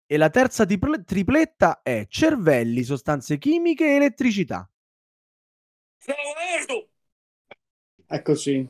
E 0.04 0.16
la 0.16 0.30
terza 0.30 0.66
triple- 0.66 1.04
tripletta 1.04 1.80
è 1.82 2.06
cervelli, 2.08 2.82
sostanze 2.82 3.38
chimiche 3.38 3.84
e 3.84 3.94
elettricità. 3.94 4.68
Eccoci. 8.08 8.54
Eh, 8.56 8.68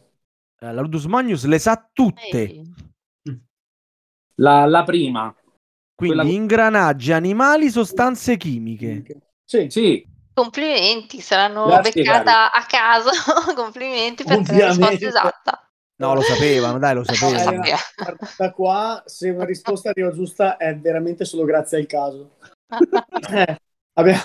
La 0.59 0.80
Ludus 0.80 1.07
Magnus 1.07 1.47
le 1.47 1.59
sa 1.59 1.89
tutte. 1.91 2.62
La, 4.34 4.66
la 4.66 4.84
prima. 4.84 5.34
Quindi 5.95 6.16
quella- 6.18 6.30
ingranaggi, 6.30 7.12
animali, 7.12 7.70
sostanze 7.70 8.37
chimiche. 8.37 9.03
Sì. 9.43 9.70
Sì, 9.70 10.07
Complimenti, 10.34 11.22
saranno 11.22 11.64
Grazie, 11.64 12.03
beccata 12.03 12.53
a 12.53 12.66
caso. 12.66 13.09
Complimenti 13.57 14.22
perché 14.22 14.53
è 14.53 14.59
la 14.59 14.66
risposta 14.66 14.84
Ovviamente. 14.84 15.07
esatta. 15.07 15.65
No, 15.99 16.14
lo 16.14 16.20
sapevano, 16.20 16.78
dai, 16.78 16.94
lo 16.94 17.05
sapevano. 17.09 17.62
Eh, 17.64 17.74
da 18.36 18.53
qua, 18.53 19.03
se 19.07 19.30
una 19.30 19.44
risposta 19.44 19.90
arriva 19.90 20.11
giusta, 20.12 20.57
è 20.57 20.76
veramente 20.76 21.24
solo 21.24 21.44
grazie 21.44 21.78
al 21.78 21.86
caso. 21.86 22.36
Eh, 23.30 23.57
abbiamo- 23.94 24.20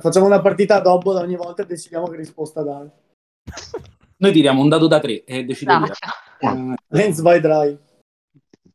facciamo 0.00 0.26
una 0.26 0.40
partita 0.40 0.80
dopo 0.80 1.12
da 1.12 1.20
ogni 1.20 1.36
volta 1.36 1.62
e 1.62 1.66
decidiamo 1.66 2.06
che 2.08 2.16
risposta 2.16 2.62
dare. 2.62 2.90
noi 4.18 4.32
tiriamo 4.32 4.60
un 4.60 4.68
dato 4.68 4.86
da 4.86 4.98
tre 5.00 5.24
e 5.24 5.44
decidiamo. 5.44 5.86
Dai. 6.38 6.74
Lens 6.88 7.20
by 7.22 7.40
dry. 7.40 7.78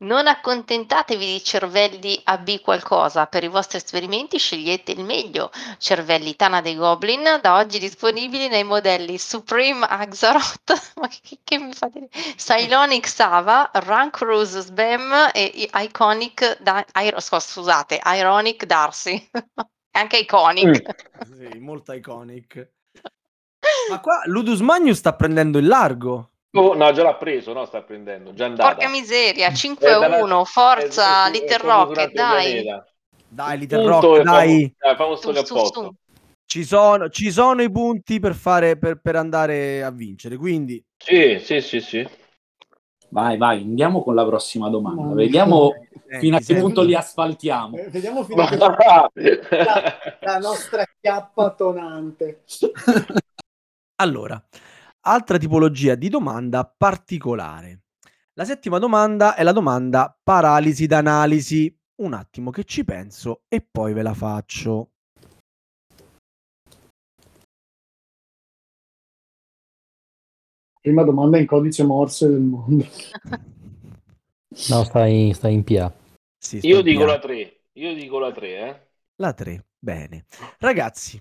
Non 0.01 0.25
accontentatevi 0.25 1.25
di 1.25 1.43
cervelli 1.43 2.19
AB 2.23 2.59
qualcosa, 2.61 3.27
per 3.27 3.43
i 3.43 3.47
vostri 3.47 3.77
esperimenti 3.77 4.39
scegliete 4.39 4.91
il 4.93 5.03
meglio. 5.03 5.51
Cervelli 5.77 6.35
Tana 6.35 6.59
dei 6.61 6.75
Goblin, 6.75 7.39
da 7.39 7.57
oggi 7.57 7.77
disponibili 7.77 8.47
nei 8.47 8.63
modelli 8.63 9.19
Supreme 9.19 9.85
Axaroth, 9.85 10.93
ma 10.99 11.07
che, 11.07 11.37
che 11.43 11.59
mi 11.59 11.73
fa 11.73 11.87
dire? 11.89 12.09
Cylonic 12.35 13.07
Sava, 13.07 13.69
Rank 13.73 14.17
Rose 14.17 14.61
Sbam 14.61 15.29
e 15.33 15.69
Iconic, 15.71 16.59
da, 16.61 16.83
Iro- 16.99 17.19
scusa, 17.19 17.39
scusate, 17.39 18.01
Ironic 18.03 18.65
Darcy. 18.65 19.29
Anche 19.91 20.17
Iconic. 20.17 20.95
Sì, 21.25 21.59
molto 21.59 21.91
iconic. 21.93 22.69
Ma 23.89 23.99
qua 23.99 24.21
Ludus 24.25 24.61
Magnus 24.61 24.97
sta 24.97 25.13
prendendo 25.13 25.59
il 25.59 25.67
largo. 25.67 26.30
Oh, 26.53 26.73
no, 26.73 26.91
già 26.91 27.03
l'ha 27.03 27.15
preso, 27.15 27.53
no? 27.53 27.65
Sta 27.65 27.81
prendendo, 27.81 28.33
già 28.33 28.45
andata. 28.45 28.73
Porca 28.73 28.89
miseria, 28.89 29.47
Eh, 29.49 29.55
5 29.55 29.91
a 29.91 29.99
dalla- 29.99 30.17
1, 30.21 30.43
forza, 30.43 31.25
eh, 31.25 31.29
eh, 31.29 31.31
Little 31.31 31.55
è 31.55 31.85
durante 31.85 32.01
il 32.03 32.11
dai. 32.11 32.65
Dai, 33.29 33.57
Little 33.57 33.81
Punto 33.83 34.15
Rock, 34.15 34.21
dai. 34.23 34.75
famo- 34.97 35.13
eh, 35.13 35.45
famo. 35.45 35.95
Ci 36.45 36.65
sono, 36.65 37.07
ci 37.09 37.31
sono 37.31 37.61
i 37.61 37.71
punti 37.71 38.19
per, 38.19 38.35
fare, 38.35 38.77
per, 38.77 38.99
per 38.99 39.15
andare 39.15 39.81
a 39.83 39.89
vincere. 39.91 40.35
Quindi, 40.35 40.83
Sì, 40.97 41.39
sì, 41.39 41.61
sì, 41.61 41.79
sì. 41.79 42.05
Vai, 43.07 43.37
vai, 43.37 43.61
andiamo 43.61 44.03
con 44.03 44.15
la 44.15 44.25
prossima 44.25 44.67
domanda. 44.69 45.01
No. 45.03 45.13
Vediamo 45.13 45.71
senti, 45.71 46.19
fino 46.19 46.35
a 46.35 46.39
che 46.39 46.45
senti. 46.45 46.61
punto 46.61 46.81
li 46.81 46.95
asfaltiamo. 46.95 47.77
Eh, 47.77 47.89
vediamo 47.89 48.23
fino 48.23 48.41
a 48.43 48.47
che 48.49 48.55
la, 48.59 49.09
Ma- 49.13 49.83
la 50.19 50.37
nostra 50.39 50.85
chiappa 50.99 51.49
tonante. 51.51 52.43
Allora, 54.01 54.41
altra 55.01 55.37
tipologia 55.37 55.95
di 55.95 56.09
domanda 56.09 56.65
particolare. 56.65 57.81
La 58.33 58.45
settima 58.45 58.79
domanda 58.79 59.35
è 59.35 59.43
la 59.43 59.51
domanda 59.51 60.17
paralisi 60.23 60.85
d'analisi. 60.87 61.75
Un 62.01 62.13
attimo 62.13 62.49
che 62.49 62.63
ci 62.63 62.83
penso 62.83 63.43
e 63.47 63.61
poi 63.61 63.93
ve 63.93 64.01
la 64.01 64.13
faccio. 64.13 64.91
Prima 70.81 71.03
domanda 71.03 71.37
in 71.37 71.45
codice 71.45 71.83
Morse 71.83 72.27
del 72.27 72.41
mondo. 72.41 72.85
No, 74.69 74.83
sta 74.83 75.05
in, 75.07 75.33
sta 75.33 75.47
in 75.47 75.63
PA. 75.63 75.93
Sì, 76.37 76.59
Io 76.63 76.79
in 76.79 76.83
dico 76.83 77.05
PA. 77.05 77.05
la 77.05 77.19
3. 77.19 77.61
Io 77.73 77.93
dico 77.93 78.19
la 78.19 78.31
3, 78.33 78.47
eh. 78.57 78.87
La 79.15 79.33
3, 79.33 79.65
bene. 79.79 80.25
Ragazzi, 80.59 81.17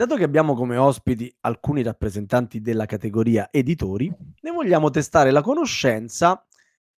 dato 0.00 0.16
che 0.16 0.24
abbiamo 0.24 0.54
come 0.54 0.78
ospiti 0.78 1.30
alcuni 1.40 1.82
rappresentanti 1.82 2.62
della 2.62 2.86
categoria 2.86 3.48
editori, 3.50 4.10
ne 4.40 4.50
vogliamo 4.50 4.88
testare 4.88 5.30
la 5.30 5.42
conoscenza 5.42 6.42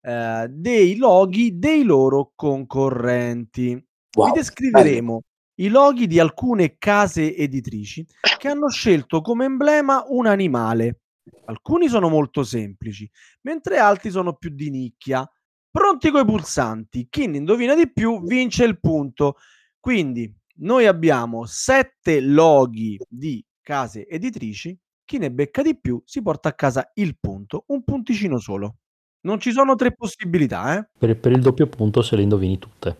eh, 0.01 0.47
dei 0.49 0.97
loghi 0.97 1.59
dei 1.59 1.83
loro 1.83 2.31
concorrenti. 2.37 3.85
Wow, 4.15 4.27
Vi 4.27 4.33
descriveremo 4.35 5.23
i 5.57 5.69
loghi 5.69 6.07
di 6.07 6.21
alcune 6.21 6.77
case 6.79 7.35
editrici 7.35 8.07
che 8.39 8.47
hanno 8.47 8.69
scelto 8.69 9.21
come 9.21 9.47
emblema 9.47 10.05
un 10.07 10.27
animale. 10.27 11.01
Alcuni 11.47 11.89
sono 11.89 12.09
molto 12.09 12.45
semplici, 12.45 13.11
mentre 13.41 13.79
altri 13.79 14.11
sono 14.11 14.35
più 14.35 14.51
di 14.51 14.71
nicchia. 14.71 15.29
Pronti 15.69 16.09
coi 16.13 16.25
pulsanti, 16.25 17.09
chi 17.11 17.27
ne 17.27 17.39
indovina 17.39 17.75
di 17.75 17.91
più 17.91 18.23
vince 18.23 18.63
il 18.63 18.79
punto. 18.79 19.39
Quindi 19.81 20.33
noi 20.61 20.87
abbiamo 20.87 21.45
sette 21.47 22.21
loghi 22.21 22.99
di 23.09 23.45
case 23.61 24.07
editrici, 24.07 24.79
chi 25.05 25.19
ne 25.19 25.31
becca 25.31 25.63
di 25.63 25.79
più 25.79 26.03
si 26.05 26.23
porta 26.23 26.51
a 26.51 26.55
casa 26.55 26.91
il 26.95 27.17
punto, 27.19 27.65
un 27.69 27.83
punticino 27.83 28.39
solo. 28.39 28.77
Non 29.23 29.39
ci 29.39 29.53
sono 29.53 29.75
tre 29.77 29.95
possibilità, 29.95 30.77
eh? 30.77 30.89
Per, 30.99 31.17
per 31.19 31.33
il 31.33 31.41
doppio 31.41 31.67
punto 31.69 32.03
se 32.03 32.17
le 32.17 32.23
indovini 32.23 32.59
tutte. 32.59 32.97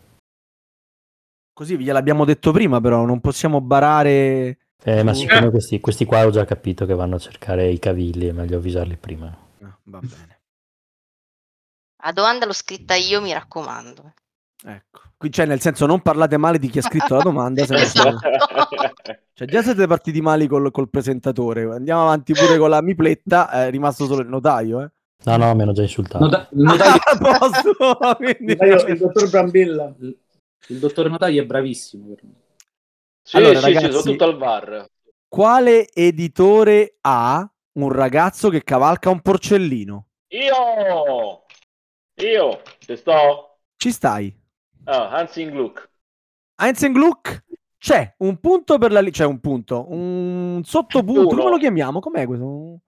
Così 1.53 1.79
gliel'abbiamo 1.79 2.25
detto 2.25 2.53
prima, 2.53 2.81
però 2.81 3.05
non 3.05 3.21
possiamo 3.21 3.61
barare. 3.61 4.59
Eh, 4.85 5.03
ma 5.03 5.15
siccome 5.15 5.51
questi, 5.51 5.81
questi 5.81 6.05
qua 6.05 6.25
ho 6.25 6.31
già 6.31 6.45
capito 6.45 6.87
che 6.87 6.95
vanno 6.95 7.17
a 7.17 7.19
cercare 7.19 7.69
i 7.69 7.79
cavilli, 7.79 8.27
è 8.27 8.33
meglio 8.33 8.57
avvisarli 8.57 8.97
prima. 8.97 9.27
Ah, 9.63 9.79
va 9.85 10.01
bene. 10.01 10.41
La 12.05 12.13
domanda 12.13 12.47
l'ho 12.47 12.53
scritta 12.53 12.95
io, 12.95 13.21
mi 13.21 13.33
raccomando. 13.33 14.15
Ecco. 14.65 15.01
Qui 15.17 15.29
c'è 15.29 15.45
nel 15.47 15.61
senso 15.61 15.87
non 15.87 16.01
parlate 16.03 16.37
male 16.37 16.59
di 16.59 16.69
chi 16.69 16.79
ha 16.79 16.83
scritto 16.83 17.15
la 17.17 17.23
domanda. 17.23 17.65
se 17.65 17.75
Esatto. 17.81 18.19
Cioè, 19.35 19.49
già 19.49 19.63
siete 19.63 19.87
partiti 19.87 20.21
male 20.21 20.47
col, 20.47 20.71
col 20.71 20.91
presentatore. 20.91 21.65
Andiamo 21.75 22.03
avanti 22.03 22.33
pure 22.35 22.59
con 22.59 22.69
la 22.71 22.83
mipletta. 22.83 23.51
È 23.51 23.71
rimasto 23.71 24.05
solo 24.07 24.21
il 24.23 24.29
notaio, 24.29 24.83
eh. 24.83 24.91
No, 25.25 25.37
no, 25.37 25.55
mi 25.55 25.63
hanno 25.63 25.73
già 25.73 25.83
insultato. 25.83 26.23
Nota- 26.25 26.49
il, 26.53 26.59
notaio, 26.63 27.01
A 27.03 27.39
posto, 27.39 28.17
quindi- 28.17 28.57
Io, 28.61 28.87
il 28.87 28.99
dottor 28.99 29.31
Brambilla. 29.31 29.95
il 29.99 30.79
dottore 30.79 31.09
notaio 31.09 31.43
è 31.43 31.47
bravissimo. 31.47 32.15
Sì, 33.23 33.37
Allora, 33.37 33.61
sì, 33.61 33.65
sì, 33.67 33.73
ragazzi- 33.73 33.91
sono 33.93 34.03
tutto 34.03 34.25
al 34.25 34.37
bar. 34.37 34.87
Quale 35.29 35.89
editore 35.93 36.97
ha 37.01 37.51
un 37.79 37.91
ragazzo 37.93 38.51
che 38.51 38.63
cavalca 38.63 39.09
un 39.11 39.21
porcellino? 39.23 40.07
Io! 40.29 41.45
Io! 42.17 42.61
Ci 42.79 42.97
sto? 42.97 43.59
Ci 43.77 43.91
stai? 43.91 44.37
Ah, 44.85 45.11
Hansing 45.11 45.51
Gluck. 45.51 45.91
Heinz 46.57 46.87
Gluck 46.91 47.45
c'è 47.79 48.15
un 48.19 48.39
punto 48.39 48.79
per 48.79 48.93
la 48.93 49.01
li- 49.01 49.11
c'è 49.11 49.25
un 49.25 49.41
punto, 49.41 49.87
un 49.91 50.61
sottopunto, 50.65 51.37
come 51.37 51.51
lo 51.51 51.59
chiamiamo? 51.59 51.99
Com'è 52.01 52.27
questo? 52.27 52.45
Un 52.45 52.81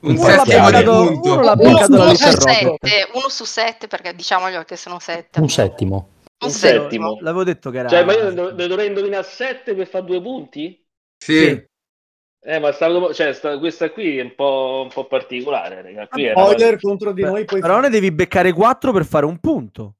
Uno 0.00 0.26
l'ha 0.26 0.44
settimo 0.44 0.70
di 0.70 0.82
punto. 0.84 1.32
uno 1.38 1.52
Uno, 1.56 2.14
su 2.14 2.30
sette, 2.40 3.08
uno 3.14 3.28
su 3.28 3.44
sette, 3.44 3.86
perché 3.86 4.14
diciamoglielo 4.14 4.64
che 4.64 4.76
sono 4.76 4.98
sette. 4.98 5.38
Un 5.40 5.48
settimo. 5.48 5.96
Un 6.38 6.48
Un 6.48 6.50
settimo. 6.50 6.82
settimo. 6.82 7.18
L'avevo 7.20 7.44
detto 7.44 7.70
che 7.70 7.78
era 7.78 7.88
Cioè, 7.88 8.04
ma 8.04 8.12
io 8.14 8.30
ne 8.30 8.52
ne 8.52 8.66
dovrei 8.66 8.88
indovinare 8.88 9.22
7 9.22 9.74
per 9.76 9.86
fare 9.86 10.04
due 10.04 10.20
punti? 10.20 10.84
Sì. 11.16 11.64
Eh, 12.48 12.58
ma 12.58 12.72
sta, 12.72 12.88
cioè, 13.12 13.32
sta- 13.32 13.58
questa 13.58 13.90
qui 13.90 14.18
è 14.18 14.22
un 14.22 14.34
po', 14.34 14.82
un 14.84 14.90
po' 14.92 15.06
particolare, 15.06 15.82
raga. 15.82 16.08
Qui 16.08 16.24
una 16.24 16.34
cosa- 16.34 16.76
contro 16.78 17.12
di 17.12 17.22
noi, 17.22 17.44
poi 17.44 17.60
Però 17.60 17.78
ne 17.80 17.88
devi 17.88 18.10
beccare 18.12 18.52
4 18.52 18.92
per 18.92 19.04
fare 19.04 19.24
un 19.24 19.38
punto. 19.38 19.94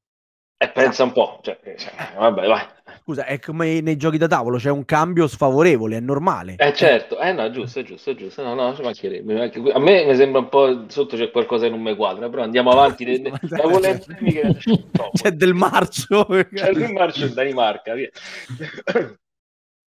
Eh, 0.58 0.68
pensa 0.70 1.02
un 1.04 1.12
po'. 1.12 1.38
Cioè, 1.42 1.58
eh, 1.62 1.76
cioè, 1.76 1.92
vabbè, 2.16 2.46
vai. 2.46 2.64
Scusa, 3.02 3.24
è 3.26 3.38
come 3.38 3.80
nei 3.82 3.96
giochi 3.96 4.16
da 4.18 4.26
tavolo, 4.26 4.56
c'è 4.56 4.70
un 4.70 4.84
cambio 4.84 5.26
sfavorevole, 5.28 5.98
è 5.98 6.00
normale. 6.00 6.54
Eh, 6.56 6.72
certo. 6.72 7.20
Eh, 7.20 7.32
no, 7.32 7.50
giusto, 7.50 7.80
è 7.80 7.82
giusto, 7.84 8.10
è 8.10 8.14
giusto. 8.14 8.42
No, 8.42 8.54
no, 8.54 8.74
ci 8.74 8.82
mancherebbe. 8.82 9.52
A 9.72 9.78
me 9.78 10.04
mi 10.06 10.16
sembra 10.16 10.40
un 10.40 10.48
po' 10.48 10.86
sotto 10.88 11.16
c'è 11.16 11.30
qualcosa 11.30 11.64
che 11.66 11.70
non 11.70 11.82
mi 11.82 11.94
quadra, 11.94 12.28
però 12.28 12.42
andiamo 12.42 12.70
avanti. 12.70 13.04
Cioè, 13.04 13.98
temi 13.98 14.32
che- 14.32 14.56
no, 14.92 15.10
C'è 15.12 15.30
del 15.32 15.54
marcio. 15.54 16.26
C'è 16.52 16.70
il 16.70 16.92
marcio 16.92 17.26
in 17.26 17.34
Danimarca, 17.34 17.94
via. 17.94 18.08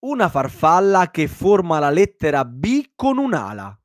Una 0.05 0.29
farfalla 0.29 1.09
che 1.11 1.27
forma 1.27 1.79
la 1.79 1.89
lettera 1.89 2.45
B 2.45 2.91
con 2.95 3.17
un'ala. 3.17 3.77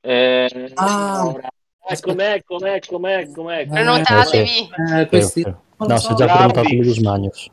Eh, 0.00 0.70
Ah. 0.74 1.26
ora. 1.26 1.48
Eccomi, 1.88 2.22
eccomi, 2.22 2.68
eccomi, 2.68 3.10
eccomi, 3.12 3.52
eccomi. 3.54 3.66
Prenotatevi. 3.74 4.70
Eh, 4.96 5.06
questi... 5.08 5.54
No, 5.86 5.98
si 5.98 6.12
è 6.12 6.14
già 6.14 6.26
prenotato 6.26 6.72
Ludus 6.74 6.98
Magnus. 6.98 7.48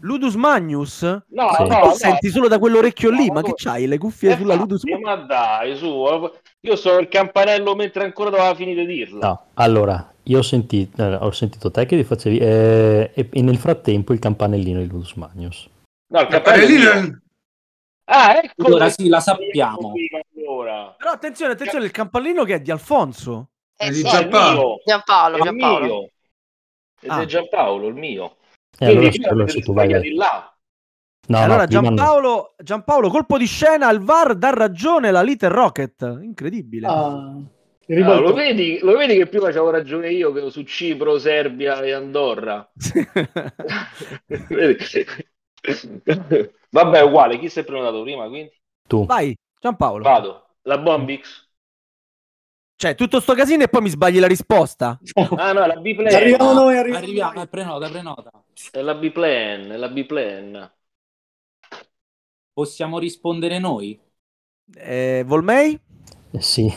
Ludus 0.00 0.34
Magnus? 0.34 1.02
No, 1.02 1.22
Sì. 1.54 1.62
no, 1.62 1.68
Tu 1.80 1.86
no, 1.86 1.92
senti 1.92 2.28
solo 2.30 2.48
da 2.48 2.58
quell'orecchio 2.58 3.10
lì, 3.10 3.26
no, 3.28 3.34
ma 3.34 3.40
no. 3.40 3.46
che 3.46 3.52
c'hai? 3.54 3.86
Le 3.86 3.98
cuffie 3.98 4.32
Eh, 4.32 4.36
sulla 4.36 4.54
Ludus 4.54 4.82
Magnus? 4.84 5.04
Ma 5.04 5.14
dai, 5.16 5.76
su, 5.76 6.04
io 6.60 6.76
sto 6.76 6.98
il 6.98 7.08
campanello 7.08 7.74
mentre 7.76 8.04
ancora 8.04 8.30
doveva 8.30 8.54
finire 8.54 8.84
di 8.84 8.94
dirla. 8.94 9.26
No, 9.28 9.42
allora, 9.54 10.12
io 10.24 10.38
ho 10.38 10.42
sentito, 10.42 11.02
eh, 11.02 11.14
ho 11.14 11.30
sentito 11.30 11.70
te 11.70 11.86
che 11.86 11.94
vi 11.96 12.02
facevi... 12.04 12.38
eh, 12.38 13.10
e, 13.14 13.28
e 13.32 13.42
nel 13.42 13.58
frattempo 13.58 14.12
il 14.12 14.18
campanellino 14.18 14.80
di 14.80 14.88
Ludus 14.88 15.12
Magnus. 15.14 15.68
No, 16.12 16.20
il 16.20 16.26
campanellino- 16.26 17.20
Ah, 18.08 18.36
ecco. 18.38 18.66
Allora 18.66 18.88
sì, 18.88 19.08
la 19.08 19.18
sappiamo. 19.20 19.92
Allora. 20.36 20.94
Però 20.96 21.10
attenzione, 21.10 21.52
attenzione, 21.52 21.84
il 21.84 21.90
campanellino 21.90 22.44
che 22.44 22.54
è 22.54 22.60
di 22.60 22.70
Alfonso. 22.70 23.48
Eh 23.76 23.90
di 23.90 24.02
Giampaolo. 24.02 24.80
Giampaolo, 24.84 25.38
Giampaolo. 25.42 26.10
Ed 27.06 27.12
Ah. 27.12 27.22
è 27.22 27.26
Giampaolo, 27.26 27.86
il 27.88 27.94
mio. 27.94 28.36
E 28.78 28.94
Quindi 28.94 29.24
allora, 29.24 29.44
vai... 29.44 29.62
sbagliati 29.62 30.14
là. 30.14 30.50
No, 31.28 31.38
allora 31.38 31.62
no, 31.62 31.66
prima 31.66 31.80
no. 31.82 31.88
Giampaolo, 31.94 32.54
Giampaolo, 32.58 33.08
colpo 33.08 33.38
di 33.38 33.46
scena 33.46 33.88
al 33.88 34.00
VAR 34.00 34.36
dà 34.36 34.50
ragione 34.50 35.10
la 35.10 35.22
Little 35.22 35.48
Rocket. 35.48 36.18
Incredibile. 36.22 36.86
Ah, 36.86 37.34
Ah, 37.88 38.18
lo, 38.18 38.32
vedi, 38.34 38.80
lo 38.82 38.96
vedi 38.96 39.16
che 39.16 39.28
prima 39.28 39.46
avevo 39.46 39.70
ragione 39.70 40.10
io 40.10 40.32
che 40.32 40.50
su 40.50 40.64
Cipro, 40.64 41.20
Serbia 41.20 41.80
e 41.82 41.92
Andorra. 41.92 42.68
Vabbè, 46.70 47.00
uguale, 47.02 47.38
chi 47.38 47.48
si 47.48 47.60
è 47.60 47.64
prenotato 47.64 48.02
prima, 48.02 48.26
quindi? 48.28 48.50
Tu. 48.88 49.06
Vai, 49.06 49.36
Giampaolo. 49.60 50.02
Vado. 50.02 50.46
La 50.62 50.78
Bombix? 50.78 51.45
Cioè, 52.78 52.94
tutto 52.94 53.20
sto 53.20 53.32
casino 53.32 53.62
e 53.62 53.68
poi 53.68 53.80
mi 53.80 53.88
sbagli 53.88 54.18
la 54.18 54.26
risposta. 54.26 54.98
Ah 55.38 55.52
no, 55.52 55.62
è 55.62 55.66
la 55.66 55.76
B-Plan. 55.76 56.14
Arriviamo 56.14 56.52
noi, 56.52 56.76
arriviamo 56.76 57.02
Arriviamo, 57.04 57.42
eh, 57.42 57.46
prenota, 57.46 57.88
prenota. 57.88 58.30
È 58.70 58.80
la 58.82 58.94
B-Plan, 58.94 59.70
è 59.70 59.76
la 59.76 59.88
B-Plan. 59.88 60.72
Possiamo 62.52 62.98
rispondere 62.98 63.58
noi? 63.58 63.98
Eh, 64.74 65.22
Volmei? 65.26 65.78
Eh, 66.32 66.40
sì. 66.40 66.72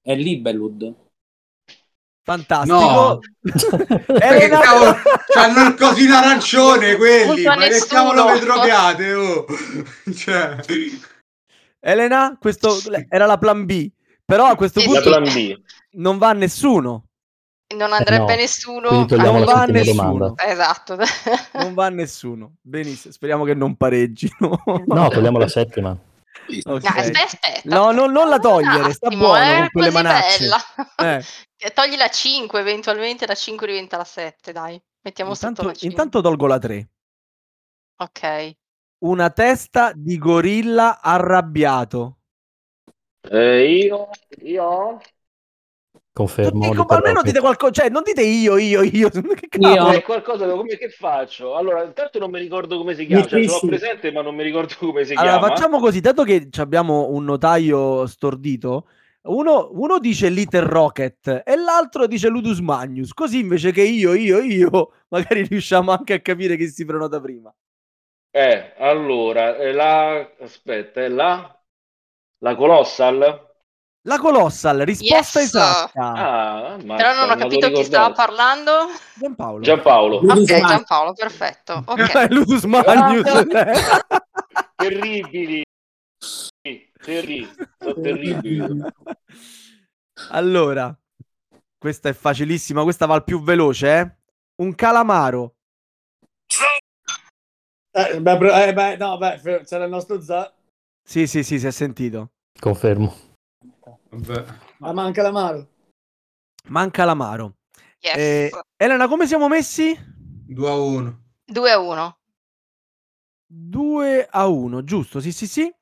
È 0.00 0.14
Libelud. 0.14 0.94
Fantastico. 2.24 2.74
No. 2.78 3.20
Elena- 4.20 4.58
Che 4.58 4.64
cavolo, 4.64 4.96
c'hanno 5.32 5.68
il 5.68 5.74
cosino 5.74 6.14
arancione 6.16 6.96
quelli, 6.96 7.42
ma 7.44 7.56
che 7.56 7.84
cavolo 7.86 8.32
vi 8.32 8.40
drogate, 8.40 9.14
oh? 9.14 9.46
Cioè, 10.14 10.56
Elena, 11.80 12.36
questo 12.38 12.74
era 13.08 13.26
la 13.26 13.38
plan 13.38 13.64
B. 13.64 13.90
Però 14.28 14.44
a 14.44 14.56
questo 14.56 14.80
Sì, 14.80 14.86
punto 14.86 15.20
B. 15.20 15.58
non 15.92 16.18
va 16.18 16.32
nessuno. 16.34 17.04
Non 17.74 17.94
andrebbe 17.94 18.32
Eh, 18.32 18.36
no. 18.36 18.40
nessuno. 18.42 19.06
Non 19.08 19.44
va 19.44 19.64
nessuno. 19.64 20.34
Esatto. 20.36 20.98
Non 21.54 21.72
va 21.72 21.88
nessuno. 21.88 22.52
Benissimo. 22.60 23.12
Speriamo 23.12 23.44
che 23.44 23.54
non 23.54 23.74
pareggino. 23.76 24.62
No, 24.86 25.08
togliamo 25.08 25.38
la 25.38 25.48
settima. 25.48 25.90
Ok. 25.90 26.64
No, 26.66 26.74
aspetta, 26.76 27.24
aspetta. 27.24 27.60
No, 27.64 27.90
non- 27.90 28.12
non 28.12 28.28
la 28.28 28.38
togliere, 28.38 28.92
sta 28.92 29.08
buono 29.08 29.42
eh, 29.42 29.56
con 29.60 29.68
quelle 29.72 29.90
manacce. 29.90 30.38
bella. 30.38 31.16
Eh, 31.18 31.24
Eh, 31.60 31.70
Togli 31.72 31.96
la 31.96 32.08
5, 32.08 32.60
eventualmente 32.60 33.26
la 33.26 33.34
5 33.34 33.66
diventa 33.66 33.96
la 33.96 34.04
7, 34.04 34.52
dai. 34.52 34.80
Mettiamo 35.02 35.34
sotto 35.34 35.48
intanto, 35.48 35.70
la 35.70 35.74
5. 35.76 35.88
intanto 35.88 36.20
tolgo 36.20 36.46
la 36.46 36.58
3. 36.58 36.88
Ok. 37.96 38.52
Una 39.04 39.30
testa 39.30 39.92
di 39.94 40.18
gorilla 40.18 41.00
arrabbiato. 41.00 42.17
Eh, 43.30 43.70
io, 43.70 44.08
io, 44.42 45.00
Confermo. 46.18 46.64
Little 46.64 46.84
almeno 46.88 47.22
dite 47.22 47.38
qualcosa, 47.38 47.70
cioè 47.70 47.90
non 47.90 48.02
dite 48.02 48.22
io, 48.22 48.56
io, 48.56 48.82
io. 48.82 49.08
Che 49.38 49.46
cavolo? 49.48 49.92
Io. 49.92 49.98
è 49.98 50.02
qualcosa 50.02 50.46
che 50.46 50.50
come 50.50 50.76
che 50.76 50.88
faccio? 50.88 51.54
Allora, 51.54 51.84
intanto 51.84 52.18
non 52.18 52.30
mi 52.30 52.40
ricordo 52.40 52.76
come 52.76 52.96
si 52.96 53.06
chiama, 53.06 53.24
cioè, 53.24 53.38
Difficile. 53.38 53.76
presente, 53.76 54.10
ma 54.10 54.22
non 54.22 54.34
mi 54.34 54.42
ricordo 54.42 54.74
come 54.80 55.04
si 55.04 55.14
Allora, 55.14 55.38
chiama. 55.38 55.54
facciamo 55.54 55.78
così, 55.78 56.00
dato 56.00 56.24
che 56.24 56.48
ci 56.50 56.60
abbiamo 56.60 57.10
un 57.10 57.22
notaio 57.22 58.04
stordito, 58.08 58.88
uno, 59.28 59.68
uno 59.74 60.00
dice 60.00 60.28
Little 60.28 60.66
Rocket 60.66 61.42
e 61.44 61.54
l'altro 61.54 62.08
dice 62.08 62.26
Ludus 62.26 62.58
Magnus, 62.58 63.12
così 63.12 63.38
invece 63.38 63.70
che 63.70 63.82
io, 63.82 64.12
io, 64.14 64.40
io, 64.40 64.92
magari 65.10 65.42
riusciamo 65.42 65.92
anche 65.92 66.14
a 66.14 66.20
capire 66.20 66.56
chi 66.56 66.66
si 66.66 66.84
prenota 66.84 67.20
prima. 67.20 67.54
Eh, 68.32 68.74
allora, 68.78 69.56
è 69.56 69.70
la 69.70 70.28
aspetta, 70.40 71.00
è 71.00 71.08
la 71.08 71.57
la 72.38 72.54
Colossal? 72.54 73.46
La 74.02 74.18
Colossal, 74.18 74.78
risposta 74.80 75.40
Yes! 75.40 75.48
esatta. 75.48 76.12
Ah, 76.12 76.72
ammazza, 76.74 76.96
Però 76.96 77.14
non 77.14 77.30
ho 77.30 77.36
capito 77.36 77.70
chi 77.70 77.84
stava 77.84 78.12
parlando. 78.12 78.86
Giampaolo. 79.14 79.62
Giampaolo. 79.62 80.16
Ok, 80.18 80.44
Giampaolo, 80.44 81.12
perfetto. 81.12 81.84
Ok. 81.86 82.26
Ludus 82.30 82.64
Magnus. 82.64 83.22
terribili. 84.76 85.62
Terribili. 87.02 87.50
Sono 87.78 88.00
terribili. 88.00 88.82
allora, 90.30 90.96
questa 91.76 92.08
è 92.08 92.12
facilissima, 92.12 92.82
questa 92.82 93.06
va 93.06 93.14
al 93.14 93.24
più 93.24 93.42
veloce, 93.42 93.98
eh? 93.98 94.16
Un 94.62 94.74
calamaro. 94.74 95.54
Eh, 97.90 98.20
beh, 98.20 98.66
eh, 98.68 98.72
beh, 98.72 98.96
no, 98.96 99.18
beh, 99.18 99.64
c'era 99.64 99.84
il 99.84 99.90
nostro 99.90 100.20
za. 100.20 100.52
Sì, 101.08 101.26
sì, 101.26 101.42
sì, 101.42 101.58
si 101.58 101.66
è 101.66 101.70
sentito. 101.70 102.32
Confermo. 102.60 103.16
Vabbè. 104.10 104.44
Ma 104.80 104.92
manca 104.92 105.22
l'amaro. 105.22 105.66
Manca 106.64 107.06
l'amaro. 107.06 107.60
Yes. 107.98 108.16
Eh, 108.16 108.50
Elena, 108.76 109.08
come 109.08 109.26
siamo 109.26 109.48
messi? 109.48 109.96
2 109.96 110.68
a 110.68 110.74
1. 110.74 111.22
2 111.46 111.70
a 111.70 111.78
1. 111.78 112.18
2 113.46 114.28
a 114.30 114.46
1, 114.48 114.84
giusto? 114.84 115.20
Sì, 115.20 115.32
sì, 115.32 115.46
sì. 115.46 115.74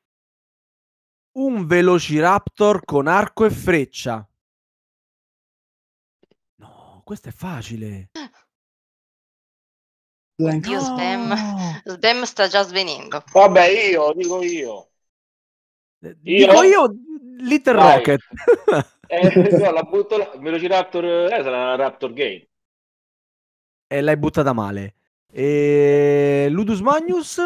Un 1.38 1.66
Velociraptor 1.66 2.84
con 2.84 3.08
arco 3.08 3.44
e 3.46 3.50
freccia. 3.50 4.24
No, 6.60 7.02
questo 7.04 7.30
è 7.30 7.32
facile. 7.32 8.10
Blank. 10.36 10.66
Dio 10.68 10.78
Sbam. 10.78 11.82
Sbam 11.84 12.22
sta 12.22 12.46
già 12.46 12.62
svenendo. 12.62 13.24
Vabbè, 13.32 13.66
io, 13.66 14.12
dico 14.12 14.40
io. 14.44 14.90
Eh, 16.06 16.16
Dico 16.20 16.62
io, 16.62 16.94
Little 17.38 17.74
Vai. 17.74 17.96
Rocket. 17.96 18.20
Eh, 19.08 19.56
no, 19.56 19.70
la 19.70 19.82
butto 19.84 20.16
là. 20.16 20.32
Velociraptor, 20.36 21.04
eh, 21.04 21.28
sarà 21.28 21.58
una 21.58 21.76
Raptor 21.76 22.12
Game. 22.12 22.48
e 23.86 24.00
l'hai 24.00 24.16
buttata 24.16 24.52
male. 24.52 24.94
E... 25.30 26.48
Ludus 26.50 26.80
Magnus? 26.80 27.40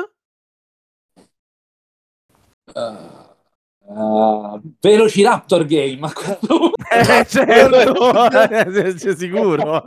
Uh, 2.72 4.60
Velociraptor 4.80 5.66
Game. 5.66 5.98
a 6.00 6.12
questo. 6.12 6.72
Eh, 6.90 7.24
certo, 7.24 8.98
sei 8.98 9.16
sicuro. 9.16 9.84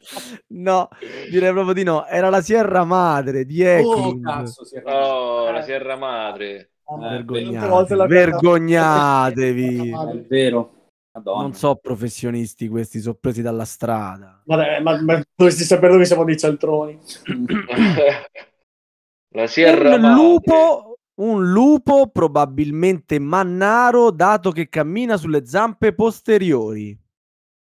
no, 0.48 0.88
direi 1.30 1.52
proprio 1.52 1.74
di 1.74 1.82
no. 1.82 2.06
Era 2.06 2.30
la 2.30 2.40
Sierra 2.40 2.84
Madre 2.84 3.44
di 3.44 3.62
Oh, 3.64 3.66
Eklund. 3.66 4.24
cazzo, 4.24 4.64
si 4.64 4.76
è 4.76 4.82
Oh, 4.84 5.50
la 5.50 5.62
Sierra 5.62 5.96
Madre. 5.96 6.70
Tante 6.84 7.68
volte 7.68 7.94
l'ho 7.94 8.06
Vergognatevi. 8.06 9.90
È 9.90 10.26
vero. 10.26 10.74
Madonna. 11.12 11.42
Non 11.42 11.54
so 11.54 11.74
professionisti 11.76 12.68
questi, 12.68 13.00
sono 13.00 13.16
presi 13.18 13.42
dalla 13.42 13.64
strada. 13.64 14.42
Vabbè, 14.44 14.80
ma, 14.80 15.00
ma 15.02 15.20
dovresti 15.34 15.64
sapere 15.64 15.96
che 15.98 16.04
siamo 16.04 16.24
dei 16.24 16.38
cialtroni. 16.38 16.98
la 19.34 19.46
Sierra 19.46 19.94
Un 19.94 20.00
Madre. 20.00 20.22
lupo, 20.22 20.98
un 21.16 21.50
lupo 21.50 22.08
probabilmente 22.10 23.18
mannaro 23.18 24.10
dato 24.10 24.50
che 24.52 24.68
cammina 24.68 25.16
sulle 25.16 25.44
zampe 25.46 25.94
posteriori. 25.94 26.96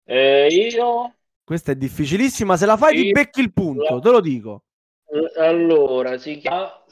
Eh, 0.07 0.47
io 0.47 1.13
Questa 1.45 1.71
è 1.71 1.75
difficilissima, 1.75 2.57
se 2.57 2.65
la 2.65 2.75
fai 2.75 2.95
ti 2.95 3.05
Io- 3.05 3.13
becchi 3.13 3.39
il 3.39 3.53
punto, 3.53 3.99
te 3.99 4.09
lo 4.09 4.19
dico. 4.19 4.63
eh, 5.07 5.39
allora 5.41 6.17
si 6.17 6.37
chiama 6.37 6.83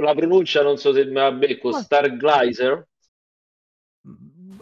la 0.00 0.14
pronuncia 0.14 0.62
non 0.62 0.76
so 0.78 0.92
se 0.92 1.04
me 1.04 1.12
la 1.20 1.30
becco 1.32 1.70
Ma- 1.70 1.78
Starglizer 1.80 2.88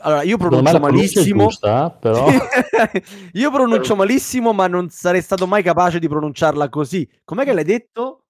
Allora, 0.01 0.23
io 0.23 0.37
pronuncio 0.37 0.79
malissimo. 0.79 1.47
giusta, 1.47 1.91
però 1.91 2.27
io 3.33 3.51
pronuncio 3.51 3.97
malissimo, 3.97 4.53
ma 4.53 4.67
non 4.69 4.91
sarei 4.91 5.23
stato 5.23 5.47
mai 5.47 5.63
capace 5.63 5.99
di 5.99 6.09
pronunciarla 6.09 6.69
così. 6.69 7.09
Com'è 7.25 7.45
che 7.45 7.53
l'hai 7.53 7.65
detto? 7.65 8.25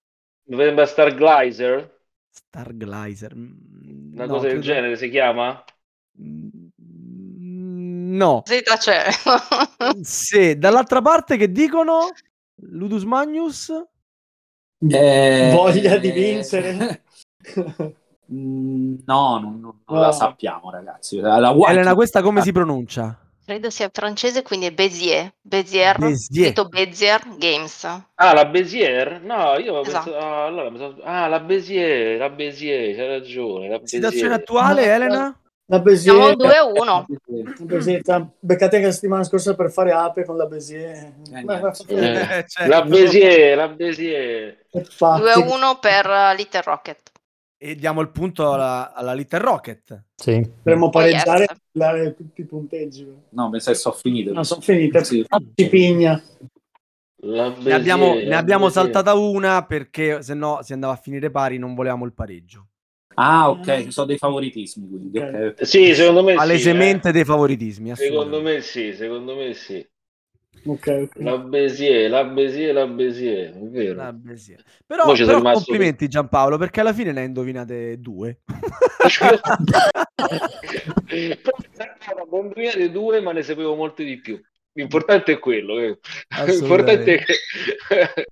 mi 0.48 0.56
sembra 0.56 0.86
Starglizer 0.86 1.96
Starglizer. 2.30 3.34
Mm, 3.36 4.14
una 4.14 4.26
no, 4.26 4.32
cosa 4.34 4.46
del 4.48 4.61
credo- 4.61 4.64
genere 4.64 4.96
si 4.96 5.09
chiama 5.11 5.52
Mm, 5.52 5.78
No. 8.18 8.42
Zeta 8.44 8.76
c'è. 8.76 9.04
Se 10.02 10.58
dall'altra 10.58 11.00
parte 11.00 11.36
che 11.36 11.50
dicono 11.52 12.08
Ludus 12.62 13.04
Magnus? 13.04 13.72
Eh, 14.90 15.50
Voglia 15.54 15.96
di 15.98 16.08
eh, 16.08 16.12
vincere. 16.12 17.02
mm, 18.32 18.94
No, 19.06 19.38
non, 19.38 19.60
non- 19.60 19.60
non 19.60 19.96
No. 19.96 20.00
la 20.00 20.12
sappiamo, 20.12 20.70
ragazzi. 20.70 21.18
La 21.20 21.50
White- 21.50 21.70
Elena, 21.72 21.94
questa 21.94 22.22
come 22.22 22.42
si 22.42 22.52
pronuncia? 22.52 23.16
Credo 23.44 23.70
sia 23.70 23.88
francese, 23.90 24.42
quindi 24.42 24.66
è 24.66 24.72
Bézier. 24.72 25.32
Bézier. 25.40 25.96
Bézier. 25.98 26.44
Scritto 26.44 26.68
Bézier 26.68 27.22
Games. 27.38 27.84
ah 27.84 28.34
la 28.34 28.44
Bézier 28.44 29.22
no 29.22 29.56
io 29.58 29.80
Esatto. 29.80 30.10
pensato 30.10 30.16
ah, 30.18 30.44
allora, 30.44 30.94
ah 31.04 31.28
la 31.28 31.40
Bézier 31.40 32.18
la 32.18 32.28
Bézier 32.28 32.94
c'hai 32.94 33.06
ragione 33.06 33.68
la 33.70 33.80
Situazione 33.84 34.34
attuale, 34.34 34.84
No, 34.86 34.92
Elena? 34.92 35.40
La 35.70 35.82
Siamo 35.94 36.34
Bézier. 36.34 36.36
2 36.36 36.56
a 36.56 36.64
1. 36.64 37.06
La 37.44 37.64
Bézier, 37.64 38.00
ha 38.06 38.26
beccate 38.38 38.76
anche 38.76 38.88
la 38.88 38.92
settimana 38.92 39.22
scorsa 39.24 39.54
per 39.54 39.70
fare 39.70 39.92
ape 39.92 40.24
con 40.24 40.36
la 40.38 40.46
Bézier. 40.46 41.12
Eh, 41.30 41.44
ma- 41.44 41.60
Eh, 41.60 42.44
certo. 42.46 42.66
la 42.66 42.82
Bézier 42.82 43.56
la 43.56 43.68
Bézier 43.68 44.64
Infatti. 44.70 45.20
2 45.20 45.32
a 45.32 45.38
1 45.38 45.78
per 45.78 46.06
uh, 46.06 46.34
Little 46.36 46.62
Rocket. 46.62 47.10
E 47.58 47.74
diamo 47.74 48.00
il 48.00 48.08
punto 48.10 48.52
alla, 48.52 48.94
alla 48.94 49.12
Little 49.12 49.40
Rocket. 49.40 50.04
sì. 50.14 50.40
Dovremmo 50.62 50.88
pareggiare 50.88 51.40
yes. 51.40 51.50
e 51.50 51.56
dare 51.70 52.14
tutti 52.14 52.40
i 52.40 52.44
punteggi. 52.44 53.06
No, 53.30 53.50
penso 53.50 53.70
che 53.70 53.76
sono 53.76 53.94
finito. 53.94 54.32
Non 54.32 54.44
sono 54.46 54.62
finite. 54.62 55.04
Sì. 55.04 55.26
Ci 55.54 55.68
pigna. 55.68 56.22
la 57.24 57.52
Ne 57.58 57.72
abbiamo, 57.74 58.14
ne 58.14 58.34
abbiamo 58.34 58.70
saltata 58.70 59.12
una 59.14 59.66
perché 59.66 60.22
se 60.22 60.32
no 60.32 60.60
si 60.62 60.72
andava 60.72 60.94
a 60.94 60.96
finire 60.96 61.30
pari, 61.30 61.58
non 61.58 61.74
volevamo 61.74 62.06
il 62.06 62.14
pareggio. 62.14 62.67
Ah, 63.20 63.50
ok, 63.50 63.84
ci 63.84 63.90
sono 63.90 64.06
dei 64.06 64.16
favoritismi, 64.16 64.88
quindi. 64.88 65.18
Ok. 65.18 65.54
ok. 65.58 65.66
sì 65.66 65.94
secondo 65.94 66.22
me 66.22 66.30
sì, 66.32 66.36
Palesemente 66.36 67.08
eh. 67.08 67.12
dei 67.12 67.24
favoritismi. 67.24 67.96
secondo 67.96 68.40
me 68.40 68.60
sì 68.60 68.94
secondo 68.94 69.34
me 69.34 69.54
sì 69.54 69.84
Ok, 70.64 70.86
ok. 70.86 71.22
La 71.22 71.38
Bézier, 71.38 72.10
la 72.10 72.24
Bézier, 72.24 72.74
la 72.74 72.86
Bézier, 72.86 73.54
è 73.54 73.68
vero. 73.68 74.20
Sì. 74.34 74.56
Però, 74.86 75.12
però 75.12 75.40
complimenti 75.40 76.08
Giampaolo 76.08 76.58
perché 76.58 76.80
alla 76.80 76.92
fine 76.92 77.12
ne 77.12 77.20
hai 77.20 77.26
indovinate 77.26 77.98
due. 78.00 78.40
Indovinate 81.10 82.90
due, 82.90 83.20
ma 83.20 83.32
ne 83.32 83.42
sapevo 83.42 83.74
molte 83.74 84.04
di 84.04 84.20
più. 84.20 84.40
L'importante 84.72 85.32
è 85.32 85.38
quello. 85.38 85.78
eh. 85.78 85.98
Assolutamente. 86.28 87.14
L'importante 87.14 87.14
è 87.14 87.24
che... 87.24 88.26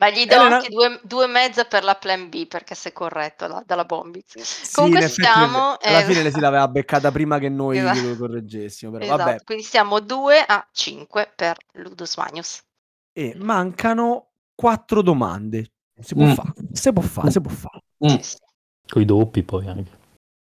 Ma 0.00 0.08
gli 0.08 0.24
do 0.24 0.34
Elena- 0.34 0.56
anche 0.56 0.68
due, 0.70 0.98
due 1.04 1.24
e 1.24 1.28
mezza 1.28 1.64
per 1.66 1.84
la 1.84 1.94
plan 1.94 2.30
B 2.30 2.46
perché 2.46 2.74
sei 2.74 2.90
corretto 2.92 3.46
la- 3.46 3.62
dalla 3.66 3.84
Bombix. 3.84 4.38
Sì, 4.40 4.74
Comunque 4.74 5.00
in 5.00 5.04
effetti, 5.04 5.22
stiamo- 5.28 5.76
alla 5.78 6.00
eh, 6.00 6.04
fine 6.04 6.22
le 6.22 6.30
si 6.30 6.40
l'aveva 6.40 6.68
beccata 6.68 7.10
prima 7.12 7.38
che 7.38 7.50
noi 7.50 7.76
Esatto. 7.78 8.08
lo 8.08 8.16
correggessimo. 8.16 8.92
Però, 8.92 9.04
Esatto, 9.04 9.22
vabbè. 9.24 9.44
quindi 9.44 9.62
siamo 9.64 10.00
2 10.00 10.40
a 10.40 10.66
5 10.72 11.32
per 11.36 11.56
Ludus 11.74 12.16
Magnus. 12.16 12.62
E 13.12 13.34
mancano 13.36 14.30
quattro 14.54 15.02
domande. 15.02 15.72
Si 16.00 16.14
può 16.14 16.24
Mm. 16.24 16.32
fare, 16.32 16.52
si 16.72 16.92
può 16.94 17.02
fare, 17.02 17.30
si 17.30 17.40
può 17.42 17.50
fare. 17.50 17.82
Mm. 18.06 18.16
Con 18.88 19.02
i 19.02 19.04
doppi 19.04 19.42
poi 19.42 19.66
anche. 19.68 19.98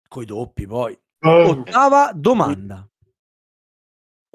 Coi 0.07 0.25
doppi 0.25 0.65
poi. 0.65 0.97
Oh, 1.25 1.49
Ottava 1.49 2.11
domanda. 2.15 2.87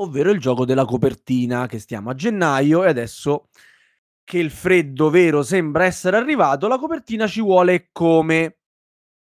Ovvero 0.00 0.30
il 0.30 0.38
gioco 0.38 0.64
della 0.66 0.84
copertina 0.84 1.66
che 1.66 1.78
stiamo 1.78 2.10
a 2.10 2.14
gennaio 2.14 2.84
e 2.84 2.88
adesso 2.88 3.48
che 4.28 4.38
il 4.38 4.50
freddo 4.50 5.08
vero 5.08 5.42
sembra 5.42 5.86
essere 5.86 6.18
arrivato, 6.18 6.68
la 6.68 6.76
copertina 6.76 7.26
ci 7.26 7.40
vuole 7.40 7.88
come? 7.92 8.58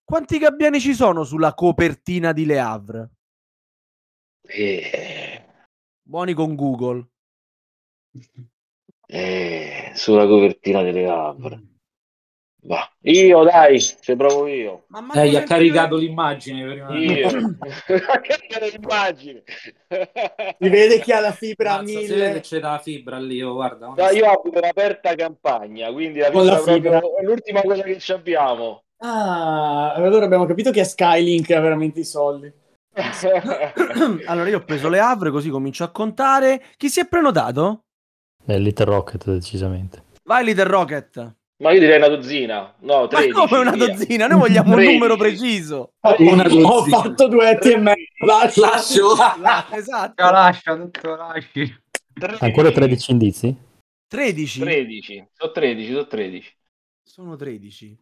Quanti 0.04 0.40
gabbiani 0.40 0.80
ci 0.80 0.96
sono 0.96 1.24
sulla 1.24 1.54
copertina 1.54 2.34
di 2.34 2.44
Le 2.44 2.60
Havre? 2.60 3.10
Eh, 4.42 5.46
Buoni 6.02 6.34
con 6.34 6.56
Google. 6.56 7.08
eh, 9.06 9.92
sulla 9.94 10.26
copertina 10.26 10.82
delle 10.82 11.08
Havre. 11.08 11.64
Va. 12.68 12.90
Io 13.02 13.44
dai, 13.44 13.80
ci 13.80 14.16
provo 14.16 14.48
io. 14.48 14.86
Ma 14.88 15.06
Eh, 15.14 15.30
gli 15.30 15.36
ha 15.38 15.44
caricato 15.44 15.96
l'immagine 15.98 16.66
prima. 16.66 16.98
Io. 16.98 17.30
che 18.22 18.76
immagine. 18.82 19.44
Si 20.60 20.70
vede 20.70 21.00
chi 21.00 21.12
ha 21.12 21.20
la 21.20 21.32
fibra 21.32 21.78
a 21.78 21.86
si 21.86 21.94
vede 21.94 22.08
che 22.08 22.16
mille. 22.28 22.40
c'è 22.40 22.60
la 22.60 22.80
fibra 22.80 23.20
lì, 23.20 23.42
oh, 23.44 23.54
guarda. 23.54 23.94
No, 23.96 24.10
io 24.10 24.26
abito 24.32 24.58
in 24.58 24.66
aperta 24.66 25.14
campagna, 25.14 25.92
quindi 25.92 26.20
la 26.20 26.32
Con 26.32 26.46
la 26.46 26.58
fibra 26.58 26.74
fibra. 26.74 27.00
proprio- 27.00 27.18
è 27.20 27.24
l'ultima 27.24 27.62
cosa 27.62 27.84
che 27.84 28.00
ci 28.00 28.12
abbiamo. 28.12 28.84
Ah, 28.98 29.94
allora 29.94 30.26
abbiamo 30.26 30.46
capito 30.46 30.72
che 30.72 30.82
è 30.82 30.86
Skylink 30.86 31.52
ha 31.52 31.60
veramente 31.60 32.00
i 32.00 32.06
soldi. 32.06 32.52
allora 34.26 34.50
io 34.50 34.58
ho 34.58 34.64
preso 34.64 34.90
Le 34.90 35.00
Havre 35.00 35.30
così 35.30 35.50
comincio 35.50 35.84
a 35.84 35.90
contare. 35.92 36.64
Chi 36.78 36.90
si 36.90 37.00
è 37.00 37.08
prenotato? 37.08 37.82
È 38.44 38.58
Little 38.58 38.86
Rocket 38.86 39.26
decisamente. 39.30 40.04
Vai 40.24 40.44
Little 40.46 40.64
Rocket. 40.64 41.36
Ma 41.58 41.72
io 41.72 41.80
direi 41.80 41.98
una 41.98 42.10
dozzina. 42.10 42.76
No, 42.80 43.02
Ma 43.02 43.08
13. 43.08 43.32
come 43.32 43.58
una 43.60 43.72
via. 43.72 43.88
dozzina? 43.88 44.28
Noi 44.28 44.40
vogliamo 44.40 44.70
un 44.70 44.76
13. 44.76 44.94
numero 44.94 45.16
preciso. 45.16 45.94
Una 46.18 46.46
Ho 46.48 46.84
fatto 46.84 47.28
due 47.28 47.50
etti 47.50 47.72
e 47.72 47.78
mezzo. 47.78 48.02
Lascio. 48.26 48.62
Lascio. 48.66 49.16
La- 49.40 49.68
esatto. 49.72 50.24
Lascia, 50.32 50.76
tutto 50.76 51.16
lasci. 51.16 51.84
13. 52.14 52.44
Ancora 52.44 52.72
13 52.72 53.12
indizi? 53.12 53.56
13? 54.08 54.60
13. 54.60 55.28
Sono 55.34 55.52
13, 55.52 55.92
sono 55.92 56.08
13. 56.08 56.56
Sono 57.04 57.36
13. 57.36 58.00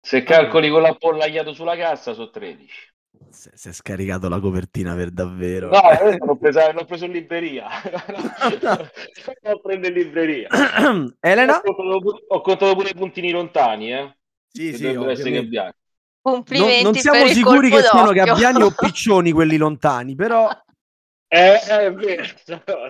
Se 0.00 0.22
calcoli 0.22 0.70
con 0.70 0.82
l'appollagliato 0.82 1.52
sulla 1.52 1.76
cassa, 1.76 2.14
sono 2.14 2.30
13. 2.30 2.72
Si 3.30 3.50
si 3.52 3.68
è 3.68 3.72
scaricato 3.72 4.28
la 4.28 4.38
copertina 4.38 4.94
per 4.94 5.10
davvero. 5.10 5.68
No, 5.70 5.80
l'ho, 6.24 6.36
presa- 6.36 6.72
l'ho 6.72 6.84
preso 6.84 7.04
in 7.04 7.12
libreria. 7.12 7.68
L'ho 9.42 9.60
preso 9.60 9.86
in 9.88 9.92
libreria. 9.92 10.48
Elena? 11.20 11.56
Ho 11.56 11.74
contato, 11.74 11.98
pu- 12.00 12.24
ho 12.28 12.40
contato 12.40 12.74
pure 12.74 12.90
i 12.90 12.94
puntini 12.94 13.30
lontani, 13.30 13.92
eh. 13.92 14.16
Sì, 14.46 14.70
che 14.70 14.76
sì, 14.76 14.86
ovviamente. 14.86 15.30
gabbiani. 15.30 15.72
Non, 16.22 16.34
Complimenti 16.34 16.82
non 16.82 16.94
siamo 16.94 17.26
sicuri 17.26 17.70
che 17.70 17.82
siano 17.82 18.12
gabbiani 18.12 18.62
o 18.62 18.70
piccioni 18.78 19.32
quelli 19.32 19.56
lontani, 19.56 20.14
però 20.14 20.48
Eh, 21.26 21.58
è 21.60 21.92
vero. 21.92 22.24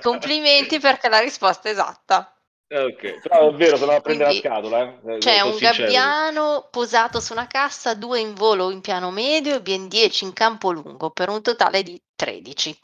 Complimenti 0.00 0.78
perché 0.78 1.08
la 1.08 1.20
risposta 1.20 1.68
è 1.68 1.72
esatta. 1.72 2.33
Ok, 2.76 3.20
però 3.20 3.50
è 3.50 3.54
vero, 3.54 3.76
sono 3.76 3.92
a 3.92 4.00
prendere 4.00 4.30
Quindi 4.30 4.48
la 4.48 4.54
scatola. 4.54 5.00
Eh. 5.06 5.18
C'è 5.18 5.40
un 5.42 5.52
sincero. 5.52 5.84
gabbiano 5.84 6.66
posato 6.72 7.20
su 7.20 7.32
una 7.32 7.46
cassa, 7.46 7.94
due 7.94 8.18
in 8.18 8.34
volo 8.34 8.70
in 8.70 8.80
piano 8.80 9.12
medio 9.12 9.54
e 9.54 9.62
ben 9.62 9.86
10 9.86 10.24
in 10.24 10.32
campo 10.32 10.72
lungo, 10.72 11.10
per 11.10 11.28
un 11.28 11.40
totale 11.40 11.84
di 11.84 12.02
13. 12.16 12.76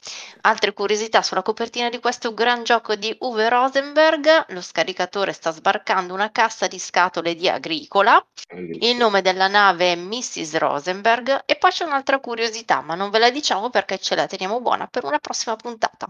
Altre 0.43 0.72
curiosità 0.74 1.22
sulla 1.22 1.43
copertina 1.43 1.88
di 1.88 1.99
questo 1.99 2.32
gran 2.34 2.62
gioco 2.62 2.95
di 2.95 3.16
Uwe 3.18 3.49
Rosenberg, 3.49 4.53
lo 4.53 4.61
scaricatore 4.61 5.32
sta 5.32 5.51
sbarcando 5.51 6.14
una 6.14 6.30
cassa 6.30 6.68
di 6.68 6.78
scatole 6.78 7.34
di 7.34 7.49
agricola, 7.49 8.24
il 8.55 8.97
nome 8.97 9.22
della 9.22 9.49
nave 9.49 9.93
è 9.93 9.97
Mrs. 9.97 10.57
Rosenberg 10.57 11.43
e 11.47 11.57
poi 11.57 11.70
c'è 11.72 11.84
un'altra 11.84 12.20
curiosità, 12.20 12.80
ma 12.80 12.95
non 12.95 13.11
ve 13.11 13.18
la 13.18 13.30
diciamo 13.30 13.70
perché 13.70 13.99
ce 13.99 14.14
la 14.14 14.28
teniamo 14.28 14.61
buona 14.61 14.86
per 14.86 15.05
una 15.05 15.18
prossima 15.18 15.57
puntata. 15.57 16.09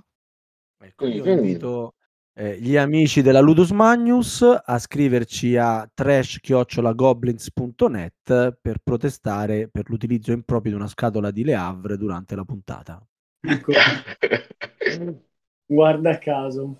ecco, 0.83 1.07
io 1.07 1.25
invito 1.25 1.95
eh, 2.41 2.59
gli 2.59 2.79
amici 2.79 3.21
della 3.21 3.41
Ludus 3.41 3.71
Magnus 3.71 4.41
a 4.41 4.79
scriverci 4.79 5.59
a 5.59 5.87
trash-goblins.net 5.93 8.57
per 8.59 8.79
protestare 8.83 9.69
per 9.69 9.91
l'utilizzo 9.91 10.33
improprio 10.33 10.73
di 10.73 10.79
una 10.79 10.89
scatola 10.89 11.31
di 11.31 11.45
Le 11.45 11.55
Havre 11.55 11.99
durante 11.99 12.35
la 12.35 12.45
puntata. 12.45 12.99
Ecco, 13.43 13.73
guarda 15.69 16.19
caso. 16.19 16.79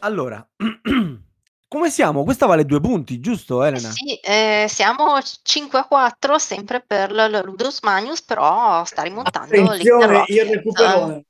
Allora, 0.00 0.44
come 1.68 1.90
siamo? 1.90 2.24
Questa 2.24 2.46
vale 2.46 2.64
due 2.64 2.80
punti, 2.80 3.20
giusto 3.20 3.62
Eh 3.62 3.68
Elena? 3.68 3.88
sì, 3.88 4.16
eh, 4.16 4.66
siamo 4.68 5.20
5 5.42 5.78
a 5.78 5.86
4 5.86 6.38
sempre 6.38 6.82
per 6.84 7.12
la 7.12 7.28
Ludus 7.40 7.82
Magnus, 7.82 8.20
però 8.22 8.84
sta 8.84 9.02
rimontando 9.02 9.54
Attenzione, 9.54 10.24
il 10.26 10.44
recuperone. 10.44 11.24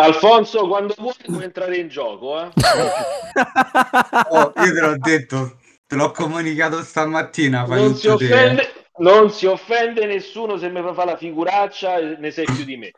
Alfonso, 0.00 0.66
quando 0.68 0.94
vuoi 0.96 1.12
puoi 1.24 1.42
entrare 1.44 1.76
in 1.76 1.88
gioco, 1.88 2.40
eh. 2.40 2.48
Oh, 4.30 4.52
io 4.56 4.72
te 4.72 4.80
l'ho 4.80 4.96
detto, 4.98 5.58
te 5.86 5.96
l'ho 5.96 6.10
comunicato 6.12 6.82
stamattina. 6.82 7.64
Non 7.66 7.94
si, 7.96 8.02
te. 8.02 8.08
eh. 8.08 8.12
offende, 8.14 8.72
non 8.98 9.30
si 9.30 9.46
offende 9.46 10.06
nessuno 10.06 10.56
se 10.56 10.68
mi 10.68 10.80
fa 10.94 11.04
la 11.04 11.16
figuraccia 11.16 11.96
e 11.98 12.16
ne 12.18 12.30
sai 12.30 12.44
più 12.44 12.64
di 12.64 12.76
me. 12.76 12.90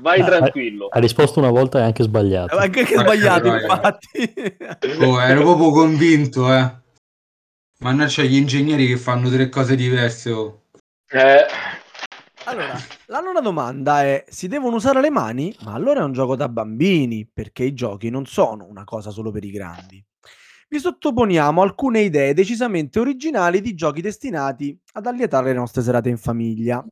Vai 0.00 0.20
Ah, 0.20 0.24
tranquillo. 0.26 0.88
Ha 0.90 0.98
risposto 0.98 1.38
una 1.40 1.50
volta 1.50 1.78
e 1.78 1.82
anche 1.82 2.02
sbagliato. 2.02 2.56
Anche 2.56 2.84
che 2.84 2.96
Ma 2.96 3.02
sbagliato, 3.02 3.42
che 3.42 3.48
raga. 3.50 3.74
infatti. 3.74 4.34
Oh, 5.04 5.20
ero 5.22 5.42
proprio 5.42 5.70
convinto, 5.70 6.52
eh. 6.52 6.78
Mannaggia 7.80 8.22
gli 8.22 8.36
ingegneri 8.36 8.86
che 8.86 8.96
fanno 8.98 9.30
tre 9.30 9.48
cose 9.48 9.74
diverse. 9.76 10.30
Oh. 10.32 10.62
Eh, 11.10 11.46
Allora, 12.44 12.74
la 13.06 13.20
nona 13.20 13.40
domanda 13.40 14.02
è: 14.02 14.24
si 14.28 14.48
devono 14.48 14.76
usare 14.76 15.00
le 15.00 15.10
mani? 15.10 15.54
Ma 15.62 15.74
allora 15.74 16.00
è 16.00 16.04
un 16.04 16.12
gioco 16.12 16.36
da 16.36 16.48
bambini, 16.48 17.28
perché 17.30 17.64
i 17.64 17.74
giochi 17.74 18.08
non 18.10 18.26
sono 18.26 18.66
una 18.66 18.84
cosa 18.84 19.10
solo 19.10 19.30
per 19.30 19.44
i 19.44 19.50
grandi. 19.50 20.02
Vi 20.68 20.78
sottoponiamo 20.78 21.62
alcune 21.62 22.00
idee 22.00 22.32
decisamente 22.32 22.98
originali 22.98 23.60
di 23.60 23.74
giochi 23.74 24.00
destinati 24.00 24.78
ad 24.92 25.06
allietare 25.06 25.46
le 25.46 25.58
nostre 25.58 25.82
serate 25.82 26.08
in 26.08 26.16
famiglia. 26.16 26.84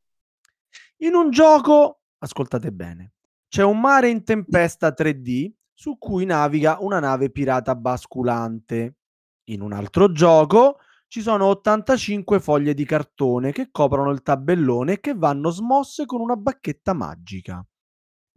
In 0.98 1.14
un 1.14 1.30
gioco, 1.30 2.00
ascoltate 2.18 2.72
bene, 2.72 3.12
c'è 3.48 3.62
un 3.62 3.80
mare 3.80 4.08
in 4.10 4.24
tempesta 4.24 4.92
3D 4.96 5.52
su 5.72 5.96
cui 5.96 6.24
naviga 6.24 6.78
una 6.80 6.98
nave 6.98 7.30
pirata 7.30 7.74
basculante. 7.74 8.96
In 9.44 9.62
un 9.62 9.72
altro 9.72 10.12
gioco 10.12 10.80
ci 11.08 11.22
sono 11.22 11.46
85 11.46 12.38
foglie 12.38 12.74
di 12.74 12.84
cartone 12.84 13.50
che 13.50 13.70
coprono 13.70 14.10
il 14.10 14.22
tabellone 14.22 14.92
e 14.92 15.00
che 15.00 15.14
vanno 15.14 15.50
smosse 15.50 16.04
con 16.04 16.20
una 16.20 16.36
bacchetta 16.36 16.92
magica. 16.92 17.66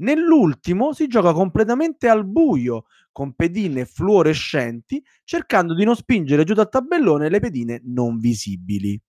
Nell'ultimo 0.01 0.93
si 0.93 1.07
gioca 1.07 1.33
completamente 1.33 2.07
al 2.07 2.25
buio, 2.25 2.85
con 3.11 3.33
pedine 3.33 3.85
fluorescenti, 3.85 5.03
cercando 5.23 5.75
di 5.75 5.83
non 5.83 5.95
spingere 5.95 6.43
giù 6.43 6.53
dal 6.53 6.69
tabellone 6.69 7.29
le 7.29 7.39
pedine 7.39 7.81
non 7.83 8.17
visibili. 8.17 8.99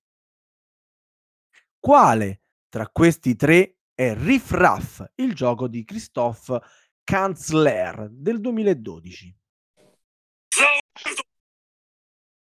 Quale 1.78 2.42
tra 2.68 2.88
questi 2.88 3.36
tre 3.36 3.78
è 3.94 4.14
Riff 4.14 4.50
Raff, 4.50 5.04
il 5.16 5.34
gioco 5.34 5.68
di 5.68 5.84
Christophe 5.84 6.60
Kanzler 7.04 8.08
del 8.10 8.40
2012? 8.40 9.36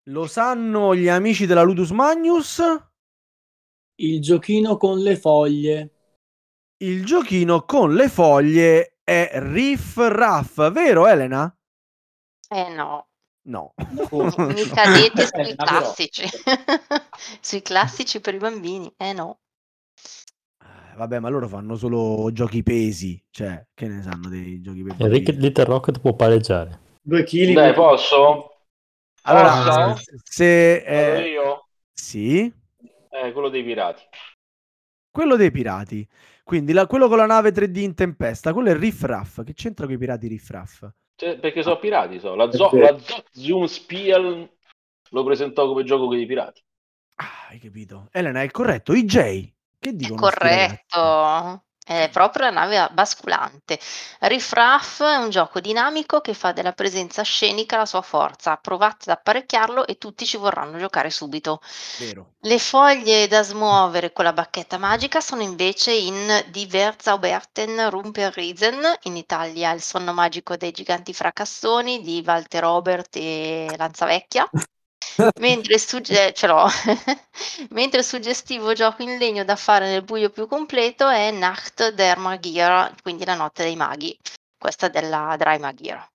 Lo 0.09 0.27
sanno 0.27 0.95
gli 0.95 1.09
amici 1.09 1.47
della 1.47 1.63
Ludus 1.63 1.91
Magnus? 1.91 2.63
Il 3.99 4.21
giochino 4.21 4.77
con 4.77 4.99
le 4.99 5.17
foglie. 5.17 5.91
Il 6.79 7.05
giochino 7.05 7.65
con 7.65 7.95
le 7.95 8.09
foglie 8.09 8.99
è 9.03 9.31
Riff 9.35 9.97
Raff, 9.97 10.71
vero 10.71 11.07
Elena? 11.07 11.53
Eh 12.51 12.69
no, 12.75 13.09
No. 13.49 13.73
mi 13.77 14.63
cadete 14.69 15.27
sui 15.27 15.41
Elena, 15.41 15.65
però. 15.65 15.79
classici. 15.81 16.23
sui 17.41 17.63
classici 17.63 18.21
per 18.21 18.35
i 18.35 18.39
bambini, 18.39 18.93
eh 18.97 19.13
no. 19.13 19.41
Eh, 20.63 20.97
Vabbè, 20.97 21.19
ma 21.19 21.29
loro 21.31 21.49
fanno 21.49 21.75
solo 21.77 22.31
giochi 22.33 22.63
pesi, 22.63 23.21
cioè, 23.31 23.67
che 23.75 23.89
ne 23.89 24.03
sanno 24.03 24.29
dei 24.29 24.61
giochi 24.61 24.81
Enric 24.81 24.99
bambini? 24.99 25.37
Little 25.41 25.65
Rocket 25.65 26.01
può 26.01 26.15
pareggiare. 26.15 26.81
Due 27.03 27.25
chili. 27.25 27.55
dai, 27.55 27.73
posso? 27.73 28.56
Allora, 29.29 29.95
Posso? 29.95 30.01
se... 30.25 30.83
Vado 30.93 31.19
eh, 31.19 31.21
io? 31.21 31.69
sì, 31.93 32.53
Eh, 33.11 33.33
quello 33.33 33.49
dei 33.49 33.65
pirati. 33.65 34.03
quello 35.11 35.35
dei 35.37 35.51
pirati. 35.51 36.07
Quindi 36.45 36.73
la- 36.73 36.87
quello 36.87 37.09
con 37.09 37.17
la 37.17 37.27
nave 37.27 37.51
3D 37.51 37.83
in 37.83 37.95
tempesta, 37.95 38.53
quello 38.53 38.71
è 38.71 38.77
Riff 38.77 39.03
Raff. 39.03 39.43
Che 39.43 39.53
c'entra 39.55 39.87
con 39.87 39.95
i 39.95 39.99
pirati 39.99 40.29
Riff 40.29 40.49
Raff? 40.51 40.87
Cioè, 41.17 41.39
perché 41.39 41.63
sono 41.63 41.79
pirati, 41.79 42.19
so. 42.21 42.35
La, 42.35 42.51
zo- 42.53 42.71
la 42.77 42.97
Zoom 43.33 43.65
Spiel 43.65 44.51
lo 45.11 45.25
presentò 45.25 45.67
come 45.67 45.83
gioco 45.85 46.07
con 46.07 46.19
i 46.19 46.27
pirati. 46.27 46.63
Ah, 47.19 47.49
hai 47.51 47.59
capito. 47.59 48.09
Elena, 48.13 48.43
è 48.43 48.51
corretto. 48.51 48.93
I 48.95 49.05
J. 49.05 49.53
Che 49.79 49.95
dicono 49.95 50.21
corretto, 50.21 51.65
è 51.87 52.09
proprio 52.11 52.47
la 52.47 52.51
nave 52.51 52.89
basculante. 52.91 53.79
Riff 54.21 54.53
Raff 54.53 55.03
è 55.03 55.17
un 55.17 55.31
gioco 55.31 55.61
dinamico 55.61 56.21
che 56.21 56.35
fa 56.35 56.51
della 56.51 56.73
presenza 56.73 57.23
scenica 57.23 57.77
la 57.77 57.87
sua 57.87 58.03
forza. 58.03 58.57
Provate 58.57 59.09
ad 59.09 59.19
apparecchiarlo 59.19 59.87
e 59.87 59.97
tutti 59.97 60.27
ci 60.27 60.37
vorranno 60.37 60.79
giocare 60.79 61.11
subito. 61.11 61.61
Vero. 62.01 62.33
Le 62.41 62.59
foglie 62.59 63.29
da 63.29 63.45
smuovere 63.45 64.13
con 64.13 64.25
la 64.25 64.33
bacchetta 64.33 64.79
magica 64.79 65.21
sono 65.21 65.43
invece 65.43 65.93
in 65.93 66.45
Die 66.49 66.67
Verzauberten 66.67 67.89
Rumperriesen, 67.89 68.99
in 69.03 69.17
Italia 69.17 69.71
il 69.71 69.81
sonno 69.81 70.13
magico 70.13 70.57
dei 70.57 70.73
giganti 70.73 71.15
fracassoni 71.15 72.03
di 72.03 72.21
Walter 72.27 72.63
Robert 72.63 73.15
e 73.15 73.73
Lanzavecchia. 73.77 74.49
Mentre 75.41 75.75
il, 75.75 75.81
sugge- 75.81 76.33
ce 76.33 76.47
l'ho. 76.47 76.67
Mentre 77.71 78.01
il 78.01 78.05
suggestivo 78.05 78.73
gioco 78.73 79.03
in 79.03 79.19
legno 79.19 79.45
da 79.45 79.57
fare 79.57 79.89
nel 79.89 80.05
buio 80.05 80.31
più 80.31 80.47
completo 80.47 81.09
è 81.09 81.31
Nacht 81.31 81.93
der 81.95 82.19
Magier, 82.19 82.95
quindi 83.03 83.25
la 83.25 83.35
notte 83.35 83.63
dei 83.63 83.77
maghi. 83.77 84.17
Questa 84.59 84.87
è 84.87 84.91
della 84.91 85.37
Dry 85.39 85.59
Magier. 85.59 86.09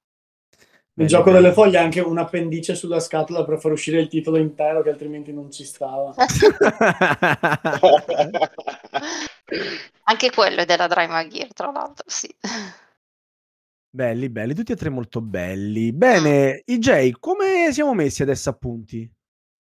Il 0.96 1.08
gioco 1.08 1.32
delle 1.32 1.54
foglie 1.54 1.78
ha 1.78 1.84
anche 1.84 2.02
un 2.02 2.18
appendice 2.18 2.76
sulla 2.76 3.00
scatola 3.00 3.46
per 3.46 3.60
far 3.60 3.72
uscire 3.72 4.00
il 4.00 4.10
titolo 4.10 4.38
intero 4.38 4.84
che 4.84 4.90
altrimenti 4.90 5.32
non 5.32 5.50
ci 5.50 5.64
stava. 5.64 6.14
Anche 10.04 10.32
quello 10.32 10.62
è 10.62 10.66
della 10.66 10.88
Dry 10.88 11.08
Magier, 11.08 11.54
tra 11.54 11.72
l'altro, 11.72 12.04
sì. 12.08 12.30
Belli, 13.92 14.30
belli, 14.30 14.54
tutti 14.54 14.72
e 14.72 14.76
tre 14.76 14.90
molto 14.90 15.22
belli. 15.22 15.92
Bene, 15.92 16.62
i 16.66 16.80
J, 16.80 17.12
come 17.20 17.70
siamo 17.72 17.94
messi 17.94 18.22
adesso 18.24 18.50
a 18.50 18.54
punti? 18.54 19.02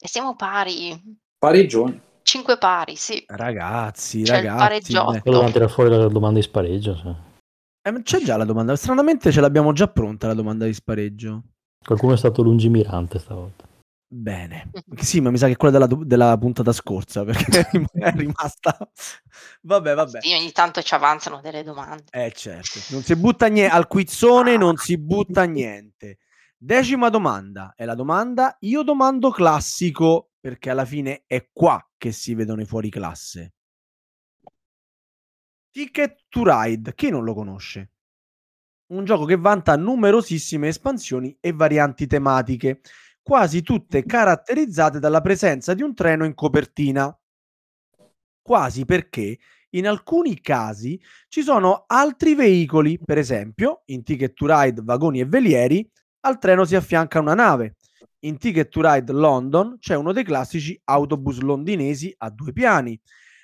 E 0.02 0.08
siamo 0.08 0.36
pari, 0.36 0.98
Pareggione. 1.38 2.08
5 2.22 2.58
pari, 2.58 2.96
sì. 2.96 3.22
Ragazzi, 3.26 4.22
C'è 4.22 4.36
il 4.38 4.42
ragazzi. 4.44 4.58
pareggiotto. 4.58 5.10
Poi 5.10 5.20
dobbiamo 5.32 5.50
tirare 5.52 5.70
fuori 5.70 5.90
la 5.90 6.06
domanda 6.08 6.38
di 6.38 6.44
spareggio. 6.44 6.94
se- 6.96 7.28
Eh, 7.82 7.90
ma 7.90 8.02
c'è 8.02 8.18
già 8.20 8.36
la 8.36 8.44
domanda. 8.44 8.76
Stranamente 8.76 9.32
ce 9.32 9.40
l'abbiamo 9.40 9.72
già 9.72 9.88
pronta 9.88 10.26
la 10.26 10.34
domanda 10.34 10.64
di 10.66 10.72
spareggio. 10.74 11.42
Qualcuno 11.84 12.12
è 12.12 12.16
stato 12.16 12.42
lungimirante 12.42 13.18
stavolta. 13.18 13.66
Bene. 14.12 14.72
Sì, 14.96 15.20
ma 15.20 15.30
mi 15.30 15.38
sa 15.38 15.46
che 15.46 15.52
è 15.52 15.56
quella 15.56 15.78
della, 15.78 16.02
della 16.04 16.36
puntata 16.36 16.72
scorsa, 16.72 17.24
perché 17.24 17.60
è 17.92 18.10
rimasta... 18.10 18.76
Vabbè, 19.62 19.94
vabbè. 19.94 20.20
Sì, 20.20 20.34
ogni 20.34 20.50
tanto 20.50 20.82
ci 20.82 20.94
avanzano 20.94 21.40
delle 21.40 21.62
domande. 21.62 22.06
Eh 22.10 22.32
certo, 22.32 22.80
non 22.90 23.02
si 23.02 23.14
butta 23.14 23.46
niente, 23.46 23.72
al 23.72 23.86
quizzone 23.86 24.56
non 24.56 24.76
si 24.76 24.98
butta 24.98 25.44
niente. 25.46 26.18
Decima 26.56 27.08
domanda, 27.08 27.72
è 27.76 27.84
la 27.84 27.94
domanda 27.94 28.56
io 28.60 28.82
domando 28.82 29.30
classico, 29.30 30.32
perché 30.40 30.70
alla 30.70 30.84
fine 30.84 31.22
è 31.28 31.48
qua 31.52 31.80
che 31.96 32.10
si 32.10 32.34
vedono 32.34 32.62
i 32.62 32.66
fuori 32.66 32.90
classe. 32.90 33.52
Ticket 35.70 36.24
to 36.28 36.42
Ride, 36.44 36.94
chi 36.96 37.10
non 37.10 37.22
lo 37.22 37.32
conosce? 37.32 37.92
Un 38.90 39.04
gioco 39.04 39.24
che 39.24 39.36
vanta 39.36 39.76
numerosissime 39.76 40.66
espansioni 40.66 41.36
e 41.38 41.52
varianti 41.52 42.08
tematiche, 42.08 42.80
quasi 43.22 43.62
tutte 43.62 44.04
caratterizzate 44.04 44.98
dalla 44.98 45.20
presenza 45.20 45.74
di 45.74 45.82
un 45.82 45.94
treno 45.94 46.24
in 46.24 46.34
copertina. 46.34 47.14
Quasi 48.42 48.84
perché 48.84 49.38
in 49.70 49.86
alcuni 49.86 50.40
casi 50.40 51.00
ci 51.28 51.42
sono 51.42 51.84
altri 51.86 52.34
veicoli, 52.34 52.98
per 52.98 53.18
esempio 53.18 53.82
in 53.86 54.02
Ticket 54.02 54.34
to 54.34 54.46
Ride 54.46 54.80
vagoni 54.82 55.20
e 55.20 55.26
velieri, 55.26 55.88
al 56.20 56.38
treno 56.38 56.64
si 56.64 56.74
affianca 56.74 57.20
una 57.20 57.34
nave. 57.34 57.76
In 58.20 58.38
Ticket 58.38 58.68
to 58.68 58.80
Ride 58.82 59.12
London 59.12 59.76
c'è 59.78 59.94
uno 59.94 60.12
dei 60.12 60.24
classici 60.24 60.78
autobus 60.84 61.38
londinesi 61.40 62.12
a 62.18 62.30
due 62.30 62.52
piani, 62.52 63.00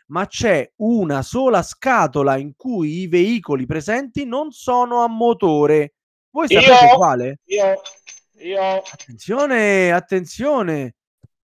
ma 0.08 0.26
c'è 0.26 0.70
una 0.76 1.22
sola 1.22 1.62
scatola 1.62 2.36
in 2.36 2.54
cui 2.56 3.00
i 3.00 3.06
veicoli 3.06 3.66
presenti 3.66 4.24
non 4.24 4.50
sono 4.50 5.02
a 5.02 5.08
motore. 5.08 5.94
Voi 6.30 6.48
sapete 6.48 6.86
Io, 6.86 6.96
quale? 6.96 7.38
io, 7.44 7.80
io, 8.38 8.82
Attenzione, 8.82 9.92
attenzione. 9.92 10.94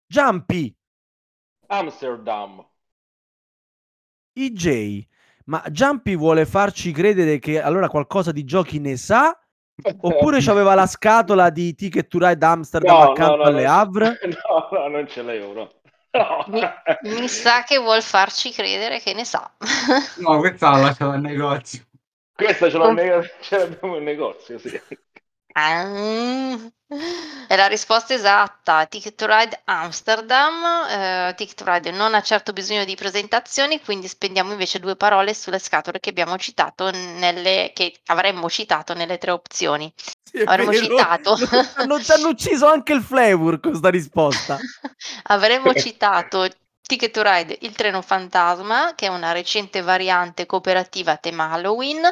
Jumpy, 0.06 0.74
Amsterdam. 1.68 2.64
EJ, 4.32 5.06
ma 5.46 5.62
Jumpy 5.68 6.16
vuole 6.16 6.46
farci 6.46 6.92
credere 6.92 7.38
che 7.38 7.60
allora 7.60 7.88
qualcosa 7.88 8.32
di 8.32 8.44
giochi 8.44 8.78
ne 8.78 8.96
sa? 8.96 9.36
Oppure 10.00 10.40
c'aveva 10.40 10.74
la 10.74 10.86
scatola 10.86 11.50
di 11.50 11.74
Ticket 11.74 12.08
to 12.08 12.18
Ride 12.18 12.44
Amsterdam 12.44 12.96
No, 12.96 13.04
no, 13.04 13.10
accanto 13.10 13.36
no, 13.36 13.42
alle 13.42 13.64
no. 13.64 13.72
Havre? 13.72 14.18
No, 14.48 14.68
no, 14.70 14.88
non 14.88 15.08
ce 15.08 15.22
l'avevo. 15.22 15.52
No. 15.52 15.70
No. 16.12 16.44
Mi, 16.46 17.20
mi 17.20 17.28
sa 17.28 17.62
che 17.62 17.78
vuol 17.78 18.02
farci 18.02 18.50
credere 18.50 19.00
che 19.00 19.12
ne 19.12 19.24
sa. 19.24 19.50
No, 20.18 20.38
questa 20.38 20.70
la 20.70 20.78
lasciava 20.78 21.14
al 21.14 21.20
negozio. 21.20 21.84
Questa 22.32 22.70
ce, 22.70 22.76
l'ho 22.78 22.94
ce 23.40 23.58
l'abbiamo 23.58 23.96
in 23.96 24.04
negozio, 24.04 24.58
sì. 24.58 24.80
Ah, 25.58 26.58
È 27.48 27.56
la 27.56 27.66
risposta 27.66 28.12
esatta. 28.14 28.84
Ticket 28.86 29.14
to 29.14 29.26
Ride 29.26 29.62
Amsterdam. 29.64 30.52
Eh, 30.88 31.34
Ticket 31.34 31.56
to 31.56 31.64
Ride 31.66 31.90
non 31.92 32.14
ha 32.14 32.20
certo 32.20 32.52
bisogno 32.52 32.84
di 32.84 32.94
presentazioni, 32.94 33.80
quindi 33.80 34.06
spendiamo 34.06 34.52
invece 34.52 34.78
due 34.80 34.96
parole 34.96 35.32
sulle 35.32 35.58
scatole 35.58 35.98
che 35.98 36.10
abbiamo 36.10 36.36
citato 36.36 36.90
nelle, 36.90 37.72
che 37.74 37.94
avremmo 38.06 38.50
citato 38.50 38.92
nelle 38.92 39.16
tre 39.16 39.30
opzioni. 39.30 39.90
Sì, 40.22 40.42
Avremmo 40.44 40.70
vero. 40.72 40.84
citato. 40.84 41.36
Non 41.86 42.02
ti 42.02 42.12
hanno 42.12 42.28
ucciso 42.28 42.66
anche 42.66 42.92
il 42.92 43.02
flavor 43.02 43.58
con 43.60 43.74
sta 43.74 43.88
risposta. 43.88 44.58
Avremmo 45.28 45.72
citato 45.72 46.46
Ticket 46.86 47.10
to 47.10 47.22
Ride 47.24 47.58
Il 47.62 47.74
treno 47.74 48.00
fantasma, 48.00 48.94
che 48.94 49.06
è 49.06 49.08
una 49.08 49.32
recente 49.32 49.82
variante 49.82 50.46
cooperativa 50.46 51.10
a 51.10 51.16
tema 51.16 51.50
Halloween, 51.50 52.08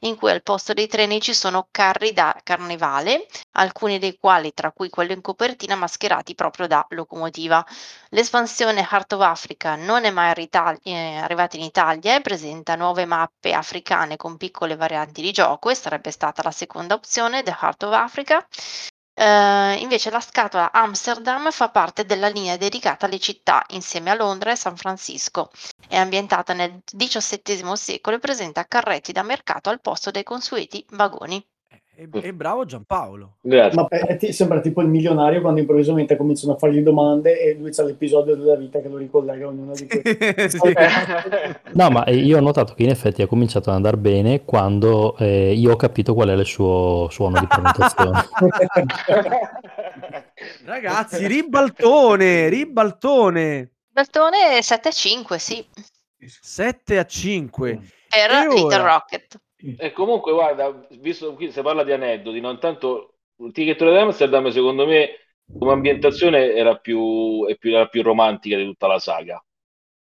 in 0.00 0.16
cui 0.16 0.30
al 0.30 0.42
posto 0.42 0.74
dei 0.74 0.86
treni 0.86 1.18
ci 1.18 1.32
sono 1.32 1.68
carri 1.70 2.12
da 2.12 2.38
carnevale, 2.42 3.26
alcuni 3.52 3.98
dei 3.98 4.18
quali, 4.20 4.52
tra 4.52 4.70
cui 4.70 4.90
quello 4.90 5.14
in 5.14 5.22
copertina, 5.22 5.76
mascherati 5.76 6.34
proprio 6.34 6.66
da 6.66 6.84
locomotiva. 6.90 7.64
L'espansione 8.10 8.86
Heart 8.90 9.14
of 9.14 9.22
Africa 9.22 9.76
non 9.76 10.04
è 10.04 10.10
mai 10.10 10.28
arritag- 10.28 10.80
eh, 10.82 11.16
arrivata 11.16 11.56
in 11.56 11.62
Italia 11.62 12.14
e 12.14 12.20
presenta 12.20 12.76
nuove 12.76 13.06
mappe 13.06 13.54
africane 13.54 14.16
con 14.18 14.36
piccole 14.36 14.76
varianti 14.76 15.22
di 15.22 15.32
gioco 15.32 15.70
e 15.70 15.74
sarebbe 15.74 16.10
stata 16.10 16.42
la 16.42 16.50
seconda 16.50 16.92
opzione, 16.92 17.42
The 17.42 17.56
Heart 17.58 17.82
of 17.84 17.92
Africa. 17.94 18.46
Eh, 19.18 19.74
invece 19.80 20.08
la 20.10 20.20
scatola 20.20 20.72
Amsterdam 20.72 21.50
fa 21.50 21.68
parte 21.70 22.06
della 22.06 22.28
linea 22.28 22.56
dedicata 22.56 23.04
alle 23.06 23.18
città 23.18 23.64
insieme 23.70 24.10
a 24.10 24.14
Londra 24.14 24.50
e 24.52 24.56
San 24.56 24.76
Francisco. 24.76 25.50
È 25.86 25.96
ambientata 25.96 26.52
nel 26.54 26.82
XVII 26.84 27.76
secolo 27.76 28.16
e 28.16 28.20
presenta 28.20 28.66
carretti 28.66 29.12
da 29.12 29.22
mercato 29.22 29.68
al 29.70 29.80
posto 29.82 30.10
dei 30.10 30.22
consueti 30.22 30.84
vagoni. 30.92 31.44
E, 32.00 32.08
e 32.12 32.32
bravo 32.32 32.64
Giampaolo. 32.64 33.38
Grazie. 33.40 33.80
Ma 33.80 33.88
ti- 34.16 34.32
sembra 34.32 34.60
tipo 34.60 34.80
il 34.82 34.86
milionario 34.86 35.40
quando 35.40 35.58
improvvisamente 35.58 36.16
cominciano 36.16 36.52
a 36.52 36.56
fargli 36.56 36.80
domande 36.80 37.40
e 37.40 37.54
lui 37.54 37.72
c'ha 37.72 37.82
l'episodio 37.82 38.36
della 38.36 38.54
vita 38.54 38.80
che 38.80 38.86
lo 38.86 38.98
ricollega 38.98 39.46
a 39.46 39.48
ognuno 39.48 39.72
di 39.72 39.88
questi. 39.88 40.58
Sì. 40.58 40.72
No, 41.72 41.90
ma 41.90 42.04
io 42.06 42.36
ho 42.36 42.40
notato 42.40 42.74
che 42.74 42.84
in 42.84 42.90
effetti 42.90 43.22
ha 43.22 43.26
cominciato 43.26 43.70
ad 43.70 43.74
andare 43.74 43.96
bene 43.96 44.44
quando 44.44 45.16
eh, 45.18 45.52
io 45.52 45.72
ho 45.72 45.76
capito 45.76 46.14
qual 46.14 46.28
è 46.28 46.34
il 46.34 46.46
suo 46.46 47.08
suono 47.10 47.40
di 47.40 47.48
presentazione. 47.48 48.28
Ragazzi, 50.66 51.26
ribaltone, 51.26 52.48
ribaltone. 52.48 53.72
Bertone 53.90 54.62
7 54.62 54.88
a 54.88 54.92
5, 54.92 55.38
sì, 55.40 55.66
7 56.20 56.96
a 56.96 57.04
5. 57.04 57.80
per 58.08 58.54
Little? 58.54 58.82
Rocket. 58.82 59.40
E 59.60 59.92
comunque, 59.92 60.32
guarda, 60.32 60.70
visto 61.00 61.34
qui 61.34 61.50
si 61.50 61.62
parla 61.62 61.84
di 61.84 61.92
aneddoti, 61.92 62.40
no? 62.40 62.50
intanto 62.50 63.18
il 63.38 63.52
Ticket 63.52 63.76
to 63.76 63.84
Ride 63.86 63.98
Amsterdam, 64.00 64.48
secondo 64.50 64.86
me, 64.86 65.10
come 65.56 65.72
ambientazione 65.72 66.52
era 66.54 66.76
più, 66.76 67.44
è 67.46 67.56
più, 67.56 67.74
era 67.74 67.86
più 67.88 68.02
romantica 68.02 68.56
di 68.56 68.64
tutta 68.64 68.86
la 68.86 68.98
saga. 68.98 69.42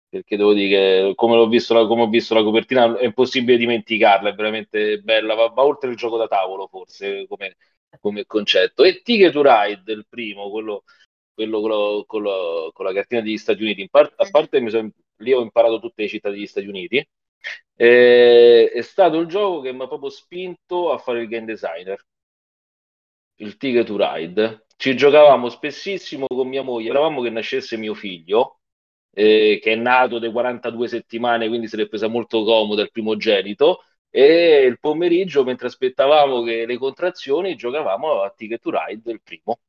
Perché 0.10 0.38
devo 0.38 0.54
dire 0.54 0.70
che 1.10 1.16
come 1.16 1.36
l'ho 1.36 1.48
visto 1.48 1.74
la, 1.74 1.86
come 1.88 2.04
ho 2.04 2.08
visto 2.10 2.34
la 2.34 2.44
copertina 2.44 2.98
è 2.98 3.06
impossibile 3.06 3.58
dimenticarla, 3.58 4.30
è 4.30 4.34
veramente 4.34 5.00
bella, 5.02 5.36
va, 5.36 5.50
va 5.50 5.64
oltre 5.64 5.90
il 5.92 5.96
gioco 5.98 6.18
da 6.18 6.28
tavolo 6.28 6.68
forse 6.68 7.28
come, 7.28 7.58
come 8.00 8.26
concetto. 8.26 8.84
E 8.84 9.02
Ticket 9.04 9.32
to 9.34 9.42
Ride, 9.44 9.92
il 9.94 10.06
primo, 10.10 10.50
quello, 10.50 10.84
quello 11.34 11.60
con, 11.62 11.70
lo- 11.70 12.04
con 12.08 12.22
lo- 12.24 12.72
con 12.74 12.86
la 12.86 12.94
cartina 12.94 13.22
degli 13.22 13.38
Stati 13.38 13.62
Uniti, 13.64 13.88
par- 13.90 14.14
a 14.16 14.26
parte 14.30 14.60
mi 14.62 14.70
son- 14.72 14.92
lì 15.18 15.32
ho 15.34 15.42
imparato 15.42 15.80
tutte 15.80 16.02
le 16.04 16.08
città 16.08 16.30
degli 16.30 16.48
Stati 16.48 16.66
Uniti, 16.68 17.06
eh, 17.76 18.72
è 18.74 18.82
stato 18.82 19.20
il 19.20 19.28
gioco 19.28 19.62
che 19.62 19.72
mi 19.72 19.84
ha 19.84 19.88
proprio 19.88 20.10
spinto 20.10 20.92
a 20.92 20.98
fare 20.98 21.22
il 21.22 21.28
game 21.28 21.46
designer, 21.46 22.04
il 23.38 23.58
Ticket 23.58 23.86
to 23.86 23.96
Ride. 23.98 24.66
Ci 24.76 24.96
giocavamo 24.96 25.50
spessissimo 25.50 26.26
con 26.28 26.48
mia 26.48 26.62
moglie, 26.62 26.90
eravamo 26.90 27.22
che 27.22 27.30
nascesse 27.30 27.78
mio 27.78 27.94
figlio, 27.94 28.60
eh, 29.14 29.60
che 29.62 29.74
è 29.74 29.76
nato 29.76 30.20
da 30.20 30.32
42 30.32 30.88
settimane, 30.88 31.48
quindi 31.48 31.68
se 31.68 31.78
l'è 31.78 31.88
presa 31.88 32.08
molto 32.08 32.44
comoda 32.44 32.82
il 32.82 32.92
primogenito, 32.92 33.84
e 34.10 34.66
il 34.66 34.80
pomeriggio, 34.80 35.44
mentre 35.44 35.68
aspettavamo 35.68 36.44
che 36.44 36.66
le 36.66 36.78
contrazioni, 36.78 37.56
giocavamo 37.56 38.22
a 38.22 38.34
Ticket 38.36 38.62
to 38.62 38.72
Ride, 38.72 39.12
il 39.12 39.22
primo. 39.22 39.60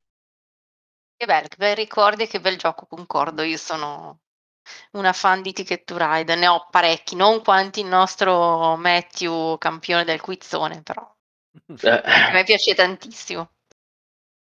Che 1.16 1.27
bello, 1.27 1.49
che 1.49 1.57
bei 1.59 1.75
ricordi 1.75 2.27
che 2.27 2.41
bel 2.41 2.57
gioco, 2.57 2.87
concordo. 2.87 3.43
Io 3.43 3.59
sono 3.59 4.21
una 4.93 5.13
fan 5.13 5.43
di 5.43 5.53
Ticket 5.53 5.85
to 5.85 5.97
Ride, 5.99 6.35
ne 6.37 6.49
ho 6.49 6.67
parecchi, 6.71 7.17
non 7.17 7.43
quanti 7.43 7.81
il 7.81 7.87
nostro 7.87 8.77
Matthew, 8.77 9.59
campione 9.59 10.05
del 10.05 10.21
quizzone, 10.21 10.83
però 10.83 11.03
a 11.03 12.33
me 12.33 12.45
piace 12.45 12.75
tantissimo. 12.75 13.51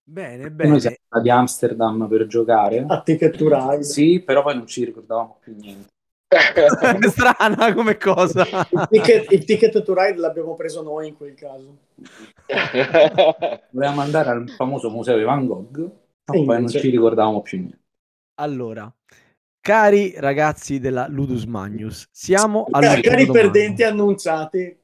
Bene, 0.02 0.42
Noi 0.42 0.50
bene. 0.50 0.80
siamo 0.80 0.96
andati 1.08 1.30
a 1.30 1.38
Amsterdam 1.38 2.08
per 2.08 2.26
giocare. 2.26 2.84
A 2.86 3.00
Ticket 3.02 3.36
to 3.36 3.48
Ride. 3.48 3.84
Sì, 3.84 4.20
però 4.20 4.42
poi 4.42 4.56
non 4.56 4.66
ci 4.66 4.84
ricordavamo 4.84 5.38
più 5.40 5.54
niente. 5.54 5.88
È 6.26 6.66
strana 7.08 7.72
come 7.74 7.96
cosa. 7.96 8.44
Il 8.70 8.86
ticket, 8.88 9.32
il 9.32 9.44
ticket 9.44 9.82
to 9.82 9.94
Ride 9.94 10.18
l'abbiamo 10.18 10.54
preso 10.54 10.82
noi 10.82 11.08
in 11.08 11.16
quel 11.16 11.34
caso. 11.34 11.76
Volevamo 13.70 14.00
andare 14.00 14.30
al 14.30 14.48
famoso 14.50 14.90
museo 14.90 15.16
di 15.16 15.24
Van 15.24 15.46
Gogh, 15.46 15.78
ma 15.78 16.34
E 16.34 16.44
poi 16.44 16.60
non 16.60 16.68
ci 16.68 16.90
ricordavamo 16.90 17.42
più 17.42 17.58
niente. 17.58 17.78
Allora, 18.40 18.92
cari 19.60 20.14
ragazzi 20.16 20.78
della 20.78 21.06
Ludus 21.08 21.44
Magnus, 21.44 22.08
siamo 22.10 22.64
Cari 22.70 22.86
all'ultima 22.86 23.14
cari 23.14 23.26
domanda. 23.26 23.50
perdenti 23.50 23.82
annunciati. 23.82 24.76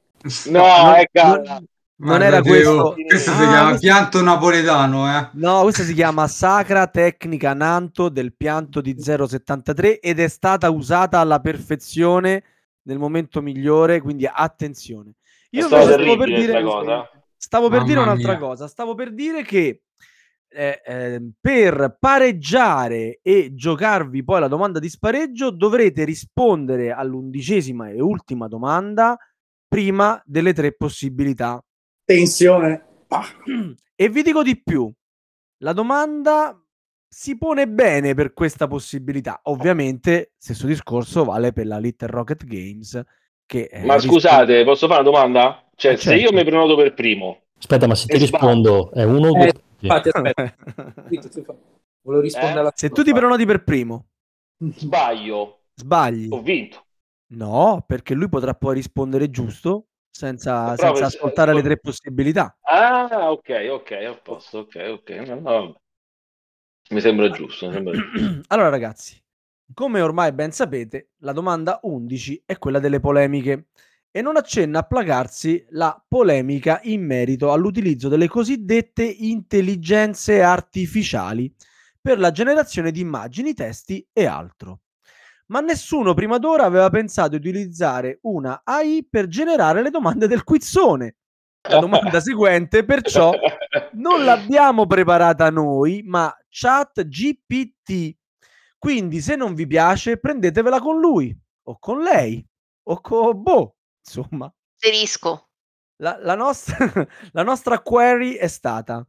No, 0.49 0.59
non- 0.59 0.93
è 0.95 1.09
calma. 1.11 1.35
non- 1.35 1.65
non 1.99 2.07
Guarda, 2.09 2.25
era 2.25 2.41
questo. 2.41 2.93
Questo 3.07 3.31
si 3.31 3.41
Ah, 3.43 3.47
chiama 3.47 3.67
questo- 3.69 3.87
pianto 3.87 4.21
napoletano, 4.21 5.17
eh. 5.19 5.29
No, 5.33 5.61
questa 5.63 5.83
si 5.83 5.93
chiama 5.93 6.27
Sacra 6.27 6.85
Tecnica 6.87 7.53
Nanto 7.53 8.09
del 8.09 8.35
pianto 8.35 8.81
di 8.81 8.95
073 8.99 9.99
ed 9.99 10.19
è 10.19 10.27
stata 10.27 10.69
usata 10.69 11.19
alla 11.19 11.39
perfezione 11.39 12.43
nel 12.83 12.99
momento 12.99 13.41
migliore, 13.41 13.99
quindi 13.99 14.29
attenzione. 14.31 15.13
Io 15.51 15.65
stavo 15.65 15.85
per 16.17 16.25
dire, 16.27 16.63
stavo 17.35 17.69
per 17.69 17.83
dire 17.83 17.99
un'altra 17.99 18.31
mia. 18.37 18.39
cosa, 18.39 18.67
stavo 18.67 18.93
per 18.93 19.11
dire 19.13 19.41
che 19.43 19.81
eh, 20.57 20.81
ehm, 20.83 21.33
per 21.39 21.97
pareggiare 21.99 23.19
e 23.21 23.53
giocarvi 23.53 24.23
poi 24.23 24.39
la 24.39 24.47
domanda 24.47 24.79
di 24.79 24.89
spareggio 24.89 25.51
dovrete 25.51 26.03
rispondere 26.03 26.91
all'undicesima 26.91 27.89
e 27.89 28.01
ultima 28.01 28.47
domanda 28.47 29.15
prima 29.67 30.19
delle 30.25 30.53
tre 30.53 30.73
possibilità. 30.73 31.63
Tensione. 32.03 32.85
E 33.95 34.09
vi 34.09 34.23
dico 34.23 34.41
di 34.41 34.59
più. 34.59 34.91
La 35.59 35.73
domanda 35.73 36.59
si 37.07 37.37
pone 37.37 37.67
bene 37.67 38.15
per 38.15 38.33
questa 38.33 38.67
possibilità. 38.67 39.39
Ovviamente, 39.43 40.33
stesso 40.37 40.65
discorso 40.65 41.23
vale 41.23 41.53
per 41.53 41.67
la 41.67 41.77
Little 41.77 42.07
Rocket 42.07 42.45
Games. 42.45 42.99
Che, 43.45 43.69
eh, 43.71 43.85
Ma 43.85 43.99
scusate, 43.99 44.63
posso 44.63 44.87
fare 44.87 45.01
una 45.01 45.09
domanda? 45.11 45.69
Cioè, 45.75 45.93
Eh, 45.93 45.97
se 45.97 46.03
certo. 46.03 46.21
io 46.21 46.31
mi 46.31 46.43
prenoto 46.43 46.75
per 46.75 46.93
primo, 46.95 47.41
Aspetta, 47.59 47.87
ma 47.87 47.95
se 47.95 48.05
ti 48.07 48.15
E 48.15 48.19
rispondo 48.19 48.91
è 48.91 49.03
uno 49.03 49.29
o 49.29 49.37
Eh, 49.37 49.51
due? 49.51 49.53
Infatti, 49.81 50.09
aspetta. 50.09 50.55
Volevo 52.01 52.21
rispondere 52.23 52.59
Eh? 52.59 52.61
alla 52.61 52.71
Se 52.75 52.89
tu 52.89 53.03
ti 53.03 53.13
prenoti 53.13 53.45
per 53.45 53.63
primo, 53.63 54.07
sbaglio, 54.79 55.59
sbagli. 55.75 56.27
ho 56.29 56.41
vinto. 56.41 56.85
No, 57.29 57.83
perché 57.85 58.13
lui 58.13 58.29
potrà 58.29 58.53
poi 58.53 58.75
rispondere 58.75 59.29
giusto 59.29 59.87
senza, 60.09 60.77
senza 60.77 61.05
se- 61.05 61.17
ascoltare 61.17 61.53
le 61.53 61.61
tre 61.61 61.77
possibilità. 61.77 62.57
Ah, 62.69 63.31
ok, 63.31 63.49
ok, 63.71 63.91
a 63.91 64.13
posto, 64.15 64.59
ok, 64.59 64.75
ok. 64.99 65.09
No, 65.27 65.39
no. 65.39 65.81
Mi 66.89 66.99
sembra 67.01 67.29
giusto, 67.29 67.67
mi 67.67 67.73
sembra 67.73 67.93
giusto. 67.93 68.35
allora, 68.47 68.69
ragazzi, 68.69 69.21
come 69.73 70.01
ormai 70.01 70.31
ben 70.33 70.51
sapete, 70.51 71.09
la 71.19 71.31
domanda 71.31 71.79
11 71.83 72.41
è 72.45 72.57
quella 72.57 72.79
delle 72.79 72.99
polemiche 72.99 73.67
e 74.17 74.21
non 74.23 74.35
accenna 74.35 74.79
a 74.79 74.83
placarsi 74.83 75.63
la 75.69 76.03
polemica 76.07 76.79
in 76.85 77.05
merito 77.05 77.51
all'utilizzo 77.51 78.09
delle 78.09 78.27
cosiddette 78.27 79.03
intelligenze 79.03 80.41
artificiali 80.41 81.53
per 82.01 82.17
la 82.17 82.31
generazione 82.31 82.89
di 82.89 82.99
immagini, 82.99 83.53
testi 83.53 84.03
e 84.11 84.25
altro. 84.25 84.79
Ma 85.49 85.59
nessuno 85.59 86.15
prima 86.15 86.39
d'ora 86.39 86.63
aveva 86.63 86.89
pensato 86.89 87.37
di 87.37 87.47
utilizzare 87.47 88.17
una 88.23 88.61
AI 88.63 89.05
per 89.07 89.27
generare 89.27 89.83
le 89.83 89.91
domande 89.91 90.27
del 90.27 90.43
quizzone. 90.43 91.17
La 91.69 91.77
domanda 91.77 92.17
seguente, 92.19 92.83
perciò, 92.85 93.33
non 93.91 94.23
l'abbiamo 94.23 94.87
preparata 94.87 95.51
noi, 95.51 96.01
ma 96.03 96.35
ChatGPT. 96.49 98.17
Quindi, 98.79 99.21
se 99.21 99.35
non 99.35 99.53
vi 99.53 99.67
piace, 99.67 100.17
prendetevela 100.17 100.79
con 100.79 100.99
lui, 100.99 101.39
o 101.65 101.77
con 101.77 102.01
lei, 102.01 102.43
o 102.89 102.99
con 102.99 103.43
boh, 103.43 103.76
insomma. 104.07 104.51
Inserisco. 104.81 105.49
La, 105.97 106.17
la 106.21 106.35
nostra, 106.35 106.77
la 107.33 107.43
nostra 107.43 107.81
query 107.81 108.33
è 108.33 108.47
stata: 108.47 109.05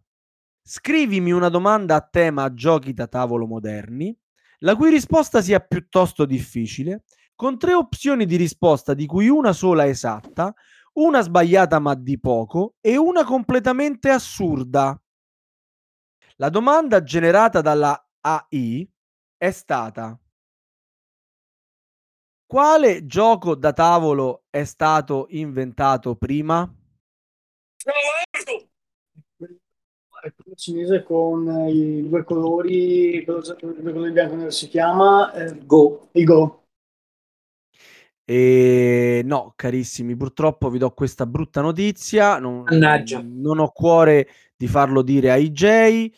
scrivimi 0.63 1.31
una 1.31 1.49
domanda 1.49 1.95
a 1.97 2.01
tema 2.01 2.53
giochi 2.53 2.93
da 2.93 3.07
tavolo 3.07 3.47
moderni, 3.47 4.17
la 4.61 4.75
cui 4.75 4.91
risposta 4.91 5.41
sia 5.41 5.61
piuttosto 5.61 6.25
difficile, 6.25 7.05
con 7.35 7.59
tre 7.59 7.75
opzioni 7.75 8.27
di 8.27 8.37
risposta, 8.37 8.95
di 8.95 9.07
cui 9.07 9.29
una 9.29 9.53
sola 9.53 9.87
esatta, 9.87 10.53
una 10.95 11.21
sbagliata 11.21 11.79
ma 11.79 11.95
di 11.95 12.19
poco 12.19 12.75
e 12.81 12.97
una 12.97 13.25
completamente 13.25 14.11
assurda. 14.11 15.01
La 16.37 16.49
domanda 16.49 17.03
generata 17.03 17.61
dalla 17.61 18.09
AI 18.21 18.89
è 19.37 19.51
stata: 19.51 20.19
quale 22.49 23.07
gioco 23.07 23.55
da 23.55 23.73
tavolo 23.75 24.45
è 24.49 24.65
stato 24.65 25.27
inventato 25.31 26.17
prima? 26.17 26.69
Quello 29.37 30.57
cinese 30.57 31.05
con 31.05 31.69
i 31.69 32.09
due 32.09 32.25
colori, 32.25 33.23
quello, 33.25 33.41
due 33.41 33.93
colori 33.93 34.11
bianco 34.13 34.35
nero 34.35 34.51
si 34.51 34.67
chiama 34.67 35.33
eh, 35.33 35.59
Go. 35.65 36.09
il 36.13 36.25
Go. 36.25 36.65
E 38.25 39.23
no, 39.25 39.53
carissimi, 39.55 40.17
purtroppo 40.17 40.71
vi 40.71 40.79
do 40.79 40.91
questa 40.91 41.27
brutta 41.27 41.61
notizia. 41.61 42.39
Non, 42.39 42.65
non 43.23 43.59
ho 43.59 43.71
cuore 43.71 44.29
di 44.57 44.67
farlo 44.67 45.03
dire 45.03 45.31
ai 45.31 45.53
J. 45.53 46.11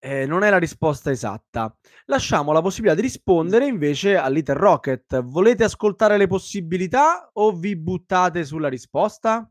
eh, 0.00 0.26
non 0.26 0.42
è 0.42 0.50
la 0.50 0.58
risposta 0.58 1.10
esatta. 1.10 1.74
Lasciamo 2.06 2.52
la 2.52 2.62
possibilità 2.62 2.96
di 2.96 3.02
rispondere 3.02 3.66
invece 3.66 4.16
a 4.16 4.28
Little 4.28 4.54
Rocket. 4.54 5.22
Volete 5.22 5.64
ascoltare 5.64 6.16
le 6.16 6.26
possibilità 6.26 7.30
o 7.34 7.52
vi 7.52 7.76
buttate 7.76 8.44
sulla 8.44 8.68
risposta? 8.68 9.48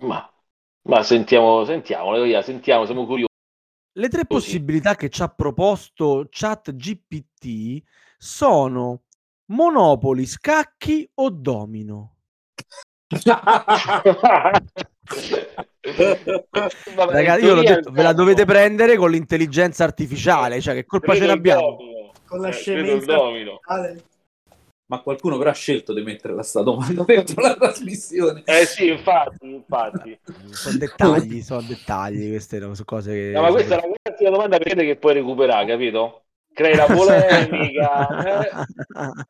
Ma, 0.00 0.30
ma 0.82 1.02
sentiamo, 1.02 1.64
sentiamo, 1.64 2.14
sentiamo, 2.42 2.84
siamo 2.84 3.06
curiosi. 3.06 3.32
Le 3.92 4.08
tre 4.08 4.26
possibilità 4.26 4.94
che 4.94 5.08
ci 5.08 5.22
ha 5.22 5.28
proposto 5.28 6.26
ChatGPT 6.28 7.82
sono 8.18 9.04
Monopoli, 9.46 10.26
scacchi 10.26 11.08
o 11.14 11.30
domino. 11.30 12.15
Vabbè, 16.94 17.12
Ragazzi, 17.12 17.44
io 17.44 17.54
l'ho 17.54 17.62
detto, 17.62 17.90
ve 17.92 18.02
la 18.02 18.12
dovete 18.12 18.44
prendere 18.44 18.96
con 18.96 19.10
l'intelligenza 19.10 19.84
artificiale, 19.84 20.60
cioè 20.60 20.74
che 20.74 20.84
colpa 20.84 21.12
ce 21.12 21.18
Credo 21.18 21.34
n'abbiamo? 21.34 21.76
domino. 21.76 22.10
Con 22.26 22.40
la 22.40 22.48
Eh, 22.48 22.52
scemenza 22.52 23.16
Ma 24.88 25.00
qualcuno 25.00 25.38
però 25.38 25.50
ha 25.50 25.54
scelto 25.54 25.92
di 25.92 26.02
metterla 26.02 26.42
sta 26.42 26.62
domanda 26.62 27.04
dentro 27.06 27.40
la 27.42 27.54
trasmissione. 27.54 28.42
Eh 28.44 28.66
sì, 28.66 28.88
infatti, 28.88 29.52
infatti. 29.52 30.18
Sono 30.50 30.76
dettagli, 30.78 31.42
sono 31.42 31.62
dettagli, 31.62 32.28
queste 32.30 32.58
sono 32.58 32.74
cose 32.84 33.12
che... 33.12 33.30
No, 33.32 33.42
ma 33.42 33.50
questa 33.50 33.80
è 33.80 33.86
una 33.86 33.94
classica 34.02 34.30
domanda 34.30 34.58
perché 34.58 34.84
che 34.84 34.96
puoi 34.96 35.14
recuperare, 35.14 35.66
capito? 35.66 36.22
Crei 36.52 36.74
la 36.74 36.86
polemica. 36.86 38.08
eh? 38.66 39.26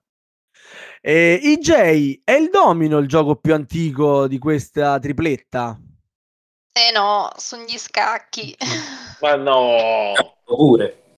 E 1.01 1.41
IJ, 1.43 2.23
è 2.25 2.33
il 2.33 2.51
domino 2.51 2.99
il 2.99 3.07
gioco 3.07 3.37
più 3.37 3.55
antico 3.55 4.27
di 4.27 4.39
questa 4.39 4.99
tripletta? 4.99 5.79
Eh 6.73 6.93
no, 6.93 7.31
sono 7.37 7.65
gli 7.65 7.79
scacchi. 7.79 8.55
Ma 9.21 9.37
no. 9.37 10.13
Pure. 10.45 11.17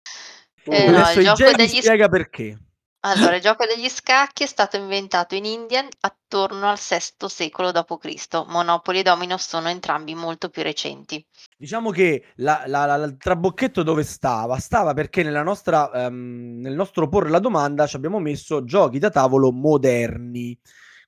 Eh, 0.64 0.90
no, 0.90 0.98
Adesso 0.98 1.20
il 1.20 1.24
gioco 1.24 1.50
IJ 1.50 1.56
degli 1.56 1.80
spiega 1.80 2.08
perché. 2.08 2.58
Allora, 3.00 3.34
il 3.34 3.42
gioco 3.42 3.64
degli 3.66 3.88
scacchi 3.88 4.44
è 4.44 4.46
stato 4.46 4.76
inventato 4.76 5.34
in 5.34 5.44
India 5.44 5.84
attorno 6.00 6.68
al 6.70 6.78
VI 6.78 7.28
secolo 7.28 7.72
d.C. 7.72 8.44
Monopoli 8.46 9.00
e 9.00 9.02
Domino 9.02 9.36
sono 9.36 9.68
entrambi 9.68 10.14
molto 10.14 10.48
più 10.48 10.62
recenti. 10.62 11.26
Diciamo 11.56 11.90
che 11.90 12.32
la- 12.36 12.62
la- 12.66 12.86
la- 12.86 13.04
il 13.04 13.16
trabocchetto 13.16 13.82
dove 13.82 14.04
stava? 14.04 14.58
Stava 14.58 14.94
perché 14.94 15.22
nella 15.22 15.42
nostra, 15.42 15.90
ehm, 16.06 16.60
nel 16.60 16.74
nostro 16.74 17.08
porre 17.08 17.30
la 17.30 17.40
domanda 17.40 17.86
ci 17.86 17.96
abbiamo 17.96 18.18
messo 18.20 18.64
giochi 18.64 18.98
da 18.98 19.10
tavolo 19.10 19.50
moderni. 19.52 20.56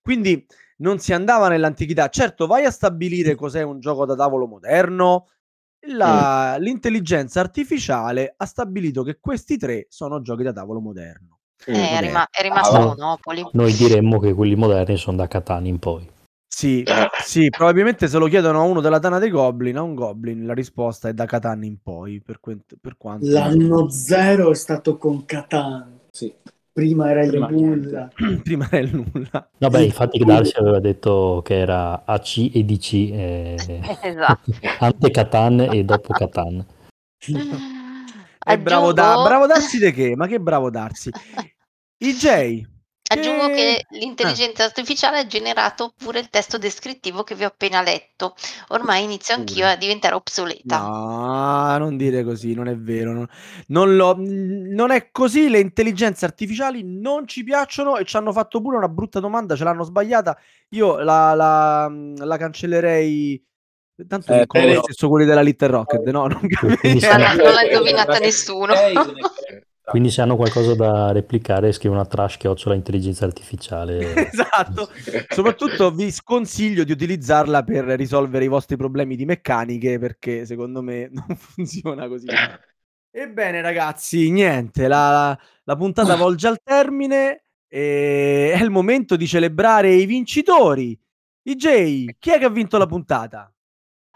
Quindi 0.03 0.45
non 0.79 0.99
si 0.99 1.13
andava 1.13 1.49
nell'antichità. 1.49 2.09
Certo, 2.09 2.47
vai 2.47 2.65
a 2.65 2.71
stabilire 2.71 3.35
cos'è 3.37 3.63
un 3.63 3.79
gioco 3.81 4.05
da 4.07 4.15
tavolo 4.17 4.47
moderno. 4.47 5.29
La- 5.89 6.57
L'intelligenza 6.59 7.41
artificiale 7.41 8.35
ha 8.37 8.47
stabilito 8.47 9.03
che 9.03 9.19
questi 9.21 9.57
tre 9.57 9.87
sono 9.89 10.21
giochi 10.21 10.43
da 10.43 10.53
tavolo 10.53 10.81
moderno. 10.81 11.40
Eh, 11.67 11.91
è, 11.91 12.01
rima- 12.01 12.27
è 12.31 12.43
rimasto 12.43 12.77
Ah, 12.77 12.81
Monopoli. 12.87 13.47
Noi 13.53 13.73
diremmo 13.73 14.19
che 14.19 14.33
quelli 14.33 14.55
moderni 14.55 14.97
sono 14.97 15.17
da 15.17 15.29
Catania 15.29 15.71
in 15.71 15.79
poi. 15.79 16.09
Sì, 16.53 16.85
sì, 17.23 17.49
probabilmente 17.49 18.09
se 18.09 18.19
lo 18.19 18.27
chiedono 18.27 18.59
a 18.61 18.65
uno 18.65 18.81
della 18.81 18.99
Tana 18.99 19.19
dei 19.19 19.31
Goblin, 19.31 19.77
a 19.77 19.83
un 19.83 19.95
Goblin, 19.95 20.45
la 20.45 20.53
risposta 20.53 21.09
è 21.09 21.15
da 21.15 21.25
Catan 21.25 21.63
in 21.63 21.81
poi, 21.81 22.21
per, 22.21 22.41
que- 22.41 22.59
per 22.81 22.97
quanto... 22.99 23.31
l'anno 23.31 23.89
zero 23.89 24.51
è 24.51 24.55
stato 24.55 24.97
con 24.99 25.25
Catan. 25.25 26.01
Sì. 26.11 26.35
Prima 26.73 27.11
era 27.11 27.23
il 27.23 27.31
Prima 27.31 27.49
nulla. 27.49 28.11
Prima 28.43 28.67
era 28.71 28.79
il 28.79 28.95
nulla. 28.95 29.49
Vabbè, 29.59 29.81
infatti 29.81 30.19
Darsi 30.25 30.57
aveva 30.59 30.81
detto 30.81 31.41
che 31.45 31.57
era 31.57 32.05
AC 32.05 32.51
e 32.53 32.65
DC, 32.65 32.93
eh, 32.93 33.57
Esatto. 34.03 34.51
ante 34.81 35.11
Catan 35.11 35.61
e 35.71 35.85
dopo 35.85 36.13
Catan. 36.13 36.67
E 38.53 38.59
bravo, 38.59 38.93
da- 38.93 39.23
bravo 39.23 39.47
Darsi 39.49 39.79
de 39.79 39.93
che? 39.93 40.15
Ma 40.17 40.27
che 40.27 40.41
bravo 40.41 40.71
Darsi. 40.71 41.11
IJ. 41.99 42.69
Aggiungo 43.13 43.49
che- 43.49 43.87
l'intelligenza 43.91 44.63
artificiale 44.63 45.19
ha 45.19 45.27
generato 45.27 45.93
pure 45.97 46.21
il 46.21 46.29
testo 46.31 46.59
descrittivo 46.59 47.25
che 47.25 47.35
vi 47.35 47.43
ho 47.43 47.49
appena 47.49 47.83
letto. 47.83 48.37
Ormai 48.69 49.03
inizio 49.03 49.35
anch'io 49.35 49.67
a 49.67 49.75
diventare 49.75 50.15
obsoleta. 50.15 50.79
No, 50.79 51.77
non 51.79 51.97
dire 51.97 52.23
così, 52.23 52.55
non 52.55 52.69
è 52.69 52.77
vero. 52.77 53.13
Non, 53.13 53.27
non 53.67 53.97
lo- 53.97 54.15
non 54.17 54.93
è 54.93 55.11
così. 55.11 55.49
Le 55.49 55.59
intelligenze 55.59 56.25
artificiali 56.25 56.83
non 56.85 57.27
ci 57.27 57.43
piacciono 57.43 57.97
e 57.97 58.05
ci 58.05 58.17
hanno 58.17 58.31
fatto 58.31 58.61
pure 58.61 58.77
una 58.77 58.89
brutta 58.89 59.19
domanda. 59.19 59.57
Ce 59.57 59.65
l'hanno 59.65 59.83
sbagliata. 59.83 60.39
Io 60.69 60.99
la, 61.01 61.35
la- 61.35 61.91
la 62.17 62.37
cancellerei. 62.37 63.45
Tanto 64.07 64.33
Eh, 64.33 64.37
vincono 64.39 64.67
lo 64.67 64.83
stesso 64.83 65.09
quelli 65.09 65.27
della 65.27 65.43
Little 65.43 65.69
Rocket, 65.69 66.11
no? 66.11 66.27
Non 66.27 66.41
Quindi 66.81 67.01
non 67.01 67.21
l'ha 67.21 67.65
indovinata 67.65 68.19
nessuno. 68.19 68.75
Quindi 69.91 70.11
se 70.11 70.21
hanno 70.21 70.37
qualcosa 70.37 70.77
da 70.77 71.11
replicare 71.11 71.73
scrive 71.73 71.97
una 71.97 72.07
trash 72.07 72.37
chiocciola 72.37 72.77
intelligenza 72.77 73.25
artificiale. 73.25 74.15
Esatto. 74.31 74.89
Soprattutto 75.29 75.91
vi 75.91 76.13
sconsiglio 76.13 76.85
di 76.85 76.93
utilizzarla 76.93 77.65
per 77.65 77.85
risolvere 77.85 78.45
i 78.45 78.49
vostri 78.49 78.77
problemi 78.77 79.17
di 79.17 79.25
meccaniche 79.25 79.99
perché 79.99 80.47
secondo 80.47 80.81
me 80.81 81.09
non 81.13 81.37
funziona 81.37 82.07
così. 82.07 82.27
Ebbene 83.11 83.61
ragazzi, 83.61 84.31
niente, 84.31 84.87
la, 84.87 85.37
la 85.65 85.77
puntata 85.77 86.15
volge 86.17 86.47
al 86.47 86.61
termine 86.63 87.47
e 87.67 88.53
è 88.53 88.63
il 88.63 88.71
momento 88.71 89.17
di 89.17 89.27
celebrare 89.27 89.93
i 89.93 90.07
vincitori. 90.07 90.97
IJ, 91.43 92.17
chi 92.19 92.31
è 92.31 92.39
che 92.39 92.45
ha 92.45 92.51
vinto 92.51 92.79
la 92.79 92.87
puntata? 92.87 93.53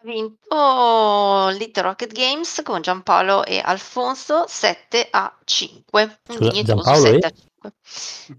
Vinto 0.05 1.49
Little 1.57 1.83
Rocket 1.83 2.13
Games 2.13 2.61
con 2.63 2.83
Giampaolo 2.83 3.43
e 3.47 3.59
Alfonso 3.65 4.45
7 4.47 5.09
a 5.11 5.35
5. 5.45 6.03
Un 6.03 6.37
Scusa, 6.37 6.51
dignitoso 6.51 6.83
Giampaolo 6.83 7.07
7 7.07 7.17
e? 7.17 7.27
a 7.27 7.33
5. 7.33 7.73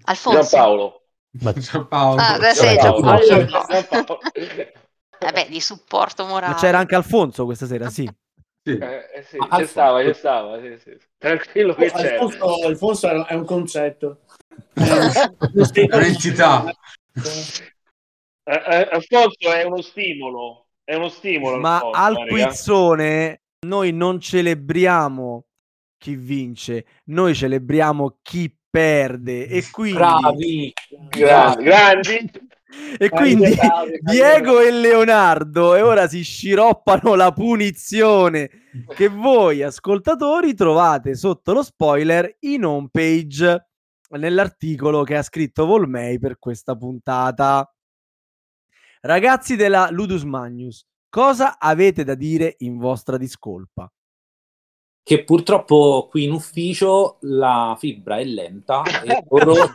Alfonso. 0.04 0.40
Giampaolo. 0.42 1.02
Ma 1.42 1.54
Ciao 1.60 1.88
Ah, 1.90 2.38
beh, 2.38 2.54
sì, 2.54 2.76
Giampaolo. 2.76 3.26
Giampaolo. 3.26 3.66
Giampaolo. 3.68 4.20
Vabbè, 5.20 5.48
di 5.50 5.60
supporto 5.60 6.26
morale. 6.26 6.54
Ma 6.54 6.60
c'era 6.60 6.78
anche 6.78 6.94
Alfonso 6.96 7.46
questa 7.46 7.66
sera, 7.66 7.90
sì. 7.90 8.08
Sì. 8.64 8.78
Eh, 8.78 9.10
eh 9.16 9.24
sì, 9.24 9.40
ci 9.40 9.66
stava, 9.66 10.04
ci 10.04 10.14
stava. 10.14 10.62
Sì, 10.62 10.78
sì. 10.78 10.98
Tranquillo 11.18 11.74
che 11.74 11.92
c'è. 11.92 12.14
Alfonso, 12.14 12.66
Alfonso 12.66 13.26
è- 13.28 13.34
un 13.34 13.46
concetto. 13.46 14.20
È 14.76 15.96
un'entità. 15.96 16.64
Eh, 18.44 18.54
eh, 18.54 18.88
Alfonso 18.92 19.52
è 19.52 19.64
uno 19.64 19.82
stimolo. 19.82 20.65
È 20.86 20.94
uno 20.94 21.10
stimolo. 21.10 21.58
Ma 21.58 21.80
Alfonso, 21.80 21.98
al 21.98 22.14
eh, 22.14 22.20
raga. 22.20 22.46
quizzone 22.46 23.42
noi 23.66 23.92
non 23.92 24.20
celebriamo 24.20 25.46
chi 25.98 26.16
vince, 26.16 26.86
noi 27.06 27.34
celebriamo 27.34 28.20
chi 28.22 28.56
perde 28.70 29.48
e 29.48 29.66
quindi, 29.72 29.98
Bravi. 29.98 30.74
Grandi, 31.10 31.64
grandi. 31.64 32.32
e 33.00 33.10
quindi. 33.10 33.56
Diego 34.00 34.60
e 34.60 34.72
Leonardo 34.72 35.74
e 35.76 35.82
ora 35.82 36.08
si 36.08 36.22
sciroppano 36.22 37.16
la 37.16 37.32
punizione 37.32 38.50
che 38.96 39.08
voi 39.08 39.64
ascoltatori 39.64 40.54
trovate 40.54 41.16
sotto 41.16 41.54
lo 41.54 41.64
spoiler 41.64 42.38
in 42.42 42.64
home 42.66 42.90
page 42.92 43.70
nell'articolo 44.10 45.04
che 45.04 45.18
ha 45.18 45.24
scritto 45.24 45.66
Volmei 45.66 46.20
per 46.20 46.38
questa 46.38 46.76
puntata. 46.76 47.68
Ragazzi 49.06 49.56
della 49.56 49.90
Ludus 49.92 50.24
Magnus, 50.24 50.84
cosa 51.10 51.60
avete 51.60 52.04
da 52.04 52.16
dire 52.16 52.56
in 52.60 52.80
vostra 52.80 53.18
discolpa? 53.18 53.88
Che 55.04 55.24
purtroppo 55.24 56.08
qui 56.10 56.24
in 56.24 56.32
ufficio 56.32 57.18
la 57.20 57.76
fibra 57.78 58.18
è 58.18 58.24
lenta 58.24 58.82
e 59.04 59.24
loro... 59.30 59.54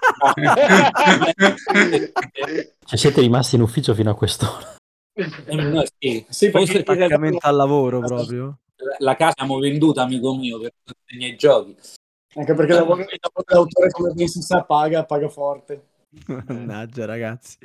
Cioè, 2.84 2.98
siete 2.98 3.20
rimasti 3.20 3.54
in 3.54 3.62
ufficio 3.62 3.94
fino 3.94 4.10
a 4.10 4.16
quest'ora. 4.16 4.74
Eh, 5.12 5.88
sì. 5.96 6.26
Sì, 6.28 6.50
perché 6.50 6.78
Attaccamento 6.78 7.46
al 7.46 7.54
lavoro 7.54 8.00
proprio. 8.00 8.58
la 8.98 9.14
casa 9.14 9.34
abbiamo 9.36 9.60
venduta, 9.60 10.02
amico 10.02 10.34
mio, 10.34 10.58
per 10.58 10.72
tutti 10.82 11.14
i 11.14 11.18
miei 11.18 11.36
giochi. 11.36 11.76
Anche 12.34 12.54
perché 12.54 12.72
lavoro 12.72 13.04
dell'autore 13.04 13.90
come 13.90 14.26
si 14.26 14.42
sa 14.42 14.64
paga, 14.64 15.04
paga 15.04 15.28
forte. 15.28 15.89
Mannaggia 16.46 17.06
ragazzi. 17.06 17.56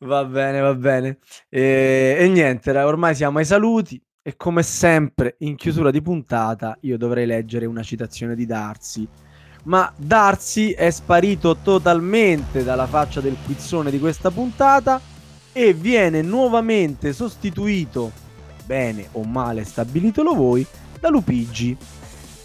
Va 0.00 0.24
bene, 0.24 0.60
va 0.60 0.74
bene. 0.74 1.18
E, 1.48 2.16
e 2.18 2.28
niente, 2.28 2.70
ormai 2.70 3.14
siamo 3.14 3.38
ai 3.38 3.44
saluti 3.44 4.00
e 4.22 4.36
come 4.36 4.62
sempre 4.62 5.36
in 5.38 5.56
chiusura 5.56 5.90
di 5.90 6.00
puntata 6.00 6.76
io 6.82 6.96
dovrei 6.96 7.26
leggere 7.26 7.66
una 7.66 7.82
citazione 7.82 8.34
di 8.34 8.46
Darcy. 8.46 9.08
Ma 9.64 9.92
Darcy 9.96 10.70
è 10.70 10.90
sparito 10.90 11.56
totalmente 11.62 12.64
dalla 12.64 12.86
faccia 12.86 13.20
del 13.20 13.36
quizzone 13.44 13.90
di 13.90 13.98
questa 13.98 14.30
puntata 14.30 15.00
e 15.52 15.72
viene 15.72 16.20
nuovamente 16.22 17.12
sostituito, 17.12 18.10
bene 18.64 19.08
o 19.12 19.22
male 19.22 19.64
stabilitelo 19.64 20.34
voi, 20.34 20.66
da 20.98 21.08
Lupigi. 21.08 21.76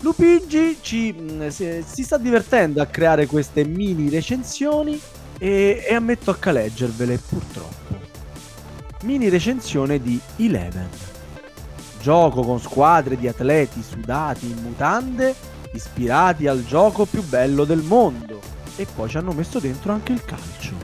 Lupigi 0.01 0.77
ci, 0.81 1.15
si, 1.47 1.83
si 1.83 2.03
sta 2.03 2.17
divertendo 2.17 2.81
a 2.81 2.85
creare 2.85 3.25
queste 3.25 3.65
mini 3.65 4.09
recensioni 4.09 4.99
e, 5.37 5.85
e 5.87 5.93
ammetto 5.93 6.35
a 6.39 6.51
leggervele 6.51 7.17
purtroppo. 7.17 7.99
Mini 9.03 9.29
recensione 9.29 10.01
di 10.01 10.19
Eleven. 10.37 10.89
Gioco 12.01 12.41
con 12.41 12.59
squadre 12.59 13.17
di 13.17 13.27
atleti 13.27 13.83
sudati 13.83 14.45
in 14.45 14.57
mutande, 14.61 15.35
ispirati 15.73 16.47
al 16.47 16.65
gioco 16.65 17.05
più 17.05 17.23
bello 17.23 17.63
del 17.63 17.81
mondo. 17.81 18.39
E 18.75 18.85
poi 18.93 19.09
ci 19.09 19.17
hanno 19.17 19.31
messo 19.31 19.59
dentro 19.59 19.91
anche 19.91 20.13
il 20.13 20.23
calcio. 20.23 20.75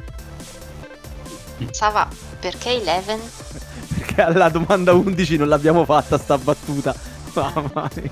Sava, 1.72 2.08
perché 2.40 2.82
Eleven? 2.82 3.20
Perché 3.94 4.22
alla 4.22 4.50
domanda 4.50 4.94
11 4.94 5.38
non 5.38 5.48
l'abbiamo 5.48 5.86
fatta 5.86 6.18
sta 6.18 6.38
battuta. 6.38 6.94
Mamma 7.34 7.90
mia. 7.96 8.10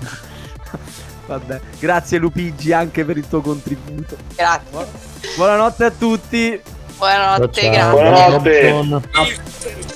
Vabbè, 1.26 1.60
grazie 1.78 2.18
Lupigi 2.18 2.72
anche 2.72 3.04
per 3.04 3.16
il 3.16 3.28
tuo 3.28 3.40
contributo. 3.40 4.16
Grazie. 4.34 4.86
Buonanotte 5.36 5.84
a 5.84 5.90
tutti. 5.90 6.60
Buonanotte, 6.98 7.60
Ciao, 7.60 7.96
grazie. 7.96 8.70
Buonanotte. 8.70 9.90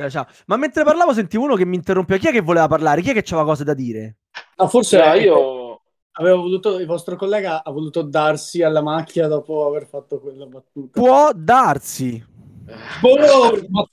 Ciao, 0.00 0.08
ciao. 0.08 0.26
Ma 0.46 0.56
mentre 0.56 0.82
parlavo 0.82 1.12
sentivo 1.12 1.44
uno 1.44 1.56
che 1.56 1.66
mi 1.66 1.76
interrompeva. 1.76 2.18
Chi 2.18 2.28
è 2.28 2.32
che 2.32 2.40
voleva 2.40 2.66
parlare? 2.68 3.02
Chi 3.02 3.10
è 3.10 3.12
che 3.12 3.24
aveva 3.34 3.44
cose 3.44 3.64
da 3.64 3.74
dire? 3.74 4.16
No, 4.56 4.66
forse 4.68 4.96
Cioè, 4.96 5.16
io... 5.16 5.59
avevo 6.12 6.42
voluto, 6.42 6.78
il 6.78 6.86
vostro 6.86 7.16
collega 7.16 7.62
ha 7.64 7.70
voluto 7.70 8.02
darsi 8.02 8.62
alla 8.62 8.82
macchia 8.82 9.26
dopo 9.28 9.66
aver 9.66 9.86
fatto 9.86 10.18
quella 10.20 10.46
battuta. 10.46 11.00
Può 11.00 11.30
darsi. 11.34 12.24
Boh, 13.00 13.16
ma 13.68 13.84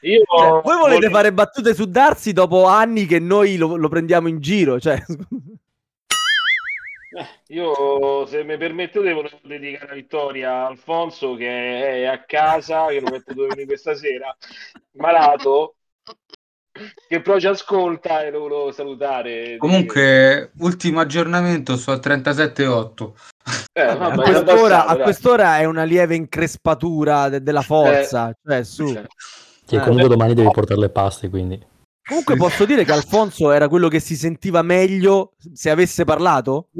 Io 0.00 0.22
Cioè, 0.24 0.48
voi 0.62 0.76
volete 0.76 0.94
volevo- 1.08 1.14
fare 1.14 1.32
battute 1.32 1.74
su 1.74 1.86
Darsi 1.86 2.32
dopo 2.32 2.66
anni 2.66 3.06
che 3.06 3.18
noi 3.18 3.56
lo, 3.56 3.76
lo 3.76 3.88
prendiamo 3.88 4.28
in 4.28 4.40
giro? 4.40 4.78
Cioè, 4.78 5.02
Io, 7.48 8.26
se 8.26 8.44
mi 8.44 8.56
permettete, 8.56 9.12
volevo 9.12 9.38
dedicare 9.42 9.88
la 9.88 9.94
vittoria 9.94 10.52
a 10.52 10.66
Alfonso 10.66 11.34
che 11.34 12.02
è 12.02 12.04
a 12.04 12.22
casa, 12.24 12.86
che 12.88 13.00
non 13.00 13.14
è 13.14 13.22
potuto 13.22 13.46
venire 13.48 13.66
questa 13.66 13.94
sera, 13.94 14.36
malato, 14.92 15.76
che 17.08 17.20
però 17.20 17.38
ci 17.38 17.46
ascolta 17.46 18.24
e 18.24 18.30
lo 18.30 18.40
volevo 18.40 18.72
salutare. 18.72 19.56
Comunque, 19.58 20.52
ultimo 20.58 21.00
aggiornamento 21.00 21.76
sto 21.76 21.92
a 21.92 21.96
37,8. 21.96 23.12
Eh, 23.72 23.80
a, 23.80 23.94
vabbè, 23.96 24.14
quest'ora, 24.22 24.80
abbassato, 24.82 25.00
a 25.00 25.02
quest'ora 25.02 25.58
è 25.58 25.64
una 25.64 25.84
lieve 25.84 26.14
increspatura 26.14 27.28
de- 27.28 27.42
della 27.42 27.62
forza. 27.62 28.32
Cioè, 28.44 28.62
su. 28.64 28.84
Eh. 28.86 29.06
Che 29.66 29.76
Eh. 29.76 29.80
comunque 29.80 30.08
domani 30.08 30.34
devi 30.34 30.50
portare 30.50 30.80
le 30.80 30.90
paste, 30.90 31.28
quindi. 31.28 31.64
Comunque 32.08 32.36
posso 32.36 32.64
dire 32.64 32.84
che 32.84 32.92
Alfonso 32.92 33.50
era 33.50 33.68
quello 33.68 33.88
che 33.88 34.00
si 34.00 34.16
sentiva 34.16 34.62
meglio 34.62 35.32
se 35.52 35.68
avesse 35.68 36.04
parlato? 36.04 36.68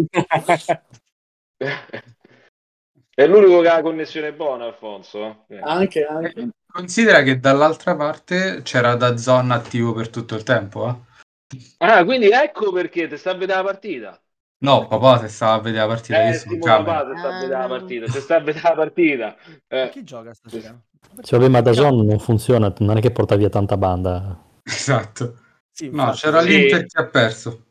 È 3.18 3.26
l'unico 3.26 3.60
che 3.62 3.68
ha 3.68 3.74
la 3.76 3.82
connessione 3.82 4.32
buona, 4.32 4.66
Alfonso. 4.66 5.44
eh. 5.48 5.58
Anche, 5.60 6.04
anche. 6.04 6.50
Considera 6.70 7.22
che 7.22 7.40
dall'altra 7.40 7.96
parte 7.96 8.60
c'era 8.62 8.94
da 8.94 9.16
zona 9.16 9.56
attivo 9.56 9.92
per 9.92 10.08
tutto 10.08 10.36
il 10.36 10.44
tempo. 10.44 11.04
Eh? 11.50 11.56
Ah, 11.78 12.04
quindi 12.04 12.28
ecco 12.28 12.70
perché 12.70 13.08
ti 13.08 13.16
sta 13.16 13.30
a 13.32 13.34
vedere 13.34 13.58
la 13.58 13.64
partita. 13.64 14.22
No, 14.60 14.86
papà, 14.86 15.18
se 15.18 15.28
stava 15.28 15.54
a 15.54 15.58
vedere 15.60 15.86
la 15.86 15.92
partita, 15.94 16.22
io 16.22 16.28
Eh, 16.30 16.34
sono 16.34 16.52
Simo 16.52 16.64
camera. 16.64 16.92
papà, 16.98 17.10
ti 17.12 17.18
sta 17.18 17.28
a 17.28 17.40
vedere 17.40 17.60
la 17.60 17.66
partita. 17.66 18.06
Ti 18.06 18.20
sta 18.20 18.36
a 18.36 18.40
vedere 18.40 18.68
la 18.68 18.74
partita. 18.76 19.36
Eh. 19.66 19.88
Chi 19.90 20.04
gioca 20.04 20.34
stasera? 20.34 20.80
Cioè, 21.20 21.48
ma 21.48 21.60
da 21.60 21.72
Zon 21.72 22.06
non 22.06 22.18
funziona, 22.20 22.72
non 22.78 22.98
è 22.98 23.00
che 23.00 23.10
porta 23.10 23.34
via 23.34 23.48
tanta 23.48 23.76
banda. 23.76 24.40
Esatto. 24.62 25.38
Sì, 25.72 25.86
No, 25.90 26.02
infatti. 26.02 26.18
c'era 26.20 26.40
Sì. 26.42 26.48
l'Inter 26.50 26.86
che 26.86 26.98
ha 27.00 27.06
perso. 27.06 27.64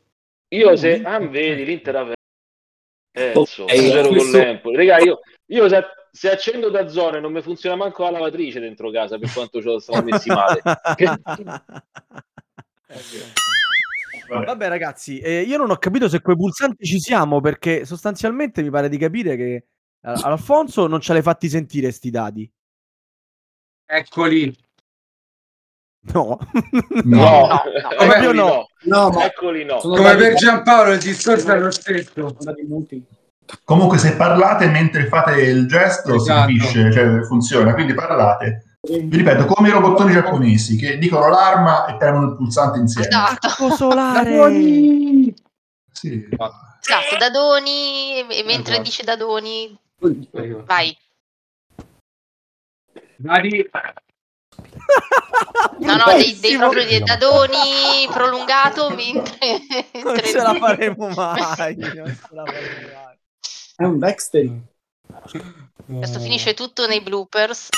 Io 0.54 0.76
se... 0.76 1.00
Ah, 1.02 1.18
vedi, 1.20 1.64
l'Inter 1.64 1.96
ha 1.96 2.12
perso. 3.10 3.62
Ok, 3.62 3.74
Zero 3.74 4.08
questo- 4.08 4.30
con 4.30 4.40
l'Empoli. 4.40 4.76
Raga, 4.76 4.98
io, 4.98 5.20
io 5.50 5.68
se, 5.68 5.84
se 6.10 6.30
accendo 6.30 6.70
da 6.70 6.88
zone 6.88 7.20
non 7.20 7.32
mi 7.32 7.42
funziona 7.42 7.76
manco 7.76 8.02
la 8.04 8.10
lavatrice 8.10 8.60
dentro 8.60 8.90
casa 8.90 9.18
per 9.18 9.32
quanto 9.32 9.60
ci 9.60 9.80
siamo 9.80 10.02
messi 10.02 10.28
male. 10.28 10.60
Vabbè 14.28 14.68
ragazzi, 14.68 15.20
eh, 15.20 15.40
io 15.40 15.56
non 15.56 15.70
ho 15.70 15.76
capito 15.76 16.08
se 16.08 16.20
quei 16.20 16.36
pulsanti 16.36 16.84
ci 16.84 17.00
siamo 17.00 17.40
perché 17.40 17.86
sostanzialmente 17.86 18.62
mi 18.62 18.70
pare 18.70 18.90
di 18.90 18.98
capire 18.98 19.36
che 19.36 19.54
eh, 19.54 19.64
Alfonso 20.00 20.86
non 20.86 21.00
ce 21.00 21.14
l'hai 21.14 21.22
fatti 21.22 21.48
sentire 21.48 21.90
sti 21.90 22.10
dati. 22.10 22.52
Eccoli. 23.86 24.54
No. 26.12 26.38
No, 27.04 27.48
no. 27.84 28.32
No. 28.32 28.32
no. 28.32 28.66
No, 28.84 29.10
ma 29.10 29.24
Eccoli 29.24 29.64
no. 29.64 29.80
sono 29.80 29.96
Come 29.96 30.14
per 30.16 30.34
Giampaolo 30.34 30.92
il 30.92 31.00
discorso 31.00 31.52
è 31.52 31.58
lo 31.58 31.70
stesso. 31.70 32.36
Comunque, 33.64 33.98
se 33.98 34.14
parlate 34.16 34.66
mentre 34.66 35.06
fate 35.06 35.40
il 35.40 35.66
gesto, 35.66 36.14
Esatto. 36.14 36.48
si 36.48 36.56
capisce, 36.58 36.92
cioè 36.92 37.22
funziona. 37.22 37.72
Quindi 37.74 37.94
parlate. 37.94 38.76
Vi 38.80 39.16
ripeto, 39.16 39.44
come 39.46 39.68
i 39.68 39.72
robottoni 39.72 40.12
giapponesi 40.12 40.76
che 40.76 40.98
dicono 40.98 41.28
l'arma 41.28 41.86
e 41.86 41.96
premono 41.96 42.28
il 42.30 42.36
pulsante 42.36 42.78
insieme. 42.78 43.08
Esatto. 43.08 43.74
Solare. 43.74 44.52
Sì. 45.92 46.28
Esatto, 46.30 47.16
Dadoni, 47.18 48.24
mentre 48.44 48.74
Esatto. 48.74 48.82
dice 48.82 49.02
Dadoni, 49.04 49.78
vai. 50.64 50.96
Dai. 53.16 53.70
No, 55.80 55.96
no, 55.96 56.04
dei, 56.16 56.38
dei 56.40 56.56
proprio 56.56 56.84
dei 56.84 57.02
dadoni 57.02 58.06
prolungato 58.12 58.90
mentre... 58.90 59.58
Non 60.04 60.16
ce 60.18 60.36
la 60.40 60.54
faremo 60.54 61.08
mai. 61.14 61.76
Non 61.76 61.90
ce 62.06 62.28
la 62.30 62.44
faremo 62.44 62.88
mai. 62.94 63.07
È 63.78 63.84
un 63.84 63.98
backstage. 63.98 64.60
Questo 65.86 66.18
finisce 66.18 66.52
tutto 66.52 66.88
nei 66.88 67.00
bloopers. 67.00 67.68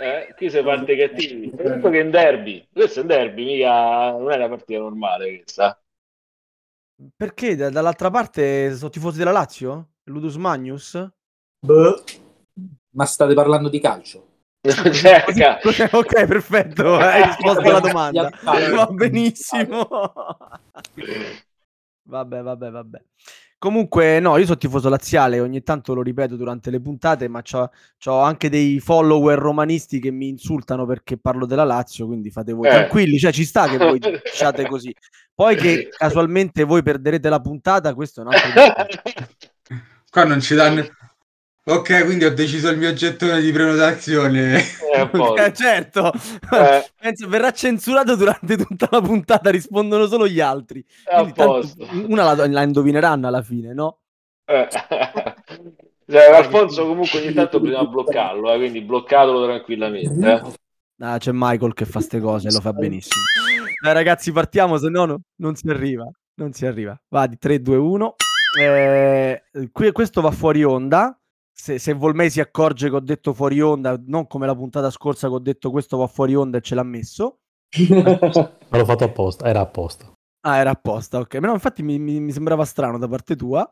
Eh, 0.00 0.32
qui 0.36 0.48
si 0.48 0.62
parte 0.62 0.96
cattivi. 0.96 1.50
Questo 1.50 1.90
che 1.90 1.98
è 1.98 2.04
un 2.04 2.10
derby. 2.10 2.68
Questo 2.72 3.00
è 3.00 3.02
un 3.02 3.08
derby, 3.08 3.44
mica 3.44 4.12
non 4.12 4.30
è 4.30 4.36
una 4.36 4.48
partita 4.48 4.78
normale 4.78 5.38
questa. 5.38 5.76
Perché 7.16 7.56
da- 7.56 7.70
dall'altra 7.70 8.10
parte 8.10 8.76
sono 8.76 8.90
tifosi 8.90 9.18
della 9.18 9.32
Lazio? 9.32 9.94
Ludus 10.04 10.36
Magnus? 10.36 11.04
Boh. 11.66 12.04
Ma 12.90 13.04
state 13.04 13.34
parlando 13.34 13.68
di 13.68 13.80
calcio? 13.80 14.28
Cioè, 14.64 15.24
ca- 15.34 15.58
ok, 15.98 16.26
perfetto. 16.26 16.94
Hai 16.94 17.24
risposto 17.24 17.60
alla 17.60 17.80
domanda. 17.80 18.30
Va 18.72 18.86
benissimo. 18.86 19.88
Vabbè, 22.06 22.40
vabbè, 22.40 22.70
vabbè. 22.70 23.02
Comunque, 23.58 24.20
no, 24.20 24.36
io 24.36 24.44
sono 24.44 24.58
tifoso 24.58 24.88
laziale, 24.90 25.40
ogni 25.40 25.62
tanto 25.62 25.94
lo 25.94 26.02
ripeto 26.02 26.36
durante 26.36 26.70
le 26.70 26.80
puntate, 26.80 27.28
ma 27.28 27.40
c'ho, 27.40 27.70
c'ho 27.98 28.20
anche 28.20 28.50
dei 28.50 28.78
follower 28.78 29.38
romanisti 29.38 30.00
che 30.00 30.10
mi 30.10 30.28
insultano 30.28 30.84
perché 30.84 31.16
parlo 31.16 31.46
della 31.46 31.64
Lazio, 31.64 32.06
quindi 32.06 32.30
fate 32.30 32.52
voi 32.52 32.66
Eh. 32.66 32.70
tranquilli, 32.70 33.18
cioè 33.18 33.32
ci 33.32 33.44
sta 33.44 33.66
che 33.66 33.78
voi 33.78 33.98
diciate 34.22 34.66
così. 34.66 34.94
Poi 35.34 35.56
che 35.56 35.88
casualmente 35.96 36.62
voi 36.64 36.82
perderete 36.82 37.28
la 37.30 37.40
puntata, 37.40 37.94
questo 37.94 38.20
è 38.20 38.24
un 38.24 38.32
altro. 38.34 38.50
Qua 40.10 40.24
non 40.24 40.40
ci 40.40 40.54
danno... 40.54 40.86
Ok, 41.66 42.04
quindi 42.04 42.24
ho 42.26 42.34
deciso 42.34 42.68
il 42.68 42.76
mio 42.76 42.92
gettone 42.92 43.40
di 43.40 43.50
prenotazione. 43.50 44.58
Eh. 44.58 45.10
Eh, 45.38 45.52
certo, 45.56 46.12
Eh. 46.52 46.84
Penso, 47.00 47.26
verrà 47.26 47.52
censurato 47.52 48.16
durante 48.16 48.56
tutta 48.58 48.86
la 48.90 49.00
puntata, 49.00 49.48
rispondono 49.50 50.06
solo 50.06 50.28
gli 50.28 50.40
altri. 50.40 50.84
A 51.10 51.16
Quindi 51.20 51.32
tanto 51.32 51.52
posto. 51.54 51.86
una 52.06 52.34
la, 52.34 52.46
la 52.46 52.62
indovineranno 52.62 53.26
alla 53.26 53.42
fine, 53.42 53.72
no? 53.72 53.98
Eh. 54.44 54.68
Cioè, 56.06 56.30
Alfonso 56.34 56.86
comunque 56.86 57.18
ogni 57.22 57.32
tanto 57.32 57.58
bisogna 57.60 57.86
bloccarlo, 57.86 58.52
eh, 58.52 58.58
quindi 58.58 58.82
bloccatelo 58.82 59.42
tranquillamente. 59.44 60.30
eh. 60.30 60.42
Ah, 60.98 61.16
c'è 61.16 61.30
Michael 61.32 61.72
che 61.72 61.86
fa 61.86 62.00
ste 62.00 62.20
cose, 62.20 62.50
lo 62.52 62.60
fa 62.60 62.74
benissimo. 62.74 63.22
Dai 63.82 63.94
ragazzi, 63.94 64.30
partiamo, 64.30 64.76
se 64.76 64.90
no 64.90 65.06
no- 65.06 65.20
non 65.36 65.54
si 65.54 65.66
arriva. 65.70 66.06
Non 66.34 66.52
si 66.52 66.66
arriva. 66.66 66.94
Va 67.08 67.26
di 67.26 67.38
3, 67.38 67.62
2, 67.62 67.76
1. 67.76 68.14
Eh, 68.60 69.42
qui, 69.72 69.92
questo 69.92 70.20
va 70.20 70.30
fuori 70.30 70.62
onda. 70.62 71.18
Se, 71.56 71.78
se 71.78 71.92
Volmei 71.94 72.30
si 72.30 72.40
accorge 72.40 72.88
che 72.90 72.96
ho 72.96 73.00
detto 73.00 73.32
fuori 73.32 73.60
onda, 73.60 73.98
non 74.06 74.26
come 74.26 74.46
la 74.46 74.54
puntata 74.54 74.90
scorsa 74.90 75.28
che 75.28 75.34
ho 75.34 75.38
detto 75.38 75.70
questo 75.70 75.96
va 75.96 76.06
fuori 76.06 76.34
onda 76.34 76.58
e 76.58 76.60
ce 76.60 76.74
l'ha 76.74 76.82
messo. 76.82 77.38
Ma 78.68 78.78
l'ho 78.78 78.84
fatto 78.84 79.04
apposta, 79.04 79.46
era 79.46 79.60
apposta. 79.60 80.12
Ah, 80.46 80.58
era 80.58 80.70
apposta, 80.70 81.18
ok. 81.20 81.36
Ma 81.36 81.46
no, 81.48 81.52
infatti 81.54 81.82
mi, 81.82 81.98
mi- 81.98 82.20
mi 82.20 82.32
sembrava 82.32 82.64
strano 82.66 82.98
da 82.98 83.08
parte 83.08 83.34
tua. 83.34 83.68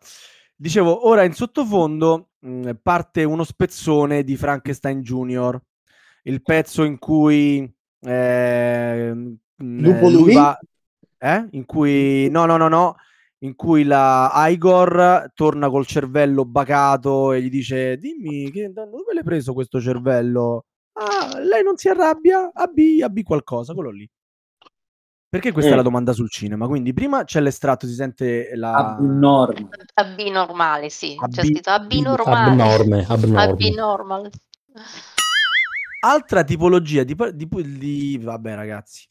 Dicevo, 0.57 1.07
ora 1.07 1.25
in 1.25 1.35
sottofondo 1.35 2.31
mh, 2.41 2.71
parte 2.83 3.25
uno 3.25 3.45
spezzone 3.45 4.23
di 4.25 4.37
Frankenstein 4.37 5.01
Junior, 5.03 5.61
il 6.25 6.43
pezzo 6.43 6.85
in 6.85 6.99
cui 6.99 7.71
ehm, 8.01 9.37
mh, 9.57 9.81
Lupo 9.83 10.09
lui 10.09 10.23
lui? 10.23 10.33
va, 10.33 10.59
eh? 11.19 11.47
In 11.51 11.67
cui 11.67 12.29
no, 12.31 12.47
no, 12.47 12.57
no, 12.57 12.69
no, 12.69 12.97
in 13.43 13.55
cui 13.57 13.83
la 13.85 14.33
Igor 14.49 15.31
torna 15.35 15.69
col 15.69 15.87
cervello 15.87 16.45
bacato 16.45 17.33
e 17.33 17.43
gli 17.43 17.51
dice: 17.51 17.97
Dimmi, 17.97 18.51
che, 18.51 18.73
dove 18.73 19.13
l'hai 19.13 19.25
preso 19.25 19.53
questo 19.53 19.81
cervello? 19.81 20.67
Ah, 20.93 21.39
lei 21.41 21.63
non 21.63 21.77
si 21.77 21.89
arrabbia? 21.89 22.51
Abbi, 22.53 23.03
abbi 23.03 23.23
qualcosa, 23.23 23.73
quello 23.75 23.91
lì. 23.91 24.09
Perché 25.29 25.51
questa 25.51 25.73
è 25.73 25.75
la 25.75 25.81
Mm. 25.81 25.85
domanda 25.85 26.13
sul 26.13 26.29
cinema? 26.29 26.67
Quindi 26.67 26.93
prima 26.93 27.25
c'è 27.25 27.41
l'estratto, 27.41 27.87
si 27.87 27.95
sente 27.95 28.55
la... 28.55 28.75
Abnorme. 28.75 29.71
AB 29.95 30.19
normale, 30.31 30.91
sì. 30.91 31.17
C'è 31.17 31.41
AB 31.41 31.47
scritto 31.47 31.71
AB 31.71 31.93
normale. 31.93 32.51
Abnorme, 32.51 33.07
AB 33.09 33.23
abnorme. 33.25 33.71
normal. 33.75 34.31
Altra 36.05 36.45
tipologia 36.45 37.03
di, 37.05 37.17
di- 37.35 37.79
di- 37.79 38.19
Vabbè 38.23 38.55
ragazzi. 38.55 39.07